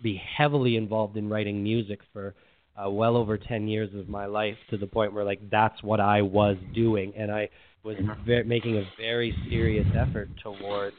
be 0.02 0.16
heavily 0.38 0.76
involved 0.76 1.18
in 1.18 1.30
writing 1.30 1.64
music 1.64 2.02
for 2.14 2.36
uh, 2.84 2.90
well 2.90 3.16
over 3.16 3.38
10 3.38 3.68
years 3.68 3.94
of 3.96 4.10
my 4.10 4.26
life 4.26 4.58
to 4.70 4.78
the 4.78 4.86
point 4.88 5.14
where 5.14 5.24
like 5.24 5.40
that's 5.50 5.82
what 5.84 6.00
I 6.00 6.22
was 6.22 6.58
doing 6.74 7.14
and 7.16 7.32
I 7.32 7.50
was 7.84 7.98
ve- 8.26 8.44
making 8.44 8.78
a 8.78 8.84
very 8.98 9.34
serious 9.50 9.88
effort 9.96 10.30
towards 10.44 10.98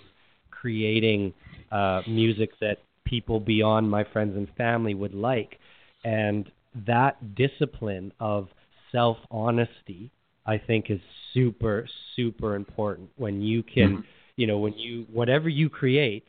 creating 0.50 1.32
uh, 1.70 2.02
music 2.06 2.50
that 2.60 2.78
people 3.04 3.38
beyond 3.40 3.88
my 3.88 4.04
friends 4.04 4.36
and 4.36 4.48
family 4.56 4.94
would 4.94 5.14
like 5.14 5.58
and 6.04 6.50
that 6.86 7.34
discipline 7.34 8.12
of 8.20 8.48
self 8.92 9.18
honesty 9.30 10.10
I 10.46 10.58
think 10.58 10.90
is 10.90 11.00
super 11.34 11.86
super 12.16 12.54
important. 12.54 13.10
When 13.16 13.40
you 13.42 13.62
can 13.62 13.98
Mhm. 13.98 14.04
you 14.36 14.46
know 14.46 14.58
when 14.58 14.74
you 14.74 15.06
whatever 15.12 15.48
you 15.48 15.68
create 15.68 16.24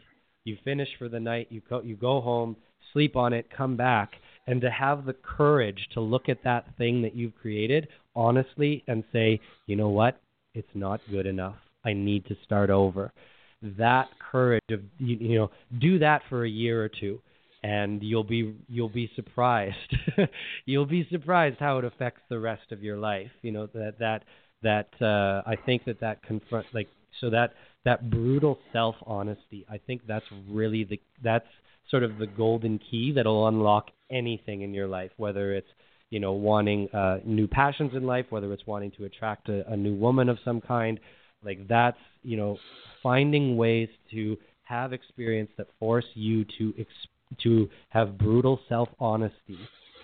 you 0.45 0.57
finish 0.63 0.89
for 0.97 1.09
the 1.09 1.19
night 1.19 1.47
you 1.49 1.61
go 1.69 1.81
you 1.81 1.95
go 1.95 2.21
home 2.21 2.55
sleep 2.93 3.15
on 3.15 3.33
it 3.33 3.49
come 3.49 3.75
back 3.75 4.13
and 4.47 4.61
to 4.61 4.69
have 4.71 5.05
the 5.05 5.13
courage 5.13 5.87
to 5.93 5.99
look 6.01 6.27
at 6.27 6.43
that 6.43 6.65
thing 6.77 7.01
that 7.03 7.15
you've 7.15 7.35
created 7.35 7.87
honestly 8.15 8.83
and 8.87 9.03
say 9.13 9.39
you 9.67 9.75
know 9.75 9.89
what? 9.89 10.19
It's 10.55 10.73
not 10.73 10.99
good 11.11 11.27
enough. 11.27 11.55
I 11.85 11.93
need 11.93 12.25
to 12.25 12.35
start 12.43 12.69
over. 12.71 13.13
That 13.61 14.07
courage 14.31 14.63
of 14.71 14.81
you, 14.97 15.17
you 15.17 15.37
know 15.39 15.51
do 15.79 15.99
that 15.99 16.23
for 16.29 16.43
a 16.45 16.49
year 16.49 16.83
or 16.83 16.89
two 16.89 17.21
and 17.63 18.01
you'll 18.03 18.23
be 18.23 18.55
you'll 18.67 18.89
be 18.89 19.11
surprised. 19.15 19.95
You'll 20.65 20.85
be 20.85 21.07
surprised 21.11 21.57
how 21.59 21.77
it 21.79 21.85
affects 21.85 22.21
the 22.29 22.39
rest 22.39 22.71
of 22.71 22.81
your 22.81 22.97
life. 22.97 23.31
You 23.41 23.51
know 23.51 23.67
that 23.73 23.99
that 23.99 24.23
that 24.61 24.89
uh 25.01 25.41
i 25.45 25.55
think 25.65 25.85
that 25.85 26.01
that 26.01 26.21
confront 26.21 26.65
like 26.73 26.89
so 27.21 27.29
that 27.29 27.53
that 27.85 28.09
brutal 28.09 28.59
self 28.73 28.95
honesty 29.05 29.65
i 29.71 29.77
think 29.77 30.01
that's 30.05 30.25
really 30.49 30.83
the 30.83 30.99
that's 31.23 31.47
sort 31.89 32.03
of 32.03 32.17
the 32.17 32.27
golden 32.27 32.77
key 32.77 33.13
that'll 33.13 33.47
unlock 33.47 33.87
anything 34.11 34.61
in 34.61 34.73
your 34.73 34.87
life 34.87 35.11
whether 35.15 35.53
it's 35.53 35.69
you 36.09 36.19
know 36.19 36.33
wanting 36.33 36.89
uh 36.93 37.19
new 37.25 37.47
passions 37.47 37.91
in 37.93 38.03
life 38.03 38.25
whether 38.29 38.51
it's 38.51 38.65
wanting 38.67 38.91
to 38.91 39.05
attract 39.05 39.49
a, 39.49 39.69
a 39.71 39.77
new 39.77 39.95
woman 39.95 40.29
of 40.29 40.37
some 40.43 40.61
kind. 40.61 40.99
Like 41.43 41.67
that's 41.67 41.97
you 42.23 42.37
know 42.37 42.57
finding 43.01 43.55
ways 43.55 43.89
to 44.11 44.37
have 44.63 44.93
experience 44.93 45.49
that 45.57 45.67
force 45.79 46.05
you 46.13 46.45
to 46.57 46.73
ex- 46.77 47.07
to 47.43 47.69
have 47.89 48.17
brutal 48.17 48.59
self 48.67 48.89
honesty 48.99 49.57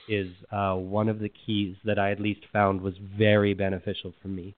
is 0.08 0.32
uh, 0.52 0.76
one 0.76 1.10
of 1.10 1.20
the 1.20 1.32
keys 1.46 1.76
that 1.84 1.98
I 1.98 2.12
at 2.12 2.20
least 2.20 2.42
found 2.54 2.82
was 2.82 2.94
very 3.18 3.54
beneficial 3.54 4.14
for 4.22 4.28
me. 4.28 4.56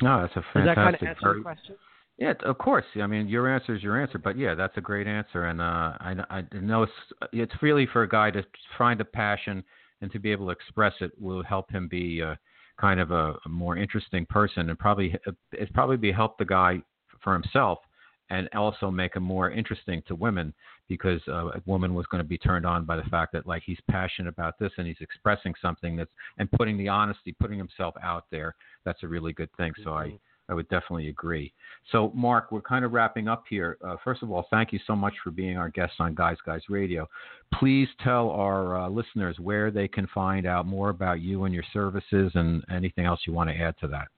No, 0.00 0.20
that's 0.20 0.36
a 0.36 0.44
fantastic. 0.52 0.54
Does 0.54 0.66
that 0.66 0.74
kind 0.76 0.94
of 0.94 1.02
answer 1.02 1.20
very- 1.22 1.34
your 1.36 1.42
question? 1.42 1.76
Yeah, 2.18 2.32
of 2.44 2.56
course. 2.56 2.84
I 2.94 3.06
mean, 3.06 3.28
your 3.28 3.46
answer 3.54 3.74
is 3.74 3.82
your 3.82 4.00
answer, 4.00 4.16
but 4.16 4.38
yeah, 4.38 4.54
that's 4.54 4.74
a 4.78 4.80
great 4.80 5.06
answer, 5.06 5.44
and 5.46 5.60
uh, 5.60 5.92
I, 6.00 6.14
I 6.30 6.44
know 6.54 6.82
it's, 6.82 6.92
it's 7.30 7.52
really 7.60 7.86
for 7.92 8.04
a 8.04 8.08
guy 8.08 8.30
to 8.30 8.42
find 8.78 8.98
a 9.02 9.04
passion 9.04 9.62
and 10.00 10.10
to 10.12 10.18
be 10.18 10.32
able 10.32 10.46
to 10.46 10.52
express 10.52 10.94
it 11.00 11.10
will 11.20 11.42
help 11.42 11.70
him 11.70 11.88
be 11.88 12.22
uh, 12.22 12.36
kind 12.80 13.00
of 13.00 13.10
a, 13.10 13.34
a 13.44 13.48
more 13.50 13.76
interesting 13.76 14.24
person, 14.26 14.70
and 14.70 14.78
probably 14.78 15.14
it 15.52 15.74
probably 15.74 15.98
be 15.98 16.10
help 16.10 16.38
the 16.38 16.44
guy 16.46 16.80
for 17.22 17.34
himself, 17.34 17.80
and 18.30 18.48
also 18.54 18.90
make 18.90 19.14
him 19.14 19.22
more 19.22 19.50
interesting 19.50 20.02
to 20.08 20.14
women 20.14 20.54
because 20.88 21.20
uh, 21.28 21.48
a 21.48 21.62
woman 21.66 21.94
was 21.94 22.06
going 22.06 22.22
to 22.22 22.28
be 22.28 22.38
turned 22.38 22.66
on 22.66 22.84
by 22.84 22.96
the 22.96 23.02
fact 23.04 23.32
that 23.32 23.46
like 23.46 23.62
he's 23.64 23.78
passionate 23.90 24.28
about 24.28 24.58
this 24.58 24.72
and 24.78 24.86
he's 24.86 24.96
expressing 25.00 25.54
something 25.60 25.96
that's 25.96 26.10
and 26.38 26.50
putting 26.52 26.76
the 26.76 26.88
honesty, 26.88 27.34
putting 27.40 27.58
himself 27.58 27.94
out 28.02 28.24
there. 28.30 28.54
That's 28.84 29.02
a 29.02 29.08
really 29.08 29.32
good 29.32 29.50
thing. 29.56 29.72
So 29.84 29.92
I. 29.92 30.18
I 30.48 30.54
would 30.54 30.68
definitely 30.68 31.08
agree. 31.08 31.52
So, 31.90 32.12
Mark, 32.14 32.52
we're 32.52 32.60
kind 32.60 32.84
of 32.84 32.92
wrapping 32.92 33.26
up 33.26 33.44
here. 33.48 33.78
Uh, 33.84 33.96
first 34.04 34.22
of 34.22 34.30
all, 34.30 34.46
thank 34.50 34.72
you 34.72 34.78
so 34.86 34.94
much 34.94 35.14
for 35.24 35.30
being 35.30 35.56
our 35.56 35.70
guest 35.70 35.94
on 35.98 36.14
Guys 36.14 36.36
Guys 36.44 36.62
Radio. 36.68 37.08
Please 37.54 37.88
tell 38.02 38.30
our 38.30 38.76
uh, 38.76 38.88
listeners 38.88 39.40
where 39.40 39.70
they 39.70 39.88
can 39.88 40.06
find 40.14 40.46
out 40.46 40.66
more 40.66 40.90
about 40.90 41.20
you 41.20 41.44
and 41.44 41.54
your 41.54 41.64
services 41.72 42.30
and 42.34 42.64
anything 42.70 43.06
else 43.06 43.20
you 43.26 43.32
want 43.32 43.50
to 43.50 43.56
add 43.56 43.74
to 43.80 43.88
that. 43.88 44.08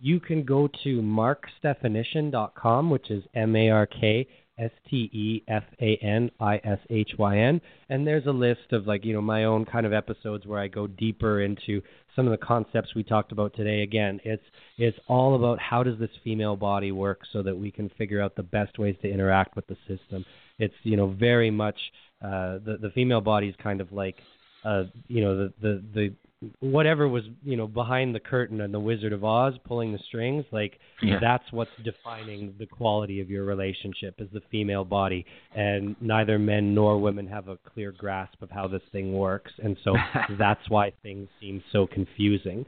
You 0.00 0.20
can 0.20 0.44
go 0.44 0.68
to 0.84 1.00
markstefanishyn.com, 1.00 2.90
which 2.90 3.10
is 3.10 3.24
M 3.34 3.56
A 3.56 3.70
R 3.70 3.86
K 3.86 4.28
S 4.58 4.70
T 4.88 5.10
E 5.12 5.42
F 5.48 5.64
A 5.80 5.96
N 6.02 6.30
I 6.40 6.56
S 6.64 6.78
H 6.90 7.10
Y 7.18 7.38
N, 7.38 7.60
and 7.88 8.06
there's 8.06 8.26
a 8.26 8.30
list 8.30 8.72
of 8.72 8.86
like 8.86 9.04
you 9.04 9.12
know 9.12 9.20
my 9.20 9.44
own 9.44 9.64
kind 9.64 9.84
of 9.84 9.92
episodes 9.92 10.46
where 10.46 10.60
I 10.60 10.68
go 10.68 10.86
deeper 10.86 11.42
into 11.42 11.82
some 12.14 12.26
of 12.26 12.30
the 12.30 12.44
concepts 12.44 12.94
we 12.94 13.02
talked 13.02 13.32
about 13.32 13.54
today. 13.54 13.82
Again, 13.82 14.20
it's 14.24 14.44
it's 14.78 14.98
all 15.08 15.34
about 15.34 15.58
how 15.58 15.82
does 15.82 15.98
this 15.98 16.10
female 16.22 16.56
body 16.56 16.92
work 16.92 17.20
so 17.32 17.42
that 17.42 17.56
we 17.56 17.70
can 17.70 17.88
figure 17.98 18.22
out 18.22 18.36
the 18.36 18.42
best 18.42 18.78
ways 18.78 18.96
to 19.02 19.10
interact 19.10 19.56
with 19.56 19.66
the 19.66 19.76
system. 19.88 20.24
It's 20.58 20.74
you 20.84 20.96
know 20.96 21.08
very 21.08 21.50
much 21.50 21.78
uh, 22.22 22.58
the 22.64 22.78
the 22.80 22.90
female 22.94 23.20
body 23.20 23.48
is 23.48 23.56
kind 23.62 23.80
of 23.80 23.92
like 23.92 24.16
uh, 24.64 24.84
you 25.08 25.22
know 25.22 25.36
the 25.36 25.52
the 25.60 25.82
the 25.94 26.14
whatever 26.60 27.08
was 27.08 27.24
you 27.42 27.56
know 27.56 27.66
behind 27.66 28.14
the 28.14 28.20
curtain 28.20 28.60
and 28.60 28.72
the 28.72 28.80
Wizard 28.80 29.12
of 29.12 29.24
Oz 29.24 29.54
pulling 29.64 29.92
the 29.92 29.98
strings, 30.08 30.44
like 30.50 30.78
Yeah. 31.02 31.18
that's 31.20 31.44
what's 31.52 31.70
defining 31.84 32.54
the 32.58 32.66
quality 32.66 33.20
of 33.20 33.30
your 33.30 33.44
relationship 33.44 34.14
is 34.20 34.28
the 34.32 34.42
female 34.50 34.84
body, 34.84 35.24
and 35.54 35.96
neither 36.00 36.38
men 36.38 36.74
nor 36.74 36.98
women 36.98 37.26
have 37.26 37.48
a 37.48 37.56
clear 37.58 37.92
grasp 37.92 38.40
of 38.42 38.50
how 38.50 38.66
this 38.68 38.82
thing 38.92 39.14
works, 39.14 39.52
and 39.62 39.76
so 39.84 39.94
that's 40.38 40.68
why 40.68 40.92
things 41.02 41.28
seem 41.40 41.62
so 41.72 41.86
confusing. 41.86 42.64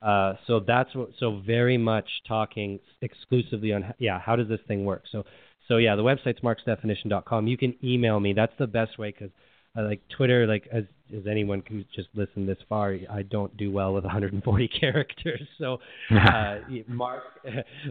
Uh, 0.00 0.34
so 0.46 0.60
that's 0.60 0.94
what. 0.94 1.08
So 1.18 1.40
very 1.44 1.76
much 1.76 2.08
talking 2.26 2.78
exclusively 3.02 3.72
on 3.72 3.92
yeah, 3.98 4.20
how 4.20 4.36
does 4.36 4.48
this 4.48 4.60
thing 4.68 4.84
work? 4.84 5.02
So 5.10 5.24
so 5.66 5.76
yeah, 5.78 5.96
the 5.96 6.02
website's 6.02 6.40
markstefanishyn.com. 6.40 7.46
You 7.46 7.58
can 7.58 7.74
email 7.82 8.20
me. 8.20 8.32
That's 8.32 8.52
the 8.58 8.66
best 8.66 8.98
way 8.98 9.10
because 9.10 9.30
uh, 9.78 9.82
like 9.84 10.00
Twitter, 10.16 10.46
like 10.46 10.66
as 10.72 10.84
as 11.16 11.26
anyone 11.26 11.62
who's 11.68 11.86
just 11.94 12.08
listened 12.14 12.48
this 12.48 12.58
far, 12.68 12.96
I 13.10 13.22
don't 13.22 13.56
do 13.56 13.70
well 13.70 13.94
with 13.94 14.04
140 14.04 14.68
characters. 14.80 15.42
So 15.58 15.78
uh, 16.10 16.58
mark 16.88 17.22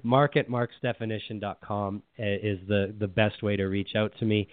mark 0.03 0.37
at 0.37 0.49
markstefanishyn.com 0.49 2.03
is 2.17 2.59
the 2.67 2.93
the 2.99 3.07
best 3.07 3.41
way 3.43 3.55
to 3.55 3.65
reach 3.65 3.95
out 3.95 4.11
to 4.19 4.25
me. 4.25 4.47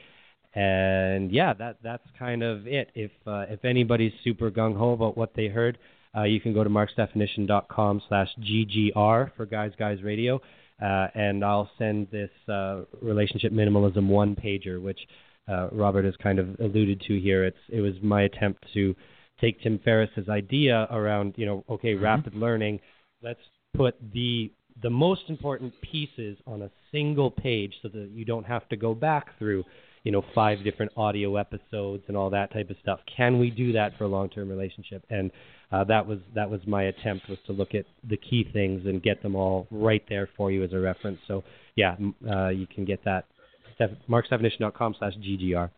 And 0.54 1.32
yeah, 1.32 1.52
that 1.54 1.78
that's 1.82 2.06
kind 2.18 2.42
of 2.42 2.66
it. 2.66 2.90
If 2.94 3.10
uh, 3.26 3.46
if 3.48 3.64
anybody's 3.64 4.12
super 4.22 4.50
gung 4.50 4.76
ho 4.76 4.92
about 4.92 5.16
what 5.16 5.32
they 5.34 5.48
heard, 5.48 5.78
uh, 6.16 6.22
you 6.22 6.40
can 6.40 6.54
go 6.54 6.62
to 6.62 6.70
markstefanishyn.com 6.70 8.02
slash 8.08 8.28
ggr 8.40 9.34
for 9.36 9.46
Guys 9.46 9.72
Guys 9.76 10.00
Radio, 10.04 10.40
uh, 10.80 11.08
and 11.14 11.44
I'll 11.44 11.68
send 11.76 12.06
this 12.12 12.30
uh, 12.48 12.82
relationship 13.02 13.52
minimalism 13.52 14.06
one 14.06 14.36
pager, 14.36 14.80
which 14.80 15.00
uh, 15.48 15.68
Robert 15.72 16.04
has 16.04 16.14
kind 16.22 16.38
of 16.38 16.58
alluded 16.60 17.02
to 17.08 17.20
here. 17.20 17.44
It's 17.44 17.56
it 17.68 17.80
was 17.80 17.94
my 18.02 18.22
attempt 18.22 18.64
to 18.74 18.94
take 19.40 19.60
Tim 19.62 19.78
Ferriss's 19.84 20.28
idea 20.28 20.86
around 20.90 21.34
you 21.36 21.46
know 21.46 21.64
okay 21.68 21.94
rapid 21.94 22.34
learning. 22.34 22.80
Let's 23.22 23.40
put 23.76 23.96
the 24.12 24.52
the 24.82 24.90
most 24.90 25.22
important 25.28 25.72
pieces 25.82 26.36
on 26.46 26.62
a 26.62 26.70
single 26.90 27.30
page 27.30 27.74
so 27.82 27.88
that 27.88 28.10
you 28.12 28.24
don't 28.24 28.44
have 28.44 28.68
to 28.68 28.76
go 28.76 28.94
back 28.94 29.38
through 29.38 29.64
you 30.02 30.12
know 30.12 30.22
five 30.34 30.64
different 30.64 30.92
audio 30.96 31.36
episodes 31.36 32.04
and 32.08 32.16
all 32.16 32.30
that 32.30 32.52
type 32.52 32.70
of 32.70 32.76
stuff. 32.80 33.00
Can 33.16 33.38
we 33.38 33.50
do 33.50 33.72
that 33.72 33.96
for 33.98 34.04
a 34.04 34.08
long-term 34.08 34.48
relationship? 34.48 35.04
And 35.10 35.30
uh, 35.72 35.84
that 35.84 36.06
was 36.06 36.20
that 36.34 36.48
was 36.48 36.60
my 36.66 36.84
attempt 36.84 37.28
was 37.28 37.38
to 37.46 37.52
look 37.52 37.74
at 37.74 37.84
the 38.08 38.16
key 38.16 38.48
things 38.52 38.86
and 38.86 39.02
get 39.02 39.22
them 39.22 39.34
all 39.34 39.66
right 39.70 40.04
there 40.08 40.28
for 40.36 40.50
you 40.50 40.62
as 40.62 40.72
a 40.72 40.78
reference. 40.78 41.18
So 41.26 41.44
yeah, 41.76 41.96
uh, 42.30 42.48
you 42.48 42.66
can 42.66 42.84
get 42.84 43.04
that 43.04 43.26
markstefanishyn.com 44.08 44.96
slash 44.98 45.14
ggr. 45.16 45.70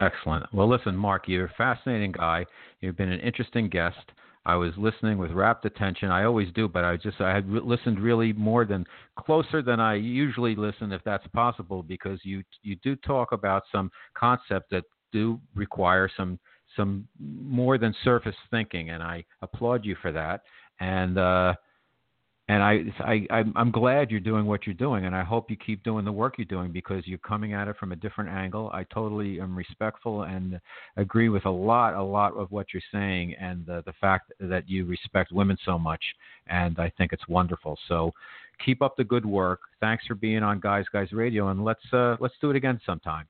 Excellent. 0.00 0.46
Well, 0.54 0.68
listen, 0.68 0.96
Mark, 0.96 1.28
you're 1.28 1.46
a 1.46 1.54
fascinating 1.58 2.12
guy. 2.12 2.46
You've 2.80 2.96
been 2.96 3.12
an 3.12 3.20
interesting 3.20 3.68
guest. 3.68 3.98
I 4.46 4.54
was 4.54 4.72
listening 4.78 5.18
with 5.18 5.32
rapt 5.32 5.66
attention. 5.66 6.10
I 6.10 6.24
always 6.24 6.48
do, 6.54 6.66
but 6.66 6.82
I 6.82 6.96
just 6.96 7.20
I 7.20 7.34
had 7.34 7.46
re- 7.48 7.60
listened 7.62 8.00
really 8.00 8.32
more 8.32 8.64
than 8.64 8.86
closer 9.18 9.60
than 9.60 9.80
I 9.80 9.96
usually 9.96 10.56
listen, 10.56 10.92
if 10.92 11.02
that's 11.04 11.26
possible, 11.28 11.82
because 11.82 12.20
you 12.22 12.42
you 12.62 12.76
do 12.76 12.96
talk 12.96 13.32
about 13.32 13.64
some 13.70 13.90
concepts 14.14 14.68
that 14.70 14.84
do 15.12 15.38
require 15.54 16.08
some 16.16 16.38
some 16.74 17.06
more 17.18 17.76
than 17.76 17.94
surface 18.02 18.34
thinking, 18.50 18.90
and 18.90 19.02
I 19.02 19.24
applaud 19.42 19.84
you 19.84 19.94
for 20.00 20.12
that. 20.12 20.42
And 20.80 21.18
uh, 21.18 21.54
and 22.50 22.64
I, 22.64 22.80
I, 23.30 23.44
I'm 23.54 23.70
glad 23.70 24.10
you're 24.10 24.18
doing 24.18 24.44
what 24.44 24.66
you're 24.66 24.74
doing, 24.74 25.04
and 25.04 25.14
I 25.14 25.22
hope 25.22 25.52
you 25.52 25.56
keep 25.56 25.84
doing 25.84 26.04
the 26.04 26.10
work 26.10 26.34
you're 26.36 26.46
doing 26.46 26.72
because 26.72 27.06
you're 27.06 27.18
coming 27.18 27.54
at 27.54 27.68
it 27.68 27.76
from 27.78 27.92
a 27.92 27.96
different 27.96 28.28
angle. 28.28 28.70
I 28.74 28.82
totally 28.92 29.40
am 29.40 29.54
respectful 29.56 30.24
and 30.24 30.60
agree 30.96 31.28
with 31.28 31.44
a 31.44 31.50
lot, 31.50 31.94
a 31.94 32.02
lot 32.02 32.34
of 32.36 32.50
what 32.50 32.66
you're 32.74 32.82
saying, 32.90 33.36
and 33.40 33.64
the, 33.66 33.84
the 33.86 33.92
fact 34.00 34.32
that 34.40 34.68
you 34.68 34.84
respect 34.84 35.30
women 35.30 35.56
so 35.64 35.78
much, 35.78 36.02
and 36.48 36.80
I 36.80 36.90
think 36.98 37.12
it's 37.12 37.28
wonderful. 37.28 37.78
So, 37.86 38.10
keep 38.66 38.82
up 38.82 38.96
the 38.96 39.04
good 39.04 39.24
work. 39.24 39.60
Thanks 39.78 40.04
for 40.06 40.16
being 40.16 40.42
on 40.42 40.58
Guys 40.58 40.86
Guys 40.92 41.12
Radio, 41.12 41.50
and 41.50 41.64
let's 41.64 41.84
uh, 41.92 42.16
let's 42.18 42.34
do 42.40 42.50
it 42.50 42.56
again 42.56 42.80
sometime. 42.84 43.28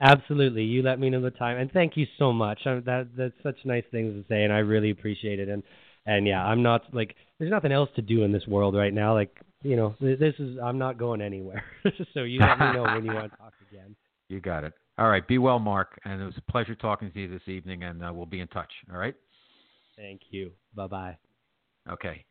Absolutely, 0.00 0.62
you 0.62 0.80
let 0.80 0.98
me 0.98 1.10
know 1.10 1.20
the 1.20 1.30
time, 1.32 1.58
and 1.58 1.70
thank 1.70 1.98
you 1.98 2.06
so 2.18 2.32
much. 2.32 2.60
That 2.64 3.08
that's 3.14 3.34
such 3.42 3.58
nice 3.66 3.84
things 3.90 4.14
to 4.14 4.26
say, 4.26 4.44
and 4.44 4.54
I 4.54 4.60
really 4.60 4.88
appreciate 4.88 5.38
it. 5.38 5.50
And 5.50 5.62
and 6.06 6.26
yeah, 6.26 6.44
I'm 6.44 6.62
not 6.62 6.82
like 6.94 7.16
there's 7.38 7.50
nothing 7.50 7.72
else 7.72 7.90
to 7.96 8.02
do 8.02 8.22
in 8.22 8.32
this 8.32 8.46
world 8.46 8.74
right 8.74 8.94
now. 8.94 9.14
Like 9.14 9.36
you 9.62 9.76
know, 9.76 9.94
this 10.00 10.34
is 10.38 10.58
I'm 10.62 10.78
not 10.78 10.98
going 10.98 11.20
anywhere. 11.20 11.64
so 12.14 12.22
you 12.22 12.40
let 12.40 12.58
me 12.58 12.72
know 12.72 12.82
when 12.84 13.04
you 13.04 13.12
want 13.12 13.32
to 13.32 13.36
talk 13.36 13.52
again. 13.70 13.94
You 14.28 14.40
got 14.40 14.64
it. 14.64 14.72
All 14.98 15.08
right. 15.08 15.24
Be 15.24 15.38
well, 15.38 15.60
Mark. 15.60 16.00
And 16.04 16.20
it 16.20 16.24
was 16.24 16.34
a 16.36 16.50
pleasure 16.50 16.74
talking 16.74 17.12
to 17.12 17.20
you 17.20 17.28
this 17.28 17.46
evening, 17.46 17.84
and 17.84 18.04
uh, 18.04 18.10
we'll 18.12 18.26
be 18.26 18.40
in 18.40 18.48
touch. 18.48 18.72
All 18.92 18.98
right. 18.98 19.14
Thank 19.96 20.22
you. 20.30 20.50
Bye 20.74 20.88
bye. 20.88 21.16
Okay. 21.88 22.24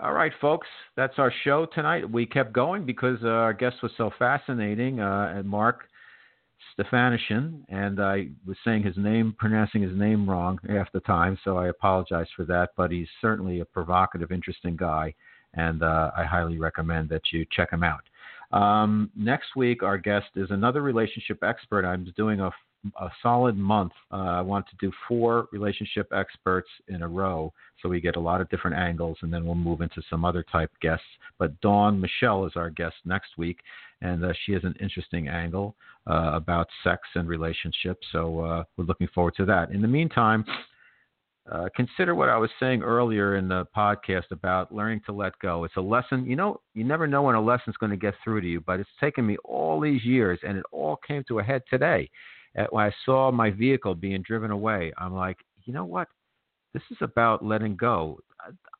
All 0.00 0.12
right, 0.12 0.30
folks. 0.40 0.68
That's 0.96 1.14
our 1.18 1.32
show 1.42 1.66
tonight. 1.74 2.08
We 2.08 2.24
kept 2.24 2.52
going 2.52 2.86
because 2.86 3.18
uh, 3.24 3.30
our 3.30 3.52
guest 3.52 3.76
was 3.82 3.90
so 3.98 4.12
fascinating, 4.16 5.00
uh, 5.00 5.34
and 5.34 5.44
Mark 5.48 5.88
Stefanishyn, 6.78 7.62
and 7.68 8.00
I 8.00 8.28
was 8.46 8.56
saying 8.64 8.82
his 8.82 8.96
name, 8.96 9.34
pronouncing 9.38 9.82
his 9.82 9.96
name 9.96 10.28
wrong 10.28 10.58
half 10.68 10.90
the 10.92 11.00
time, 11.00 11.38
so 11.44 11.56
I 11.56 11.68
apologize 11.68 12.28
for 12.36 12.44
that. 12.46 12.70
But 12.76 12.90
he's 12.90 13.08
certainly 13.20 13.60
a 13.60 13.64
provocative, 13.64 14.30
interesting 14.32 14.76
guy, 14.76 15.14
and 15.54 15.82
uh, 15.82 16.10
I 16.16 16.24
highly 16.24 16.58
recommend 16.58 17.08
that 17.10 17.22
you 17.32 17.44
check 17.50 17.72
him 17.72 17.82
out. 17.82 18.02
Um, 18.52 19.10
next 19.16 19.56
week, 19.56 19.82
our 19.82 19.98
guest 19.98 20.26
is 20.36 20.50
another 20.50 20.82
relationship 20.82 21.42
expert. 21.42 21.84
I'm 21.84 22.12
doing 22.16 22.40
a, 22.40 22.50
a 22.98 23.08
solid 23.22 23.56
month. 23.56 23.92
Uh, 24.12 24.16
I 24.16 24.40
want 24.40 24.66
to 24.68 24.76
do 24.80 24.92
four 25.06 25.48
relationship 25.52 26.12
experts 26.12 26.68
in 26.88 27.02
a 27.02 27.08
row 27.08 27.52
so 27.82 27.88
we 27.88 28.00
get 28.00 28.16
a 28.16 28.20
lot 28.20 28.40
of 28.40 28.48
different 28.50 28.76
angles, 28.76 29.18
and 29.22 29.32
then 29.32 29.44
we'll 29.44 29.54
move 29.54 29.80
into 29.80 30.02
some 30.08 30.24
other 30.24 30.44
type 30.50 30.70
guests. 30.80 31.04
But 31.38 31.58
Dawn 31.60 32.00
Michelle 32.00 32.46
is 32.46 32.52
our 32.56 32.70
guest 32.70 32.96
next 33.04 33.38
week, 33.38 33.58
and 34.02 34.24
uh, 34.24 34.32
she 34.44 34.52
has 34.52 34.64
an 34.64 34.74
interesting 34.80 35.28
angle 35.28 35.74
uh, 36.08 36.32
about 36.34 36.68
sex 36.84 37.02
and 37.14 37.28
relationships. 37.28 38.06
So 38.12 38.40
uh, 38.40 38.64
we're 38.76 38.84
looking 38.84 39.08
forward 39.14 39.34
to 39.36 39.44
that. 39.46 39.70
In 39.70 39.82
the 39.82 39.88
meantime, 39.88 40.44
uh, 41.50 41.68
consider 41.74 42.14
what 42.14 42.28
I 42.28 42.36
was 42.36 42.50
saying 42.60 42.82
earlier 42.82 43.36
in 43.36 43.48
the 43.48 43.66
podcast 43.76 44.30
about 44.30 44.72
learning 44.72 45.00
to 45.06 45.12
let 45.12 45.32
go. 45.40 45.64
It's 45.64 45.76
a 45.76 45.80
lesson. 45.80 46.26
You 46.26 46.36
know, 46.36 46.60
you 46.74 46.84
never 46.84 47.06
know 47.06 47.22
when 47.22 47.34
a 47.34 47.40
lesson's 47.40 47.76
going 47.78 47.90
to 47.90 47.96
get 47.96 48.14
through 48.22 48.42
to 48.42 48.46
you, 48.46 48.60
but 48.60 48.78
it's 48.78 48.90
taken 49.00 49.26
me 49.26 49.36
all 49.44 49.80
these 49.80 50.04
years, 50.04 50.38
and 50.46 50.58
it 50.58 50.64
all 50.70 50.98
came 51.06 51.24
to 51.28 51.38
a 51.38 51.42
head 51.42 51.62
today. 51.68 52.10
When 52.70 52.84
I 52.84 52.92
saw 53.04 53.30
my 53.30 53.50
vehicle 53.50 53.94
being 53.94 54.22
driven 54.22 54.50
away, 54.50 54.92
I'm 54.98 55.14
like, 55.14 55.38
you 55.64 55.72
know 55.72 55.84
what? 55.84 56.08
This 56.74 56.82
is 56.90 56.98
about 57.00 57.44
letting 57.44 57.76
go. 57.76 58.20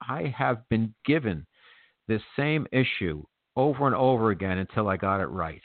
I 0.00 0.34
have 0.36 0.68
been 0.68 0.94
given 1.04 1.46
this 2.08 2.22
same 2.36 2.66
issue 2.72 3.22
over 3.56 3.86
and 3.86 3.94
over 3.94 4.30
again 4.30 4.58
until 4.58 4.88
I 4.88 4.96
got 4.96 5.20
it 5.20 5.26
right. 5.26 5.62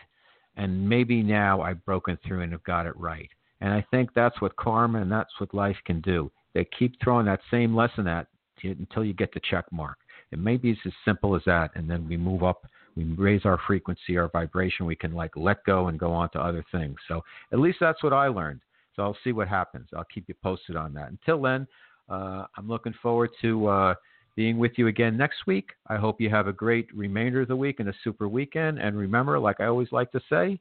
And 0.56 0.88
maybe 0.88 1.22
now 1.22 1.62
I've 1.62 1.84
broken 1.86 2.18
through 2.26 2.42
and 2.42 2.52
have 2.52 2.64
got 2.64 2.86
it 2.86 2.98
right. 2.98 3.30
And 3.62 3.74
I 3.74 3.86
think 3.92 4.10
that's 4.14 4.40
what 4.42 4.56
karma 4.58 5.02
and 5.02 5.12
that's 5.12 5.34
what 5.40 5.54
life 5.54 5.78
can 5.86 6.02
do. 6.02 6.32
They 6.54 6.66
keep 6.78 6.96
throwing 7.04 7.26
that 7.26 7.42
same 7.52 7.76
lesson 7.76 8.08
at 8.08 8.28
you 8.62 8.72
until 8.72 9.04
you 9.04 9.14
get 9.14 9.34
the 9.34 9.42
check 9.50 9.66
mark. 9.72 9.98
It 10.32 10.40
may 10.40 10.58
be 10.58 10.72
as 10.72 10.94
simple 11.04 11.36
as 11.36 11.42
that, 11.46 11.72
and 11.76 11.90
then 11.90 12.08
we 12.08 12.18
move 12.18 12.44
up, 12.44 12.66
we 12.96 13.04
raise 13.04 13.42
our 13.46 13.60
frequency, 13.68 14.18
our 14.18 14.30
vibration. 14.30 14.86
We 14.86 14.96
can 14.96 15.14
like 15.14 15.32
let 15.36 15.64
go 15.66 15.88
and 15.88 16.00
go 16.00 16.12
on 16.12 16.30
to 16.32 16.40
other 16.40 16.64
things. 16.72 16.96
So 17.08 17.22
at 17.52 17.60
least 17.60 17.78
that's 17.82 18.02
what 18.04 18.14
I 18.14 18.28
learned. 18.28 18.62
So 18.96 19.04
I'll 19.04 19.18
see 19.24 19.34
what 19.34 19.48
happens. 19.48 19.90
I'll 19.96 20.08
keep 20.14 20.26
you 20.28 20.36
posted 20.42 20.76
on 20.76 20.94
that. 20.94 21.10
Until 21.10 21.42
then, 21.42 21.68
uh, 22.10 22.46
I'm 22.58 22.68
looking 22.68 22.94
forward 23.02 23.32
to 23.42 23.68
uh, 23.68 23.96
being 24.36 24.58
with 24.58 24.74
you 24.78 24.88
again 24.88 25.18
next 25.18 25.46
week. 25.48 25.72
I 25.88 25.98
hope 25.98 26.22
you 26.22 26.30
have 26.30 26.48
a 26.48 26.54
great 26.54 26.88
remainder 26.96 27.42
of 27.42 27.48
the 27.50 27.56
week 27.56 27.80
and 27.80 27.90
a 27.90 27.94
super 28.04 28.28
weekend. 28.30 28.80
And 28.80 28.98
remember, 28.98 29.40
like 29.40 29.60
I 29.60 29.66
always 29.66 29.92
like 29.92 30.12
to 30.14 30.22
say, 30.30 30.60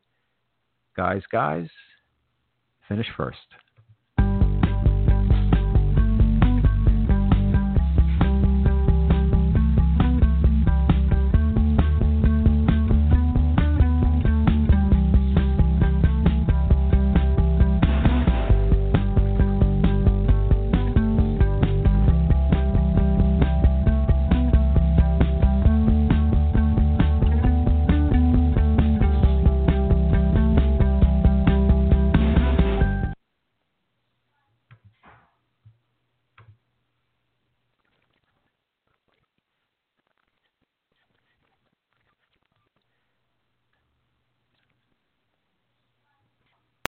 guys, 0.97 1.23
guys, 1.31 1.69
finish 2.89 3.07
first. 3.17 3.39